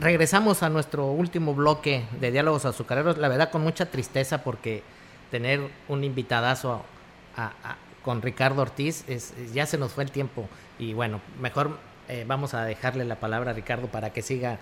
Regresamos 0.00 0.62
a 0.62 0.70
nuestro 0.70 1.06
último 1.06 1.54
bloque 1.54 2.04
de 2.20 2.30
diálogos 2.32 2.64
azucareros, 2.64 3.18
la 3.18 3.28
verdad 3.28 3.50
con 3.50 3.62
mucha 3.62 3.86
tristeza 3.86 4.42
porque 4.42 4.82
tener 5.30 5.60
un 5.88 6.04
invitadazo 6.04 6.82
con 8.02 8.22
Ricardo 8.22 8.62
Ortiz, 8.62 9.04
es, 9.08 9.32
ya 9.52 9.66
se 9.66 9.78
nos 9.78 9.92
fue 9.92 10.04
el 10.04 10.10
tiempo 10.10 10.48
y 10.78 10.94
bueno, 10.94 11.20
mejor 11.40 11.78
eh, 12.08 12.24
vamos 12.26 12.54
a 12.54 12.64
dejarle 12.64 13.04
la 13.04 13.20
palabra 13.20 13.50
a 13.50 13.54
Ricardo 13.54 13.88
para 13.88 14.10
que 14.12 14.22
siga 14.22 14.58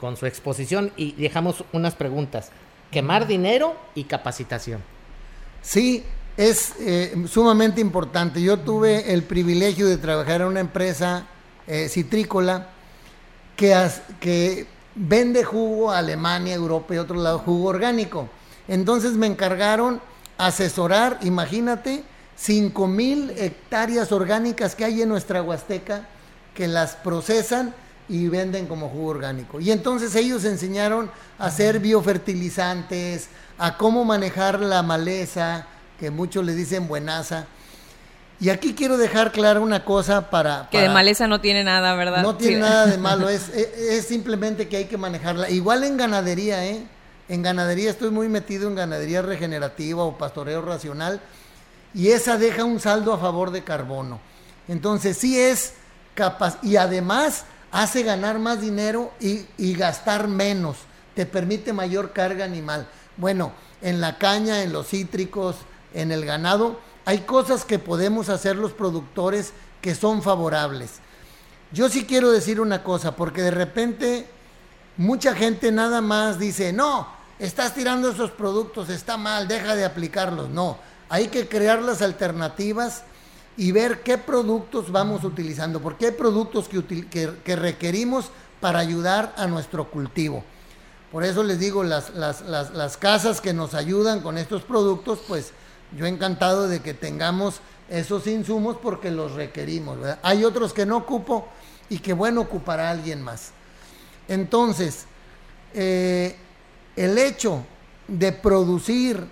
con 0.00 0.16
su 0.16 0.26
exposición 0.26 0.92
y 0.96 1.12
dejamos 1.12 1.64
unas 1.72 1.94
preguntas. 1.94 2.50
Quemar 2.90 3.26
dinero 3.26 3.76
y 3.94 4.04
capacitación. 4.04 4.82
Sí, 5.62 6.04
es 6.36 6.74
eh, 6.80 7.14
sumamente 7.28 7.80
importante. 7.80 8.42
Yo 8.42 8.58
tuve 8.58 9.12
el 9.12 9.22
privilegio 9.22 9.86
de 9.86 9.98
trabajar 9.98 10.40
en 10.40 10.48
una 10.48 10.60
empresa 10.60 11.26
eh, 11.66 11.88
citrícola 11.88 12.68
que, 13.56 13.88
que 14.20 14.66
vende 14.94 15.44
jugo 15.44 15.90
a 15.90 15.98
Alemania, 15.98 16.54
Europa 16.54 16.94
y 16.94 16.98
otro 16.98 17.16
lado, 17.16 17.38
jugo 17.38 17.68
orgánico. 17.68 18.28
Entonces 18.68 19.12
me 19.12 19.26
encargaron 19.26 20.00
asesorar, 20.38 21.18
imagínate, 21.22 22.04
5 22.36 22.86
mil 22.86 23.30
hectáreas 23.36 24.12
orgánicas 24.12 24.74
que 24.74 24.84
hay 24.84 25.02
en 25.02 25.08
nuestra 25.08 25.42
Huasteca 25.42 26.08
que 26.54 26.66
las 26.68 26.96
procesan 26.96 27.74
y 28.08 28.28
venden 28.28 28.66
como 28.66 28.88
jugo 28.88 29.08
orgánico. 29.08 29.60
Y 29.60 29.70
entonces 29.70 30.14
ellos 30.14 30.44
enseñaron 30.44 31.10
a 31.38 31.46
hacer 31.46 31.78
biofertilizantes, 31.78 33.28
a 33.58 33.76
cómo 33.76 34.04
manejar 34.04 34.60
la 34.60 34.82
maleza, 34.82 35.66
que 35.98 36.10
muchos 36.10 36.44
le 36.44 36.54
dicen 36.54 36.88
buenaza 36.88 37.46
y 38.40 38.48
aquí 38.48 38.74
quiero 38.74 38.96
dejar 38.96 39.32
clara 39.32 39.60
una 39.60 39.84
cosa 39.84 40.30
para, 40.30 40.68
Que 40.70 40.80
de 40.80 40.88
maleza 40.88 41.28
no 41.28 41.42
tiene 41.42 41.62
nada, 41.62 41.94
¿verdad? 41.94 42.22
No 42.22 42.36
tiene 42.36 42.60
nada 42.60 42.86
de 42.86 42.96
malo, 42.98 43.28
es, 43.28 43.50
es, 43.50 44.06
simplemente 44.06 44.66
que 44.66 44.78
hay 44.78 44.84
que 44.86 44.96
manejarla. 44.96 45.50
Igual 45.50 45.84
en 45.84 45.98
ganadería, 45.98 46.64
¿eh? 46.64 46.86
En 47.28 47.42
ganadería 47.42 47.90
estoy 47.90 48.10
muy 48.10 48.28
metido 48.28 48.66
en 48.66 48.76
ganadería 48.76 49.20
regenerativa 49.20 50.02
o 50.04 50.16
pastoreo 50.16 50.62
racional 50.62 51.20
y 51.92 52.08
esa 52.08 52.38
deja 52.38 52.64
un 52.64 52.80
saldo 52.80 53.12
a 53.12 53.18
favor 53.18 53.50
de 53.50 53.62
carbono. 53.62 54.20
Entonces 54.68 55.18
sí 55.18 55.38
es 55.38 55.74
capaz 56.14 56.58
y 56.62 56.76
además 56.76 57.44
hace 57.70 58.02
ganar 58.02 58.38
más 58.38 58.62
dinero 58.62 59.12
y, 59.20 59.46
y 59.58 59.74
gastar 59.74 60.28
menos, 60.28 60.78
te 61.14 61.26
permite 61.26 61.74
mayor 61.74 62.12
carga 62.12 62.46
animal. 62.46 62.88
Bueno, 63.18 63.52
en 63.82 64.00
la 64.00 64.16
caña, 64.16 64.62
en 64.62 64.72
los 64.72 64.88
cítricos, 64.88 65.56
en 65.92 66.10
el 66.10 66.24
ganado, 66.24 66.80
hay 67.10 67.22
cosas 67.22 67.64
que 67.64 67.80
podemos 67.80 68.28
hacer 68.28 68.54
los 68.54 68.70
productores 68.70 69.52
que 69.82 69.96
son 69.96 70.22
favorables. 70.22 71.00
Yo 71.72 71.88
sí 71.88 72.04
quiero 72.04 72.30
decir 72.30 72.60
una 72.60 72.84
cosa, 72.84 73.16
porque 73.16 73.42
de 73.42 73.50
repente 73.50 74.28
mucha 74.96 75.34
gente 75.34 75.72
nada 75.72 76.02
más 76.02 76.38
dice, 76.38 76.72
no, 76.72 77.08
estás 77.40 77.74
tirando 77.74 78.10
esos 78.10 78.30
productos, 78.30 78.90
está 78.90 79.16
mal, 79.16 79.48
deja 79.48 79.74
de 79.74 79.84
aplicarlos. 79.84 80.50
No, 80.50 80.78
hay 81.08 81.26
que 81.26 81.48
crear 81.48 81.82
las 81.82 82.00
alternativas 82.00 83.02
y 83.56 83.72
ver 83.72 84.04
qué 84.04 84.16
productos 84.16 84.92
vamos 84.92 85.24
utilizando, 85.24 85.80
porque 85.80 86.06
hay 86.06 86.12
productos 86.12 86.68
que, 86.68 87.08
que, 87.08 87.56
requerimos 87.56 88.26
para 88.60 88.78
ayudar 88.78 89.34
a 89.36 89.48
nuestro 89.48 89.90
cultivo. 89.90 90.44
Por 91.10 91.24
eso 91.24 91.42
les 91.42 91.58
digo, 91.58 91.82
las, 91.82 92.14
las 92.14 92.96
casas 92.98 93.40
que 93.40 93.52
nos 93.52 93.74
ayudan 93.74 94.20
con 94.20 94.38
estos 94.38 94.62
productos, 94.62 95.18
pues 95.26 95.52
yo 95.96 96.06
encantado 96.06 96.68
de 96.68 96.80
que 96.80 96.94
tengamos 96.94 97.60
esos 97.88 98.26
insumos 98.26 98.76
porque 98.80 99.10
los 99.10 99.32
requerimos. 99.32 99.98
¿verdad? 99.98 100.18
Hay 100.22 100.44
otros 100.44 100.72
que 100.72 100.86
no 100.86 100.98
ocupo 100.98 101.48
y 101.88 101.98
que 101.98 102.12
bueno 102.12 102.42
ocupará 102.42 102.90
alguien 102.90 103.22
más. 103.22 103.50
Entonces, 104.28 105.06
eh, 105.74 106.36
el 106.96 107.18
hecho 107.18 107.64
de 108.06 108.32
producir 108.32 109.24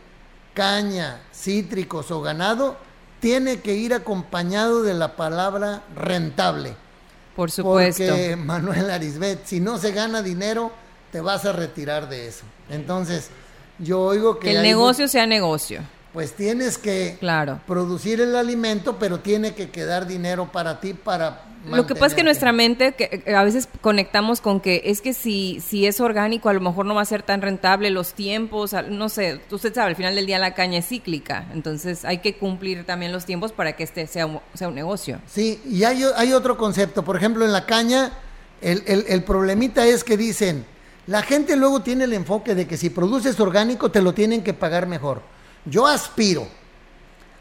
caña, 0.55 1.23
cítricos 1.33 2.11
o 2.11 2.21
ganado 2.21 2.77
tiene 3.21 3.61
que 3.61 3.75
ir 3.75 3.95
acompañado 3.95 4.83
de 4.83 4.95
la 4.95 5.17
palabra 5.17 5.83
rentable. 5.95 6.75
Por 7.37 7.51
supuesto. 7.51 8.05
Porque 8.05 8.37
Manuel 8.37 8.91
Arisbet, 8.91 9.45
si 9.45 9.61
no 9.61 9.79
se 9.79 9.93
gana 9.93 10.23
dinero, 10.23 10.73
te 11.13 11.21
vas 11.21 11.45
a 11.45 11.53
retirar 11.53 12.09
de 12.09 12.27
eso. 12.27 12.45
Entonces, 12.69 13.31
yo 13.79 14.01
oigo 14.01 14.39
que... 14.39 14.49
Que 14.51 14.57
el 14.57 14.63
negocio 14.63 15.07
sea 15.07 15.27
negocio. 15.27 15.83
Pues 16.19 16.33
tienes 16.35 16.79
que 16.79 17.17
Claro. 17.21 17.61
producir 17.65 18.21
el 18.21 18.35
alimento, 18.35 18.97
pero 18.99 19.21
tiene 19.21 19.55
que 19.55 19.71
quedar 19.71 20.05
dinero 20.09 20.51
para 20.51 20.81
ti 20.81 20.93
para 20.93 21.45
Lo 21.71 21.87
que 21.87 21.95
pasa 21.95 22.07
es 22.07 22.15
que 22.15 22.25
nuestra 22.25 22.51
mente 22.51 22.91
que, 22.95 23.09
que 23.21 23.37
a 23.37 23.45
veces 23.45 23.69
conectamos 23.83 24.41
con 24.41 24.59
que 24.59 24.83
es 24.87 25.01
que 25.01 25.13
si, 25.15 25.61
si 25.65 25.87
es 25.87 26.01
orgánico 26.01 26.49
a 26.49 26.53
lo 26.55 26.61
mejor 26.61 26.87
no 26.87 26.97
va 26.97 27.03
a 27.03 27.05
ser 27.05 27.23
tan 27.23 27.41
rentable 27.41 27.91
los 27.91 28.15
tiempos, 28.15 28.75
no 28.91 29.09
sé, 29.09 29.41
usted 29.49 29.73
sabe, 29.73 29.91
al 29.91 29.95
final 29.95 30.17
del 30.17 30.27
día 30.27 30.41
la 30.41 30.55
caña 30.55 30.81
es 30.81 30.89
cíclica, 30.89 31.47
entonces 31.55 32.05
hay 32.05 32.19
que 32.19 32.37
cumplir 32.37 32.85
también 32.85 33.13
los 33.13 33.25
tiempos 33.25 33.53
para 33.53 33.77
que 33.77 33.85
este 33.85 34.09
sea 34.09 34.27
un, 34.27 34.41
sea 34.55 34.67
un 34.67 34.75
negocio. 34.75 35.21
Sí, 35.29 35.63
y 35.71 35.85
hay, 35.85 36.03
hay 36.17 36.33
otro 36.33 36.59
concepto. 36.59 37.05
Por 37.05 37.15
ejemplo, 37.17 37.45
en 37.45 37.53
la 37.53 37.65
caña, 37.65 38.11
el, 38.61 38.83
el- 38.89 39.05
el 39.07 39.23
problemita 39.23 39.87
es 39.87 40.03
que 40.03 40.17
dicen, 40.17 40.65
la 41.07 41.23
gente 41.23 41.55
luego 41.55 41.83
tiene 41.83 42.03
el 42.07 42.13
enfoque 42.13 42.57
de 42.57 42.67
que 42.67 42.77
si 42.77 42.91
produces 42.91 43.39
orgánico 43.39 43.93
te 43.93 44.03
lo 44.03 44.15
tienen 44.15 44.43
que 44.43 44.53
pagar 44.53 44.89
mejor. 44.89 45.23
Yo 45.69 45.87
aspiro 45.87 46.47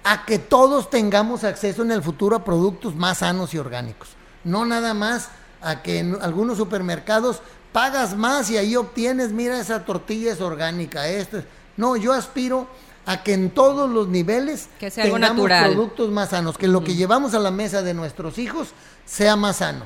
a 0.04 0.26
que 0.26 0.40
todos 0.40 0.90
tengamos 0.90 1.44
acceso 1.44 1.82
en 1.84 1.92
el 1.92 2.02
futuro 2.02 2.36
a 2.36 2.44
productos 2.44 2.96
más 2.96 3.20
sanos 3.20 3.54
y 3.54 3.58
orgánicos. 3.58 4.10
No 4.44 4.66
nada 4.66 4.94
más 4.94 5.30
a 5.62 5.82
que 5.82 6.00
en 6.00 6.18
algunos 6.22 6.58
supermercados 6.58 7.42
pagas 7.74 8.16
más 8.16 8.50
y 8.50 8.58
ahí 8.58 8.76
obtienes, 8.76 9.32
mira, 9.32 9.60
esa 9.60 9.84
tortilla 9.86 10.32
es 10.32 10.42
orgánica, 10.42 11.08
esto 11.08 11.38
es- 11.40 11.46
No, 11.76 11.96
yo 11.96 12.14
aspiro 12.14 12.68
a 13.06 13.24
que 13.24 13.34
en 13.34 13.52
todos 13.52 13.90
los 13.90 14.08
niveles 14.08 14.68
Que 14.80 14.90
sea 14.90 15.04
algo 15.06 15.16
tengamos 15.18 15.38
natural. 15.44 15.72
productos 15.74 16.10
más 16.10 16.30
sanos, 16.30 16.58
que 16.58 16.68
lo 16.68 16.84
que 16.84 16.96
llevamos 16.96 17.34
a 17.34 17.40
la 17.40 17.52
mesa 17.52 17.82
de 17.82 17.94
nuestros 17.94 18.38
hijos 18.38 18.70
sea 19.06 19.36
más 19.36 19.58
sano, 19.58 19.86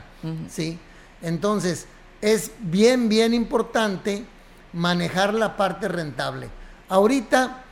¿sí? 0.50 0.80
Entonces, 1.22 1.86
es 2.22 2.52
bien, 2.60 3.10
bien 3.10 3.34
importante 3.34 4.26
manejar 4.74 5.34
la 5.34 5.58
parte 5.58 5.88
rentable. 5.88 6.50
Ahorita, 6.90 7.64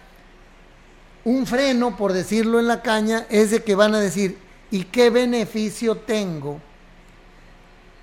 un 1.30 1.46
freno, 1.46 1.96
por 1.96 2.12
decirlo 2.12 2.60
en 2.60 2.68
la 2.68 2.82
caña, 2.82 3.28
es 3.30 3.52
de 3.52 3.64
que 3.64 3.76
van 3.76 3.94
a 3.94 4.00
decir, 4.00 4.40
¿y 4.72 4.86
qué 4.86 5.12
beneficio 5.12 5.96
tengo 5.96 6.60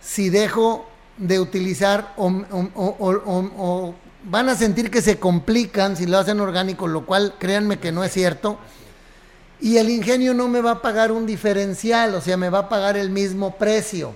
si 0.01 0.31
dejo 0.31 0.87
de 1.17 1.41
utilizar 1.41 2.15
o, 2.17 3.95
van 4.23 4.49
a 4.49 4.55
sentir 4.55 4.91
que 4.93 5.03
se 5.03 5.19
complican 5.19 5.97
si 5.97 6.07
lo 6.07 6.19
hacen 6.19 6.39
orgánico, 6.39 6.87
lo 6.87 7.05
cual 7.05 7.35
créanme 7.39 7.81
que 7.81 7.91
no 7.91 8.05
es 8.05 8.13
cierto. 8.13 8.59
Y 9.61 9.79
el 9.79 9.91
ingenio 9.91 10.33
no 10.33 10.47
me 10.47 10.61
va 10.61 10.71
a 10.73 10.83
pagar 10.83 11.11
un 11.11 11.27
diferencial, 11.27 12.15
o 12.15 12.21
sea, 12.21 12.37
me 12.37 12.51
va 12.51 12.61
a 12.61 12.69
pagar 12.69 12.97
el 12.97 13.11
mismo 13.11 13.57
precio. 13.57 14.15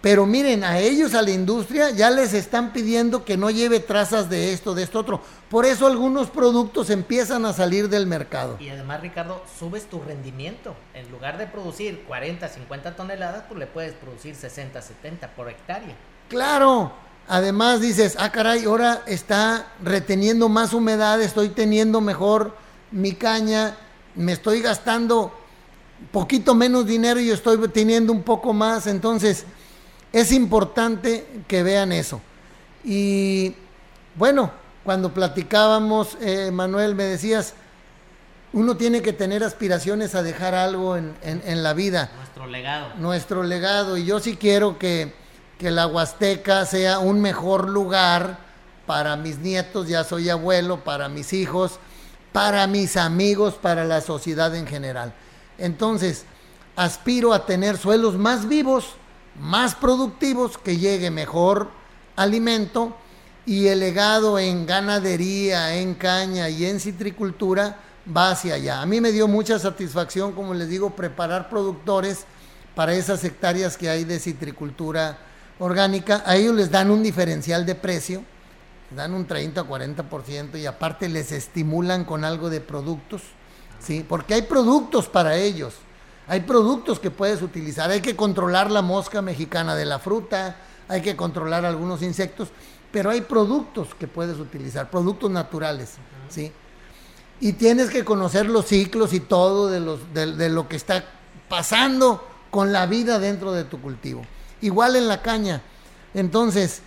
Pero 0.00 0.24
miren, 0.24 0.64
a 0.64 0.78
ellos, 0.78 1.14
a 1.14 1.20
la 1.20 1.30
industria, 1.30 1.90
ya 1.90 2.10
les 2.10 2.32
están 2.32 2.72
pidiendo 2.72 3.24
que 3.24 3.36
no 3.36 3.50
lleve 3.50 3.80
trazas 3.80 4.30
de 4.30 4.54
esto, 4.54 4.74
de 4.74 4.82
esto 4.82 4.98
otro. 4.98 5.20
Por 5.50 5.66
eso 5.66 5.86
algunos 5.86 6.30
productos 6.30 6.88
empiezan 6.88 7.44
a 7.44 7.52
salir 7.52 7.90
del 7.90 8.06
mercado. 8.06 8.56
Y 8.60 8.70
además, 8.70 9.02
Ricardo, 9.02 9.42
subes 9.58 9.90
tu 9.90 10.00
rendimiento. 10.00 10.74
En 10.94 11.10
lugar 11.10 11.36
de 11.36 11.46
producir 11.46 12.04
40, 12.04 12.48
50 12.48 12.96
toneladas, 12.96 13.46
tú 13.46 13.56
le 13.56 13.66
puedes 13.66 13.92
producir 13.92 14.34
60, 14.34 14.80
70 14.80 15.28
por 15.34 15.50
hectárea. 15.50 15.94
Claro. 16.28 16.92
Además 17.28 17.80
dices, 17.80 18.16
ah, 18.18 18.32
caray, 18.32 18.64
ahora 18.64 19.02
está 19.06 19.66
reteniendo 19.84 20.48
más 20.48 20.72
humedad, 20.72 21.20
estoy 21.20 21.50
teniendo 21.50 22.00
mejor 22.00 22.56
mi 22.90 23.12
caña, 23.12 23.76
me 24.16 24.32
estoy 24.32 24.62
gastando 24.62 25.32
poquito 26.10 26.54
menos 26.54 26.86
dinero 26.86 27.20
y 27.20 27.30
estoy 27.30 27.68
teniendo 27.68 28.12
un 28.12 28.22
poco 28.22 28.52
más. 28.52 28.86
Entonces, 28.86 29.44
es 30.12 30.32
importante 30.32 31.26
que 31.46 31.62
vean 31.62 31.92
eso. 31.92 32.20
Y 32.84 33.54
bueno, 34.16 34.50
cuando 34.84 35.12
platicábamos, 35.12 36.16
eh, 36.20 36.50
Manuel, 36.52 36.94
me 36.94 37.04
decías, 37.04 37.54
uno 38.52 38.76
tiene 38.76 39.02
que 39.02 39.12
tener 39.12 39.44
aspiraciones 39.44 40.14
a 40.14 40.22
dejar 40.22 40.54
algo 40.54 40.96
en, 40.96 41.14
en- 41.22 41.42
en 41.44 41.62
la 41.62 41.72
vida 41.74 42.10
Nuestro 42.16 42.46
legado. 42.46 42.86
nuestro 42.98 43.42
legado 43.44 43.96
y 43.96 44.04
yo 44.04 44.18
sí 44.18 44.36
quiero 44.36 44.78
que, 44.78 45.14
que 45.58 45.70
la 45.70 45.86
Huasteca 45.86 46.64
sea 46.66 46.98
un 46.98 47.20
mejor 47.20 47.68
lugar 47.70 48.38
para 48.86 49.14
mis 49.16 49.38
nietos, 49.38 49.86
ya 49.86 50.02
soy 50.02 50.30
abuelo, 50.30 50.82
para 50.82 51.08
mis 51.08 51.32
hijos, 51.32 51.78
para 52.32 52.66
mis 52.66 52.96
amigos, 52.96 53.54
para 53.54 53.84
la 53.84 54.00
sociedad 54.00 54.52
en 54.56 54.66
general. 54.66 55.12
Entonces, 55.58 56.24
aspiro 56.74 57.32
a 57.32 57.46
tener 57.46 57.76
suelos 57.76 58.16
más 58.16 58.48
vivos, 58.48 58.94
más 59.38 59.74
productivos, 59.74 60.58
que 60.58 60.76
llegue 60.76 61.10
mejor 61.10 61.70
alimento 62.16 62.96
y 63.46 63.68
el 63.68 63.80
legado 63.80 64.38
en 64.38 64.66
ganadería, 64.66 65.76
en 65.76 65.94
caña 65.94 66.48
y 66.48 66.66
en 66.66 66.80
citricultura 66.80 67.78
va 68.14 68.30
hacia 68.30 68.54
allá. 68.54 68.80
A 68.80 68.86
mí 68.86 69.00
me 69.00 69.12
dio 69.12 69.28
mucha 69.28 69.58
satisfacción, 69.58 70.32
como 70.32 70.54
les 70.54 70.68
digo, 70.68 70.90
preparar 70.90 71.48
productores 71.48 72.24
para 72.74 72.94
esas 72.94 73.24
hectáreas 73.24 73.76
que 73.76 73.88
hay 73.88 74.04
de 74.04 74.18
citricultura 74.18 75.18
orgánica. 75.58 76.22
A 76.26 76.36
ellos 76.36 76.54
les 76.54 76.70
dan 76.70 76.90
un 76.90 77.02
diferencial 77.02 77.66
de 77.66 77.74
precio, 77.74 78.22
les 78.90 78.96
dan 78.96 79.14
un 79.14 79.26
30 79.26 79.62
o 79.62 79.66
40% 79.66 80.58
y 80.58 80.66
aparte 80.66 81.08
les 81.08 81.32
estimulan 81.32 82.04
con 82.04 82.24
algo 82.24 82.50
de 82.50 82.60
productos, 82.60 83.22
¿sí? 83.78 84.04
Porque 84.08 84.34
hay 84.34 84.42
productos 84.42 85.08
para 85.08 85.36
ellos. 85.36 85.74
Hay 86.30 86.42
productos 86.42 87.00
que 87.00 87.10
puedes 87.10 87.42
utilizar. 87.42 87.90
Hay 87.90 88.00
que 88.00 88.14
controlar 88.14 88.70
la 88.70 88.82
mosca 88.82 89.20
mexicana 89.20 89.74
de 89.74 89.84
la 89.84 89.98
fruta, 89.98 90.58
hay 90.86 91.02
que 91.02 91.16
controlar 91.16 91.64
algunos 91.64 92.02
insectos, 92.02 92.50
pero 92.92 93.10
hay 93.10 93.22
productos 93.22 93.96
que 93.96 94.06
puedes 94.06 94.38
utilizar, 94.38 94.90
productos 94.90 95.28
naturales, 95.28 95.94
¿sí? 96.28 96.52
Y 97.40 97.54
tienes 97.54 97.90
que 97.90 98.04
conocer 98.04 98.48
los 98.48 98.66
ciclos 98.66 99.12
y 99.12 99.18
todo 99.18 99.68
de, 99.70 99.80
los, 99.80 100.14
de, 100.14 100.48
lo 100.50 100.68
que 100.68 100.76
está 100.76 101.04
pasando 101.48 102.24
con 102.52 102.72
la 102.72 102.86
vida 102.86 103.18
dentro 103.18 103.50
de 103.50 103.64
tu 103.64 103.80
cultivo. 103.80 104.22
Igual 104.60 104.94
en 104.94 105.08
la 105.08 105.22
caña. 105.22 105.62
Entonces, 106.14 106.80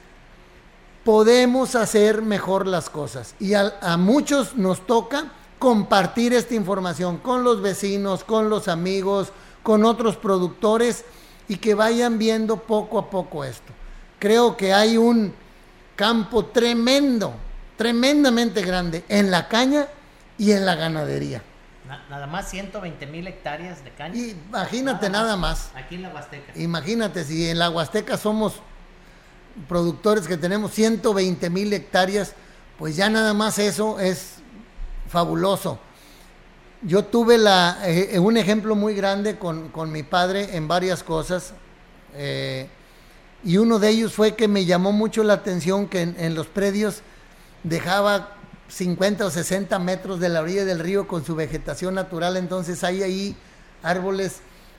podemos 1.03 1.75
hacer 1.75 2.21
mejor 2.21 2.65
las 2.65 2.89
cosas. 2.89 3.35
Y 3.41 3.55
a 3.55 3.97
muchos 3.97 4.55
nos 4.55 4.87
toca 4.87 5.33
compartir 5.63 6.33
esta 6.33 6.55
información 6.55 7.19
con 7.19 7.45
los 7.45 7.61
vecinos, 7.61 8.25
con 8.25 8.49
los 8.49 8.67
amigos, 8.67 9.31
con 9.63 9.85
otros 9.85 10.17
productores 10.17 11.05
y 11.47 11.55
que 11.55 11.73
vayan 11.73 12.19
viendo 12.19 12.57
poco 12.57 12.99
a 12.99 13.09
poco 13.09 13.45
esto. 13.45 13.71
Creo 14.19 14.57
que 14.57 14.73
hay 14.73 14.97
un 14.97 15.33
campo 15.95 16.47
tremendo, 16.47 17.33
tremendamente 17.77 18.61
grande 18.61 19.05
en 19.07 19.31
la 19.31 19.47
caña 19.47 19.87
y 20.37 20.51
en 20.51 20.65
la 20.65 20.75
ganadería. 20.75 21.41
Na- 21.87 22.03
nada 22.09 22.27
más 22.27 22.49
120 22.49 23.05
mil 23.07 23.25
hectáreas 23.25 23.85
de 23.85 23.91
caña. 23.91 24.15
Y 24.17 24.31
imagínate 24.49 25.09
nada 25.09 25.37
más. 25.37 25.69
Aquí 25.75 25.95
en 25.95 26.01
la 26.01 26.09
Huasteca. 26.09 26.51
Imagínate 26.59 27.23
si 27.23 27.49
en 27.49 27.57
la 27.57 27.69
Huasteca 27.69 28.17
somos 28.17 28.55
productores 29.69 30.27
que 30.27 30.35
tenemos 30.35 30.73
120 30.73 31.49
mil 31.49 31.71
hectáreas, 31.71 32.33
pues 32.77 32.97
ya 32.97 33.09
nada 33.09 33.33
más 33.33 33.59
eso 33.59 34.01
es 34.01 34.42
fabuloso. 35.13 35.77
Yo 36.81 37.05
tuve 37.05 37.37
la, 37.37 37.77
eh, 37.85 38.17
un 38.17 38.35
ejemplo 38.35 38.75
muy 38.75 38.95
grande 38.95 39.37
con, 39.37 39.69
con 39.69 39.91
mi 39.91 40.01
padre 40.01 40.57
en 40.57 40.67
varias 40.67 41.03
cosas. 41.03 41.53
eh, 42.15 42.67
y 43.45 43.57
uno 43.57 43.77
de 43.77 43.89
ellos 43.89 44.13
fue 44.13 44.35
que 44.35 44.47
me 44.47 44.65
llamó 44.65 44.91
mucho 44.93 45.21
la 45.23 45.33
atención 45.33 45.87
que 45.87 46.01
en, 46.01 46.15
en 46.17 46.33
los 46.33 46.47
predios 46.47 47.01
dejaba 47.63 48.37
50 48.69 49.25
o 49.25 49.29
60 49.29 49.77
metros 49.79 50.19
de 50.21 50.29
la 50.29 50.41
orilla 50.41 50.63
del 50.65 50.79
río 50.79 51.07
con 51.07 51.23
su 51.25 51.35
vegetación 51.35 51.93
natural. 51.93 52.37
Entonces 52.37 52.83
hay 52.83 53.03
ahí 53.03 53.35
árboles, 53.83 54.37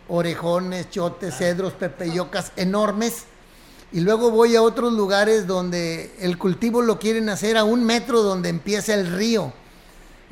orejones, 0.09 0.91
chotes, 0.91 1.37
cedros, 1.37 1.75
pepeyocas 1.75 2.53
enormes. 2.57 3.25
Y 3.93 4.01
luego 4.01 4.31
voy 4.31 4.57
a 4.57 4.63
otros 4.63 4.95
lugares 4.95 5.47
donde 5.47 6.11
el 6.19 6.39
cultivo 6.39 6.81
lo 6.83 6.99
quieren 6.99 7.29
hacer 7.29 7.57
a 7.57 7.65
un 7.65 7.85
metro 7.85 8.23
donde 8.23 8.49
empieza 8.49 8.95
el 8.95 9.15
río. 9.15 9.53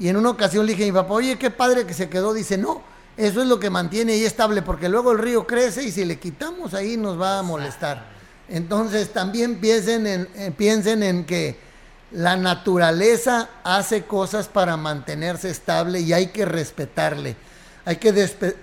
Y 0.03 0.09
en 0.09 0.16
una 0.16 0.30
ocasión 0.30 0.66
le 0.66 0.72
dije 0.72 0.82
a 0.82 0.86
mi 0.86 0.92
papá, 0.92 1.14
oye, 1.14 1.38
qué 1.38 1.50
padre 1.50 1.86
que 1.86 1.94
se 1.94 2.09
quedó. 2.09 2.34
Dice, 2.34 2.59
no, 2.59 2.82
eso 3.16 3.40
es 3.40 3.46
lo 3.46 3.61
que 3.61 3.70
mantiene 3.70 4.14
ahí 4.14 4.24
estable, 4.24 4.61
porque 4.62 4.88
luego 4.88 5.12
el 5.12 5.18
río 5.18 5.46
crece 5.46 5.84
y 5.84 5.92
si 5.92 6.05
le 6.05 6.18
quitamos 6.18 6.74
ahí 6.74 6.96
nos 6.96 7.20
va 7.20 7.38
a 7.38 7.42
molestar. 7.42 8.11
Entonces 8.48 9.12
también 9.12 9.61
piensen 9.61 10.07
en, 10.07 10.28
eh, 10.34 10.53
piensen 10.57 11.03
en 11.03 11.24
que 11.24 11.57
La 12.14 12.36
naturaleza 12.36 13.48
hace 13.64 14.03
cosas 14.05 14.46
para 14.48 14.76
mantenerse 14.76 15.48
estable 15.48 16.00
y 16.00 16.12
hay 16.12 16.26
que 16.26 16.44
respetarle. 16.44 17.36
Hay 17.86 17.96
que 17.96 18.12
despe- 18.12 18.55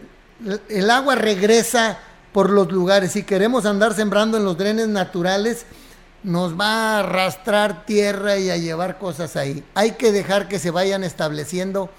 el 0.70 0.90
agua 0.92 1.16
regresa 1.16 1.98
por 2.32 2.52
los 2.52 2.72
lugares. 2.72 3.14
Si 3.14 3.24
queremos 3.24 3.66
andar 3.66 3.96
sembrando 3.96 4.38
en 4.38 4.46
los 4.46 4.56
drenes 4.56 4.88
naturales, 4.88 5.66
nos 6.24 6.60
va 6.60 6.66
a 6.66 7.00
arrastrar 7.00 7.86
tierra 7.86 8.38
y 8.38 8.50
a 8.50 8.58
llevar 8.58 8.98
cosas 8.98 9.36
ahí. 9.36 9.64
Hay 9.74 9.92
que 9.92 10.12
dejar 10.12 10.48
que 10.48 10.60
se 10.60 10.72
vayan 10.72 11.04
estableciendo 11.04 11.90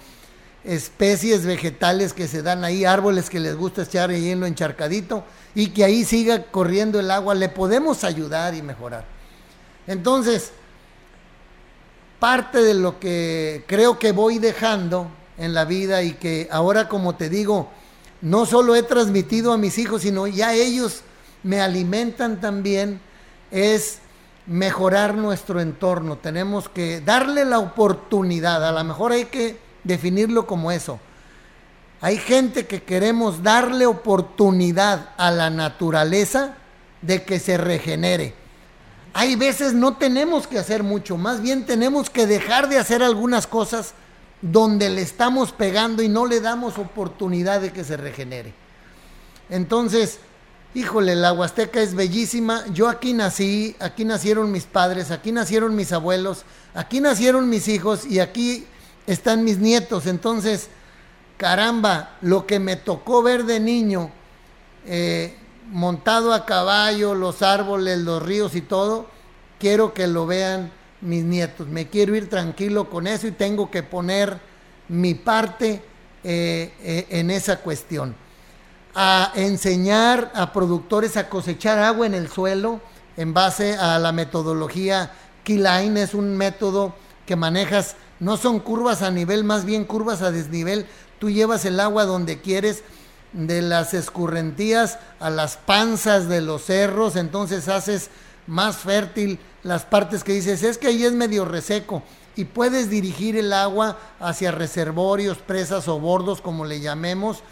especies 0.65 1.47
vegetales 1.47 2.13
que 2.13 2.29
se 2.29 2.43
dan 2.43 2.65
ahí, 2.65 2.85
árboles 2.85 3.31
que 3.31 3.41
les 3.41 3.57
gusta 3.57 3.83
echar 3.83 4.11
ahí 4.11 4.31
en 4.31 4.41
lo 4.41 4.47
encharcadito 4.47 5.25
y 5.55 5.69
que 5.69 5.85
ahí 5.85 6.05
siga 6.05 6.45
corriendo 6.51 7.01
el 7.01 7.11
agua. 7.11 7.35
Le 7.35 7.49
podemos 7.49 8.05
ayudar 8.05 8.55
y 8.55 8.63
mejorar. 8.63 9.05
Entonces, 9.87 10.53
parte 12.19 12.63
de 12.63 12.75
lo 12.75 13.01
que 13.01 13.65
creo 13.67 13.99
que 13.99 14.13
voy 14.13 14.39
dejando 14.39 15.11
en 15.39 15.55
la 15.55 15.65
vida 15.65 16.03
y 16.03 16.13
que 16.13 16.49
ahora, 16.51 16.89
como 16.89 17.15
te 17.15 17.31
digo, 17.31 17.71
no 18.21 18.45
solo 18.45 18.77
he 18.77 18.83
transmitido 18.83 19.53
a 19.53 19.59
mis 19.59 19.79
hijos, 19.79 20.03
sino 20.03 20.27
ya 20.27 20.53
ellos 20.53 21.01
me 21.43 21.61
alimentan 21.61 22.39
también, 22.39 23.01
es 23.51 24.00
mejorar 24.51 25.15
nuestro 25.15 25.61
entorno. 25.61 26.19
Tenemos 26.19 26.69
que 26.69 27.01
darle 27.01 27.45
la 27.45 27.61
oportunidad, 27.61 28.67
a 28.67 28.73
lo 28.73 28.83
mejor 28.83 29.13
hay 29.13 29.27
que 29.27 29.57
definirlo 29.85 30.45
como 30.45 30.73
eso. 30.73 30.99
Hay 32.01 32.17
gente 32.17 32.67
que 32.67 32.83
queremos 32.83 33.45
darle 33.45 33.87
oportunidad 33.87 35.11
a 35.17 35.31
la 35.31 35.51
naturaleza 35.51 36.57
de 37.01 37.23
que 37.23 37.39
se 37.39 37.59
regenere. 37.59 38.35
Hay 39.13 39.37
veces 39.37 39.73
no 39.73 39.97
tenemos 39.97 40.49
que 40.49 40.59
hacer 40.59 40.83
mucho, 40.83 41.17
más 41.17 41.41
bien 41.41 41.65
tenemos 41.65 42.11
que 42.11 42.27
dejar 42.27 42.69
de 42.69 42.79
hacer 42.79 43.05
algunas 43.05 43.47
cosas 43.47 43.95
donde 44.43 44.91
le 44.91 45.03
estamos 45.03 45.53
pegando 45.53 46.03
y 46.03 46.09
no 46.09 46.27
le 46.27 46.41
damos 46.41 46.77
oportunidad 46.77 47.61
de 47.61 47.73
que 47.73 47.85
se 47.85 47.97
regenere. 47.97 48.53
Entonces, 49.49 50.19
híjole, 50.75 51.15
la 51.17 51.33
Huasteca 51.33 51.81
es 51.81 51.95
bellísima. 51.95 52.65
Yo 52.73 52.89
aquí 52.89 53.13
nací, 53.13 53.77
aquí 53.81 54.05
nacieron 54.05 54.53
mis 54.53 54.65
padres, 54.65 55.11
aquí 55.11 55.33
nacieron 55.33 55.75
mis 55.75 55.93
abuelos, 55.93 56.45
aquí 56.75 57.01
nacieron 57.01 57.49
mis 57.49 57.69
hijos 57.69 58.07
y 58.07 58.21
aquí 58.21 58.67
están 59.07 59.45
mis 59.45 59.59
nietos. 59.59 60.07
Entonces, 60.07 60.69
caramba, 61.37 62.17
lo 62.21 62.47
que 62.47 62.59
me 62.59 62.77
tocó 62.77 63.23
ver 63.23 63.45
de 63.45 63.61
niño, 63.61 64.11
eh, 64.87 65.37
montado 65.71 66.33
a 66.33 66.47
caballo, 66.47 67.15
los 67.15 67.43
árboles, 67.43 67.99
los 67.99 68.23
ríos 68.23 68.55
y 68.55 68.61
todo, 68.61 69.09
quiero 69.59 69.95
que 69.95 70.07
lo 70.07 70.27
vean 70.27 70.73
mis 71.01 71.25
nietos. 71.25 71.69
Me 71.69 71.89
quiero 71.89 72.15
ir 72.15 72.29
tranquilo 72.29 72.91
con 72.91 73.07
eso 73.07 73.27
y 73.27 73.33
tengo 73.33 73.71
que 73.71 73.83
poner 73.83 74.39
mi 74.89 75.15
parte 75.15 75.83
eh, 76.23 76.73
eh, 76.83 77.07
en 77.11 77.31
esa 77.31 77.61
cuestión. 77.61 78.15
A 78.95 79.33
enseñar 79.37 80.33
a 80.35 80.53
productores 80.53 81.17
a 81.17 81.29
cosechar 81.29 81.79
agua 81.79 82.07
en 82.07 82.15
el 82.15 82.29
suelo 82.29 82.81
en 83.17 83.35
base 83.35 83.77
a 83.77 83.99
la 83.99 84.13
metodología 84.13 85.13
Keyline, 85.45 85.97
es 85.97 86.15
un 86.15 86.37
método 86.37 86.95
que 87.27 87.37
manejas, 87.37 87.97
no 88.19 88.37
son 88.37 88.61
curvas 88.61 89.03
a 89.03 89.11
nivel, 89.11 89.45
más 89.45 89.65
bien 89.65 89.85
curvas 89.85 90.23
a 90.23 90.31
desnivel. 90.31 90.87
Tú 91.19 91.31
llevas 91.31 91.65
el 91.65 91.79
agua 91.81 92.05
donde 92.05 92.41
quieres, 92.41 92.83
de 93.33 93.63
las 93.63 93.95
escurrentías 93.95 94.99
a 95.21 95.31
las 95.31 95.57
panzas 95.57 96.29
de 96.29 96.41
los 96.41 96.65
cerros, 96.65 97.15
entonces 97.15 97.69
haces 97.69 98.11
más 98.47 98.77
fértil 98.77 99.39
las 99.63 99.85
partes 99.85 100.25
que 100.25 100.33
dices, 100.33 100.63
es 100.63 100.79
que 100.79 100.89
ahí 100.89 101.05
es 101.05 101.13
medio 101.13 101.45
reseco 101.45 102.03
y 102.35 102.47
puedes 102.47 102.91
dirigir 102.91 103.37
el 103.37 103.53
agua 103.53 103.99
hacia 104.19 104.51
reservorios, 104.51 105.39
presas 105.39 105.87
o 105.89 106.01
bordos, 106.01 106.41
como 106.41 106.65
le 106.65 106.81
llamemos, 106.81 107.43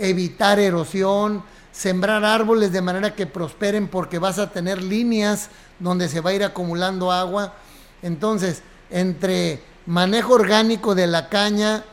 evitar 0.00 0.58
erosión, 0.58 1.44
sembrar 1.70 2.24
árboles 2.24 2.72
de 2.72 2.82
manera 2.82 3.14
que 3.14 3.26
prosperen 3.26 3.86
porque 3.86 4.18
vas 4.18 4.38
a 4.38 4.50
tener 4.50 4.82
líneas 4.82 5.50
donde 5.78 6.08
se 6.08 6.20
va 6.20 6.30
a 6.30 6.34
ir 6.34 6.42
acumulando 6.42 7.12
agua. 7.12 7.54
Entonces, 8.02 8.62
entre 8.90 9.62
manejo 9.86 10.34
orgánico 10.34 10.94
de 10.94 11.06
la 11.06 11.28
caña, 11.28 11.84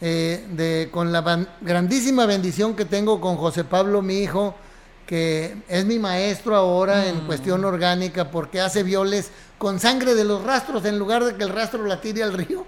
eh, 0.00 0.46
de, 0.50 0.88
con 0.92 1.12
la 1.12 1.46
grandísima 1.60 2.26
bendición 2.26 2.76
que 2.76 2.84
tengo 2.84 3.20
con 3.20 3.36
José 3.36 3.64
Pablo, 3.64 4.00
mi 4.00 4.20
hijo, 4.20 4.54
que 5.06 5.56
es 5.68 5.84
mi 5.84 5.98
maestro 5.98 6.56
ahora 6.56 7.06
en 7.06 7.20
cuestión 7.20 7.64
orgánica, 7.64 8.30
porque 8.30 8.60
hace 8.60 8.82
violes 8.82 9.30
con 9.58 9.80
sangre 9.80 10.14
de 10.14 10.24
los 10.24 10.42
rastros, 10.42 10.84
en 10.84 10.98
lugar 10.98 11.24
de 11.24 11.36
que 11.36 11.44
el 11.44 11.50
rastro 11.50 11.84
la 11.84 12.00
tire 12.00 12.22
al 12.22 12.32
río, 12.32 12.66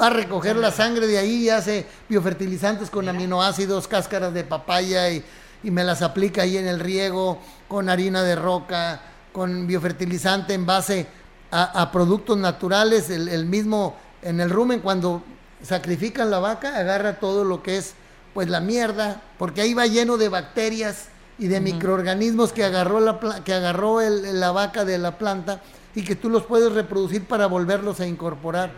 va 0.00 0.06
a 0.06 0.10
recoger 0.10 0.56
la 0.56 0.70
sangre 0.70 1.06
de 1.06 1.18
ahí 1.18 1.44
y 1.44 1.50
hace 1.50 1.86
biofertilizantes 2.08 2.90
con 2.90 3.08
aminoácidos, 3.08 3.88
cáscaras 3.88 4.32
de 4.34 4.44
papaya 4.44 5.10
y, 5.10 5.24
y 5.62 5.70
me 5.70 5.84
las 5.84 6.02
aplica 6.02 6.42
ahí 6.42 6.56
en 6.56 6.68
el 6.68 6.80
riego, 6.80 7.38
con 7.66 7.88
harina 7.88 8.22
de 8.22 8.36
roca, 8.36 9.00
con 9.32 9.66
biofertilizante 9.66 10.54
en 10.54 10.66
base 10.66 11.06
a, 11.50 11.82
a 11.82 11.90
productos 11.92 12.36
naturales, 12.38 13.10
el, 13.10 13.28
el 13.28 13.46
mismo 13.46 13.96
en 14.22 14.40
el 14.40 14.50
rumen 14.50 14.80
cuando 14.80 15.22
sacrifican 15.62 16.30
la 16.30 16.38
vaca, 16.38 16.76
agarra 16.76 17.18
todo 17.18 17.44
lo 17.44 17.62
que 17.62 17.78
es 17.78 17.94
pues 18.34 18.48
la 18.48 18.60
mierda, 18.60 19.20
porque 19.38 19.60
ahí 19.62 19.74
va 19.74 19.86
lleno 19.86 20.16
de 20.16 20.28
bacterias 20.28 21.06
y 21.38 21.46
de 21.48 21.60
microorganismos 21.60 22.52
que 22.52 22.64
agarró 22.64 23.00
la 23.00 23.18
que 23.44 23.52
agarró 23.54 24.00
el- 24.00 24.38
la 24.40 24.50
vaca 24.52 24.84
de 24.84 24.98
la 24.98 25.18
planta 25.18 25.60
y 25.94 26.02
que 26.02 26.14
tú 26.14 26.28
los 26.30 26.44
puedes 26.44 26.72
reproducir 26.72 27.24
para 27.26 27.46
volverlos 27.46 27.98
a 28.00 28.06
incorporar 28.06 28.70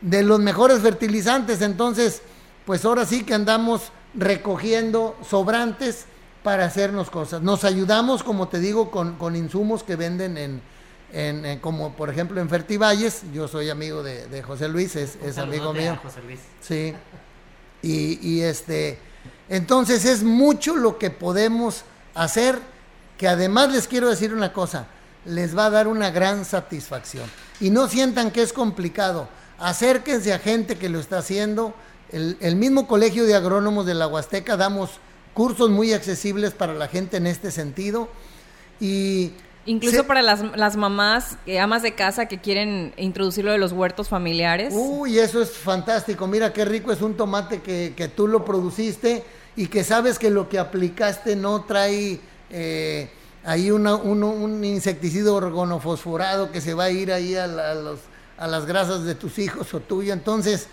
de 0.00 0.22
los 0.22 0.40
mejores 0.40 0.80
fertilizantes. 0.80 1.62
Entonces, 1.62 2.22
pues 2.64 2.84
ahora 2.84 3.04
sí 3.06 3.24
que 3.24 3.34
andamos 3.34 3.92
recogiendo 4.14 5.16
sobrantes 5.28 6.04
para 6.42 6.64
hacernos 6.64 7.10
cosas. 7.10 7.42
Nos 7.42 7.64
ayudamos, 7.64 8.22
como 8.22 8.48
te 8.48 8.60
digo, 8.60 8.90
con, 8.90 9.16
con 9.16 9.34
insumos 9.36 9.82
que 9.82 9.96
venden 9.96 10.36
en, 10.38 10.60
en- 11.12 11.44
en- 11.44 11.58
como 11.60 11.94
por 11.96 12.08
ejemplo 12.10 12.40
en 12.40 12.48
Fertivalles. 12.48 13.22
Yo 13.32 13.48
soy 13.48 13.68
amigo 13.70 14.02
de, 14.02 14.26
de 14.28 14.42
José 14.42 14.68
Luis, 14.68 14.94
es, 14.96 15.16
es 15.24 15.38
amigo 15.38 15.72
mío. 15.72 15.98
José 16.02 16.22
Luis. 16.22 16.40
Sí. 16.60 16.94
Y, 17.82 18.18
y 18.26 18.42
este, 18.42 18.98
entonces 19.48 20.04
es 20.04 20.22
mucho 20.22 20.76
lo 20.76 20.98
que 20.98 21.10
podemos 21.10 21.82
hacer, 22.14 22.58
que 23.18 23.28
además 23.28 23.72
les 23.72 23.86
quiero 23.88 24.08
decir 24.08 24.32
una 24.32 24.52
cosa, 24.52 24.86
les 25.24 25.56
va 25.56 25.66
a 25.66 25.70
dar 25.70 25.88
una 25.88 26.10
gran 26.10 26.44
satisfacción. 26.44 27.28
Y 27.60 27.70
no 27.70 27.88
sientan 27.88 28.30
que 28.30 28.42
es 28.42 28.52
complicado. 28.52 29.28
Acérquense 29.58 30.32
a 30.32 30.38
gente 30.38 30.76
que 30.76 30.88
lo 30.88 30.98
está 31.00 31.18
haciendo. 31.18 31.74
El, 32.12 32.36
el 32.40 32.56
mismo 32.56 32.86
Colegio 32.86 33.24
de 33.24 33.34
Agrónomos 33.34 33.86
de 33.86 33.94
la 33.94 34.06
Huasteca 34.06 34.56
damos 34.56 34.90
cursos 35.34 35.70
muy 35.70 35.92
accesibles 35.92 36.52
para 36.52 36.74
la 36.74 36.88
gente 36.88 37.16
en 37.16 37.26
este 37.26 37.50
sentido. 37.50 38.08
Y 38.80 39.32
Incluso 39.64 39.96
se- 39.98 40.04
para 40.04 40.22
las, 40.22 40.42
las 40.56 40.76
mamás, 40.76 41.36
eh, 41.46 41.58
amas 41.58 41.82
de 41.82 41.94
casa 41.94 42.26
que 42.26 42.40
quieren 42.40 42.92
introducir 42.96 43.44
lo 43.44 43.50
de 43.52 43.58
los 43.58 43.72
huertos 43.72 44.08
familiares. 44.08 44.72
Uy, 44.76 45.18
eso 45.18 45.42
es 45.42 45.50
fantástico. 45.50 46.26
Mira 46.26 46.52
qué 46.52 46.64
rico 46.64 46.92
es 46.92 47.02
un 47.02 47.16
tomate 47.16 47.60
que, 47.60 47.92
que 47.96 48.08
tú 48.08 48.28
lo 48.28 48.44
produciste 48.44 49.24
y 49.56 49.66
que 49.66 49.82
sabes 49.82 50.18
que 50.18 50.30
lo 50.30 50.48
que 50.48 50.58
aplicaste 50.58 51.34
no 51.34 51.64
trae 51.64 52.20
eh, 52.50 53.10
ahí 53.44 53.70
una- 53.72 53.96
uno- 53.96 54.30
un 54.30 54.62
insecticida 54.64 55.32
orgonofosforado 55.32 56.52
que 56.52 56.60
se 56.60 56.74
va 56.74 56.84
a 56.84 56.90
ir 56.90 57.10
ahí 57.10 57.34
a, 57.34 57.46
la- 57.48 57.70
a 57.72 57.74
los, 57.74 57.98
a 58.38 58.46
las 58.46 58.66
grasas 58.66 59.04
de 59.04 59.14
tus 59.14 59.38
hijos 59.38 59.72
o 59.74 59.80
tuyo. 59.80 60.12
Entonces, 60.12 60.68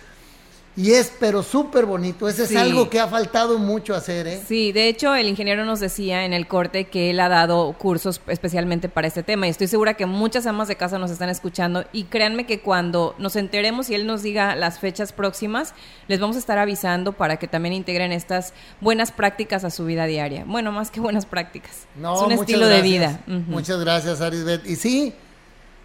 y 0.76 0.90
es 0.90 1.12
pero 1.20 1.44
súper 1.44 1.86
bonito. 1.86 2.28
Ese 2.28 2.48
Sí. 2.48 2.56
es 2.56 2.60
algo 2.60 2.90
que 2.90 2.98
ha 2.98 3.06
faltado 3.06 3.58
mucho 3.60 3.94
hacer, 3.94 4.26
¿eh? 4.26 4.42
Sí, 4.44 4.72
de 4.72 4.88
hecho 4.88 5.14
el 5.14 5.28
ingeniero 5.28 5.64
nos 5.64 5.78
decía 5.78 6.24
en 6.24 6.32
el 6.32 6.48
corte 6.48 6.86
que 6.86 7.10
él 7.10 7.20
ha 7.20 7.28
dado 7.28 7.72
cursos 7.74 8.20
especialmente 8.26 8.88
para 8.88 9.06
este 9.06 9.22
tema 9.22 9.46
y 9.46 9.50
estoy 9.50 9.68
segura 9.68 9.94
que 9.94 10.04
muchas 10.04 10.46
amas 10.48 10.66
de 10.66 10.74
casa 10.74 10.98
nos 10.98 11.12
están 11.12 11.28
escuchando 11.28 11.84
y 11.92 12.04
créanme 12.04 12.44
que 12.44 12.58
cuando 12.60 13.14
nos 13.18 13.36
enteremos 13.36 13.88
y 13.88 13.94
él 13.94 14.04
nos 14.04 14.24
diga 14.24 14.56
las 14.56 14.80
fechas 14.80 15.12
próximas, 15.12 15.74
les 16.08 16.18
vamos 16.18 16.34
a 16.34 16.40
estar 16.40 16.58
avisando 16.58 17.12
para 17.12 17.36
que 17.36 17.46
también 17.46 17.72
integren 17.72 18.10
estas 18.10 18.52
buenas 18.80 19.12
prácticas 19.12 19.62
a 19.62 19.70
su 19.70 19.84
vida 19.84 20.06
diaria. 20.06 20.44
Bueno, 20.44 20.72
más 20.72 20.90
que 20.90 20.98
buenas 20.98 21.24
prácticas. 21.24 21.86
No, 21.94 22.16
es 22.16 22.22
un 22.22 22.32
estilo 22.32 22.66
de 22.66 22.82
vida. 22.82 23.20
Muchas 23.28 23.78
gracias, 23.78 24.20
Arisbet. 24.20 24.66
Y 24.66 24.74
sí, 24.74 25.14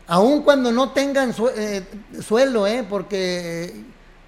aun 0.10 0.41
cuando 0.43 0.72
no 0.72 0.89
tengan 0.91 1.34
eh, 1.55 1.84
suelo, 2.28 2.68
¿eh? 2.68 2.86
porque 2.89 3.64
eh, 3.66 3.84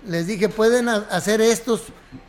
les 0.08 0.28
dije, 0.28 0.48
pueden 0.48 0.88
ha- 0.88 1.08
hacer 1.12 1.42
estos 1.42 1.82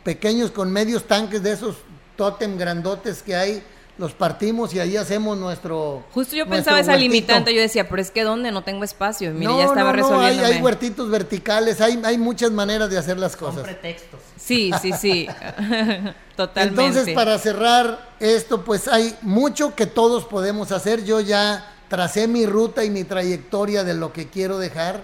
pequeños 0.03 0.51
con 0.51 0.71
medios 0.71 1.05
tanques 1.05 1.41
de 1.43 1.53
esos 1.53 1.77
tótem 2.17 2.57
grandotes 2.57 3.23
que 3.23 3.35
hay, 3.35 3.63
los 3.97 4.11
partimos 4.13 4.73
y 4.73 4.79
ahí 4.79 4.97
hacemos 4.97 5.37
nuestro. 5.37 6.03
Justo 6.13 6.35
yo 6.35 6.45
nuestro 6.45 6.55
pensaba 6.57 6.79
esa 6.79 6.91
huertito. 6.93 7.11
limitante, 7.13 7.53
yo 7.55 7.61
decía, 7.61 7.87
pero 7.87 8.01
es 8.01 8.09
que 8.09 8.23
¿dónde? 8.23 8.51
No 8.51 8.63
tengo 8.63 8.83
espacio. 8.83 9.29
Y 9.29 9.33
Mire, 9.33 9.45
no, 9.51 9.57
ya 9.59 9.65
estaba 9.65 9.93
no, 9.93 9.97
no, 9.99 10.19
hay, 10.19 10.31
resolviendo. 10.31 10.45
hay 10.45 10.61
huertitos 10.63 11.09
verticales, 11.11 11.79
hay, 11.79 12.01
hay 12.03 12.17
muchas 12.17 12.49
maneras 12.51 12.89
de 12.89 12.97
hacer 12.97 13.19
las 13.19 13.33
Son 13.33 13.39
cosas. 13.51 13.63
pretextos. 13.63 14.19
Sí, 14.35 14.71
sí, 14.81 14.91
sí. 14.99 15.27
Totalmente. 16.35 16.81
Entonces, 16.85 17.13
para 17.15 17.37
cerrar 17.37 18.13
esto, 18.19 18.63
pues 18.63 18.87
hay 18.87 19.15
mucho 19.21 19.75
que 19.75 19.85
todos 19.85 20.25
podemos 20.25 20.71
hacer. 20.71 21.03
Yo 21.05 21.19
ya 21.19 21.72
tracé 21.93 22.27
mi 22.27 22.47
ruta 22.47 22.83
y 22.83 22.89
mi 22.89 23.03
trayectoria 23.03 23.83
de 23.83 23.93
lo 23.93 24.13
que 24.13 24.27
quiero 24.27 24.57
dejar 24.57 25.01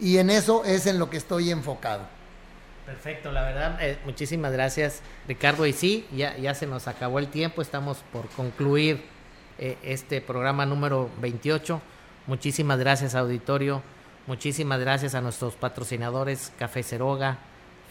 y 0.00 0.18
en 0.18 0.30
eso 0.30 0.64
es 0.64 0.88
en 0.88 0.98
lo 0.98 1.10
que 1.10 1.16
estoy 1.16 1.52
enfocado. 1.52 2.08
Perfecto, 2.86 3.30
la 3.30 3.42
verdad, 3.42 3.78
eh, 3.80 4.00
muchísimas 4.04 4.50
gracias 4.50 5.00
Ricardo. 5.28 5.64
Y 5.64 5.72
sí, 5.72 6.08
ya, 6.10 6.36
ya 6.36 6.54
se 6.54 6.66
nos 6.66 6.88
acabó 6.88 7.20
el 7.20 7.28
tiempo, 7.28 7.62
estamos 7.62 7.98
por 8.12 8.28
concluir 8.30 9.00
eh, 9.58 9.78
este 9.84 10.20
programa 10.20 10.66
número 10.66 11.08
28. 11.20 11.80
Muchísimas 12.26 12.80
gracias 12.80 13.14
auditorio, 13.14 13.80
muchísimas 14.26 14.80
gracias 14.80 15.14
a 15.14 15.20
nuestros 15.20 15.54
patrocinadores 15.54 16.52
Café 16.58 16.82
Ceroga, 16.82 17.38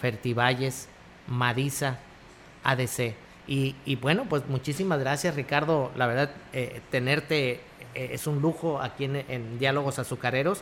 Fertivalles, 0.02 0.90
Marisa, 1.28 1.98
ADC. 2.66 3.16
Y, 3.48 3.78
y, 3.86 3.96
bueno, 3.96 4.26
pues 4.28 4.46
muchísimas 4.50 5.00
gracias 5.00 5.34
Ricardo, 5.36 5.94
la 5.96 6.08
verdad, 6.08 6.32
eh, 6.52 6.82
tenerte 6.92 7.62
eh, 7.98 8.10
es 8.14 8.28
un 8.28 8.42
lujo 8.42 8.80
aquí 8.80 9.06
en, 9.06 9.16
en, 9.28 9.58
Diálogos 9.58 9.98
Azucareros 9.98 10.62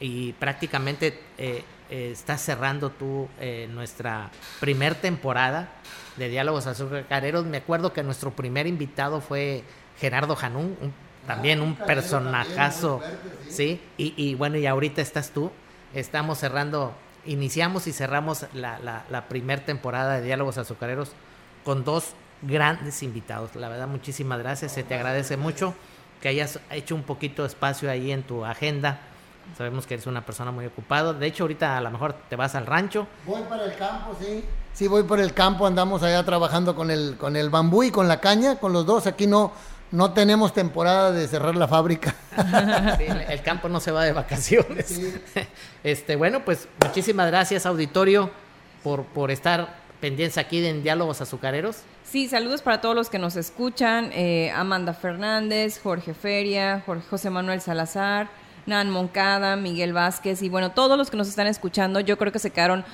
y 0.00 0.32
prácticamente 0.32 1.20
eh, 1.38 1.62
eh 1.88 2.10
estás 2.12 2.40
cerrando 2.40 2.90
tú 2.90 3.28
nuestra 3.70 4.30
primer 4.58 4.96
temporada 4.96 5.68
de 6.16 6.28
Diálogos 6.28 6.66
Azucareros. 6.66 7.46
Me 7.46 7.58
acuerdo 7.58 7.92
que 7.92 8.02
nuestro 8.02 8.32
primer 8.32 8.66
invitado 8.66 9.20
fue 9.20 9.62
Gerardo 10.00 10.34
Janún, 10.34 10.76
un, 10.80 10.92
también 11.28 11.60
un 11.60 11.76
personajazo, 11.76 13.00
¿sí? 13.48 13.80
Y, 13.96 14.14
y, 14.16 14.34
bueno, 14.34 14.58
y 14.58 14.66
ahorita 14.66 15.00
estás 15.00 15.30
tú. 15.30 15.52
Estamos 15.94 16.38
cerrando, 16.38 16.92
iniciamos 17.24 17.86
y 17.86 17.92
cerramos 17.92 18.46
la, 18.52 18.80
la, 18.80 19.04
la 19.10 19.28
primer 19.28 19.60
temporada 19.60 20.16
de 20.16 20.22
Diálogos 20.22 20.58
Azucareros 20.58 21.12
con 21.64 21.84
dos 21.84 22.14
grandes 22.42 23.02
invitados. 23.04 23.54
La 23.54 23.68
verdad, 23.68 23.86
muchísimas 23.86 24.40
gracias, 24.40 24.72
se 24.72 24.82
te 24.82 24.94
agradece 24.94 25.36
mucho 25.36 25.74
que 26.24 26.30
hayas 26.30 26.58
hecho 26.70 26.94
un 26.94 27.02
poquito 27.02 27.42
de 27.42 27.48
espacio 27.48 27.90
ahí 27.90 28.10
en 28.10 28.22
tu 28.22 28.46
agenda. 28.46 28.98
Sabemos 29.58 29.86
que 29.86 29.92
eres 29.92 30.06
una 30.06 30.24
persona 30.24 30.50
muy 30.52 30.64
ocupada. 30.64 31.12
De 31.12 31.26
hecho, 31.26 31.44
ahorita 31.44 31.76
a 31.76 31.82
lo 31.82 31.90
mejor 31.90 32.14
te 32.30 32.34
vas 32.34 32.54
al 32.54 32.64
rancho. 32.64 33.06
Voy 33.26 33.42
para 33.42 33.66
el 33.66 33.76
campo, 33.76 34.16
sí. 34.18 34.42
Sí, 34.72 34.88
voy 34.88 35.02
por 35.02 35.20
el 35.20 35.34
campo. 35.34 35.66
Andamos 35.66 36.02
allá 36.02 36.24
trabajando 36.24 36.74
con 36.74 36.90
el, 36.90 37.18
con 37.18 37.36
el 37.36 37.50
bambú 37.50 37.82
y 37.82 37.90
con 37.90 38.08
la 38.08 38.20
caña, 38.20 38.56
con 38.56 38.72
los 38.72 38.86
dos. 38.86 39.06
Aquí 39.06 39.26
no, 39.26 39.52
no 39.90 40.14
tenemos 40.14 40.54
temporada 40.54 41.12
de 41.12 41.28
cerrar 41.28 41.56
la 41.56 41.68
fábrica. 41.68 42.14
Sí, 42.96 43.04
el 43.28 43.42
campo 43.42 43.68
no 43.68 43.78
se 43.78 43.90
va 43.90 44.04
de 44.04 44.12
vacaciones. 44.12 44.86
Sí. 44.86 45.14
Este, 45.84 46.16
bueno, 46.16 46.42
pues 46.42 46.68
muchísimas 46.82 47.26
gracias, 47.26 47.66
auditorio, 47.66 48.30
por, 48.82 49.04
por 49.04 49.30
estar 49.30 49.83
pendientes 50.04 50.36
aquí 50.36 50.62
en 50.62 50.82
Diálogos 50.82 51.22
Azucareros. 51.22 51.78
Sí, 52.02 52.28
saludos 52.28 52.60
para 52.60 52.82
todos 52.82 52.94
los 52.94 53.08
que 53.08 53.18
nos 53.18 53.36
escuchan. 53.36 54.10
Eh, 54.12 54.50
Amanda 54.54 54.92
Fernández, 54.92 55.80
Jorge 55.82 56.12
Feria, 56.12 56.82
Jorge, 56.84 57.06
José 57.08 57.30
Manuel 57.30 57.62
Salazar, 57.62 58.28
Nan 58.66 58.90
Moncada, 58.90 59.56
Miguel 59.56 59.94
Vázquez 59.94 60.42
y 60.42 60.50
bueno, 60.50 60.72
todos 60.72 60.98
los 60.98 61.08
que 61.08 61.16
nos 61.16 61.26
están 61.26 61.46
escuchando, 61.46 62.00
yo 62.00 62.18
creo 62.18 62.32
que 62.32 62.38
se 62.38 62.50
quedaron 62.50 62.84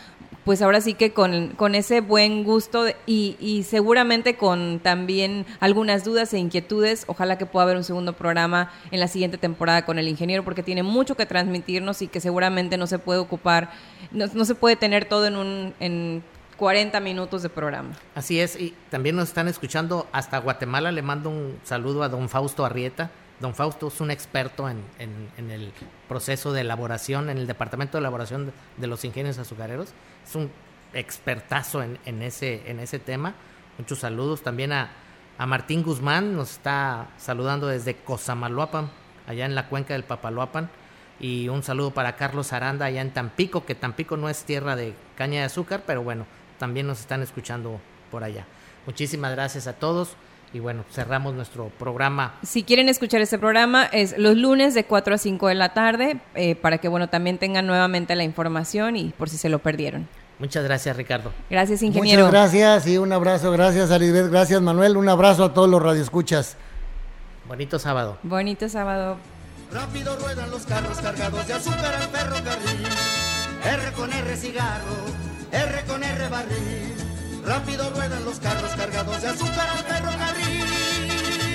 pues 0.45 0.63
ahora 0.63 0.81
sí 0.81 0.95
que 0.95 1.13
con, 1.13 1.49
con 1.49 1.75
ese 1.75 2.01
buen 2.01 2.45
gusto 2.45 2.85
y, 3.07 3.65
seguramente 3.69 4.37
con 4.37 4.79
también 4.79 5.47
algunas 5.59 6.05
dudas 6.05 6.33
e 6.33 6.39
inquietudes. 6.39 7.07
Ojalá 7.09 7.39
que 7.39 7.45
pueda 7.45 7.65
haber 7.65 7.77
un 7.77 7.85
segundo 7.85 8.13
programa 8.13 8.71
en 8.93 9.01
la 9.01 9.09
siguiente 9.09 9.37
temporada 9.37 9.85
con 9.85 9.99
el 9.99 10.07
ingeniero 10.07 10.45
porque 10.45 10.63
tiene 10.63 10.85
mucho 10.85 11.17
que 11.17 11.27
transmitirnos 11.27 12.03
y 12.03 12.07
que 12.07 12.21
seguramente 12.21 12.77
no 12.77 12.87
se 12.87 13.01
puede 13.01 13.19
ocupar, 13.19 13.73
no, 14.13 14.27
no 14.33 14.45
se 14.45 14.55
puede 14.55 14.77
tener 14.77 15.07
todo 15.07 15.27
en 15.27 15.35
un... 15.35 15.75
En, 15.81 16.23
40 16.61 17.01
minutos 17.01 17.43
de 17.43 17.49
programa. 17.49 17.95
Así 18.15 18.39
es, 18.39 18.61
y 18.61 18.75
también 18.91 19.17
nos 19.17 19.29
están 19.29 19.49
escuchando 19.49 20.07
hasta 20.13 20.37
Guatemala. 20.37 20.93
Le 20.93 21.01
mando 21.01 21.31
un 21.31 21.59
saludo 21.65 22.03
a 22.03 22.11
don 22.11 22.29
Fausto 22.29 22.67
Arrieta. 22.67 23.11
Don 23.41 23.55
Fausto 23.55 23.89
es 23.89 23.99
un 24.03 24.11
experto 24.11 24.69
en, 24.69 24.85
el 25.39 25.73
proceso 26.07 26.53
de 26.53 26.61
elaboración, 26.61 27.31
en 27.31 27.39
el 27.39 27.47
departamento 27.47 27.97
de 27.97 28.01
elaboración 28.01 28.53
de, 28.77 28.87
los 28.87 29.07
ingenios 29.07 29.39
azucareros. 29.39 29.95
Es 30.29 30.35
un 30.35 30.51
expertazo 30.93 31.83
en, 31.83 32.23
ese, 32.23 32.71
en 32.71 32.79
ese 32.79 32.99
tema. 32.99 33.33
Muchos 33.79 34.01
saludos 34.01 34.43
también 34.43 34.75
a, 34.75 34.91
a 35.39 35.47
Martín 35.47 35.83
Guzmán, 35.83 36.37
nos 36.37 36.51
está 36.51 37.09
saludando 37.17 37.69
desde 37.69 37.97
Cosamaloapan, 37.97 38.91
allá 39.27 39.47
en 39.47 39.55
la 39.55 39.67
cuenca 39.67 39.95
del 39.95 40.05
Papaloapan. 40.05 40.69
Y 41.21 41.49
un 41.49 41.63
saludo 41.63 41.93
para 41.93 42.17
Carlos 42.17 42.53
Aranda 42.53 42.85
allá 42.85 43.01
en 43.01 43.13
Tampico, 43.13 43.65
que 43.65 43.75
Tampico 43.75 44.19
no 44.19 44.29
es 44.29 44.45
tierra 44.45 44.77
de 44.77 44.95
caña 45.17 45.41
de 45.41 45.47
azúcar, 45.47 45.85
pero 45.87 46.03
bueno, 46.03 46.27
también 46.61 46.87
nos 46.87 47.01
están 47.01 47.23
escuchando 47.23 47.81
por 48.11 48.23
allá. 48.23 48.45
Muchísimas 48.87 49.33
gracias 49.33 49.67
a 49.67 49.73
todos 49.73 50.11
y 50.53 50.61
bueno, 50.61 50.85
cerramos 50.93 51.35
nuestro 51.35 51.71
programa. 51.71 52.35
Si 52.43 52.65
quieren 52.65 52.89
escuchar 52.91 53.23
este 53.23 53.39
programa 53.39 53.87
es 53.87 54.17
los 54.19 54.37
lunes 54.37 54.75
de 54.75 54.85
4 54.85 55.15
a 55.15 55.19
5 55.19 55.49
de 55.49 55.55
la 55.55 55.73
tarde 55.73 56.21
eh, 56.35 56.57
para 56.57 56.79
que 56.79 56.89
bueno, 56.89 57.09
también 57.09 57.39
tengan 57.39 57.67
nuevamente 57.67 58.15
la 58.15 58.25
información 58.25 58.97
y 58.97 59.09
por 59.17 59.31
si 59.31 59.39
se 59.39 59.49
lo 59.49 59.61
perdieron. 59.61 60.07
Muchas 60.39 60.63
gracias, 60.63 60.97
Ricardo. 60.97 61.33
Gracias, 61.49 61.83
ingeniero. 61.83 62.27
Muchas 62.27 62.53
gracias 62.53 62.87
y 62.87 62.99
un 62.99 63.13
abrazo. 63.13 63.51
Gracias, 63.53 63.91
Arisbeth. 63.91 64.31
Gracias, 64.31 64.61
Manuel. 64.61 64.97
Un 64.97 65.09
abrazo 65.09 65.45
a 65.45 65.55
todos 65.55 65.69
los 65.69 65.83
radioescuchas. 65.83 66.57
Bonito 67.49 67.79
sábado. 67.79 68.19
Bonito 68.23 68.69
sábado. 68.69 69.17
Rápido 69.73 70.17
ruedan 70.17 70.51
los 70.51 70.67
carros 70.67 70.99
cargados 70.99 71.47
de 71.47 71.55
azúcar 71.55 71.95
al 71.95 72.09
ferrocarril. 72.09 72.87
R 73.65 73.93
con 73.93 74.13
R 74.13 74.37
cigarro, 74.37 74.97
R 75.53 75.85
con 75.87 76.03
R 76.03 76.29
barril. 76.29 76.95
Rápido 77.45 77.91
ruedan 77.91 78.25
los 78.25 78.39
carros 78.39 78.71
cargados 78.77 79.23
de 79.23 79.29
azúcar 79.29 79.69
al 79.71 79.85
ferrocarril. 79.85 80.50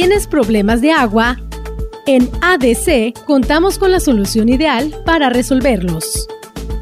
¿Tienes 0.00 0.26
problemas 0.26 0.80
de 0.80 0.92
agua? 0.92 1.36
En 2.06 2.30
ADC 2.40 3.22
contamos 3.26 3.76
con 3.76 3.92
la 3.92 4.00
solución 4.00 4.48
ideal 4.48 4.94
para 5.04 5.28
resolverlos. 5.28 6.26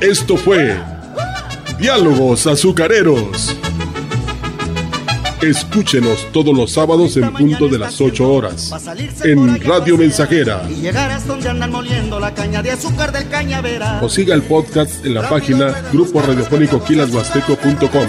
Esto 0.00 0.38
fue 0.38 0.78
Diálogos 1.78 2.46
Azucareros. 2.46 3.54
Escúchenos 5.42 6.26
todos 6.32 6.56
los 6.56 6.72
sábados 6.72 7.18
en 7.18 7.30
punto 7.34 7.68
de 7.68 7.78
las 7.78 8.00
8 8.00 8.32
horas 8.32 8.72
en 9.24 9.60
Radio 9.60 9.98
Mensajera. 9.98 10.62
O 14.00 14.08
siga 14.08 14.34
el 14.34 14.42
podcast 14.42 15.04
en 15.04 15.14
la 15.14 15.28
página 15.28 15.82
grupo 15.92 16.22
radiofónico 16.22 16.82
quilashuasteco.com. 16.82 18.06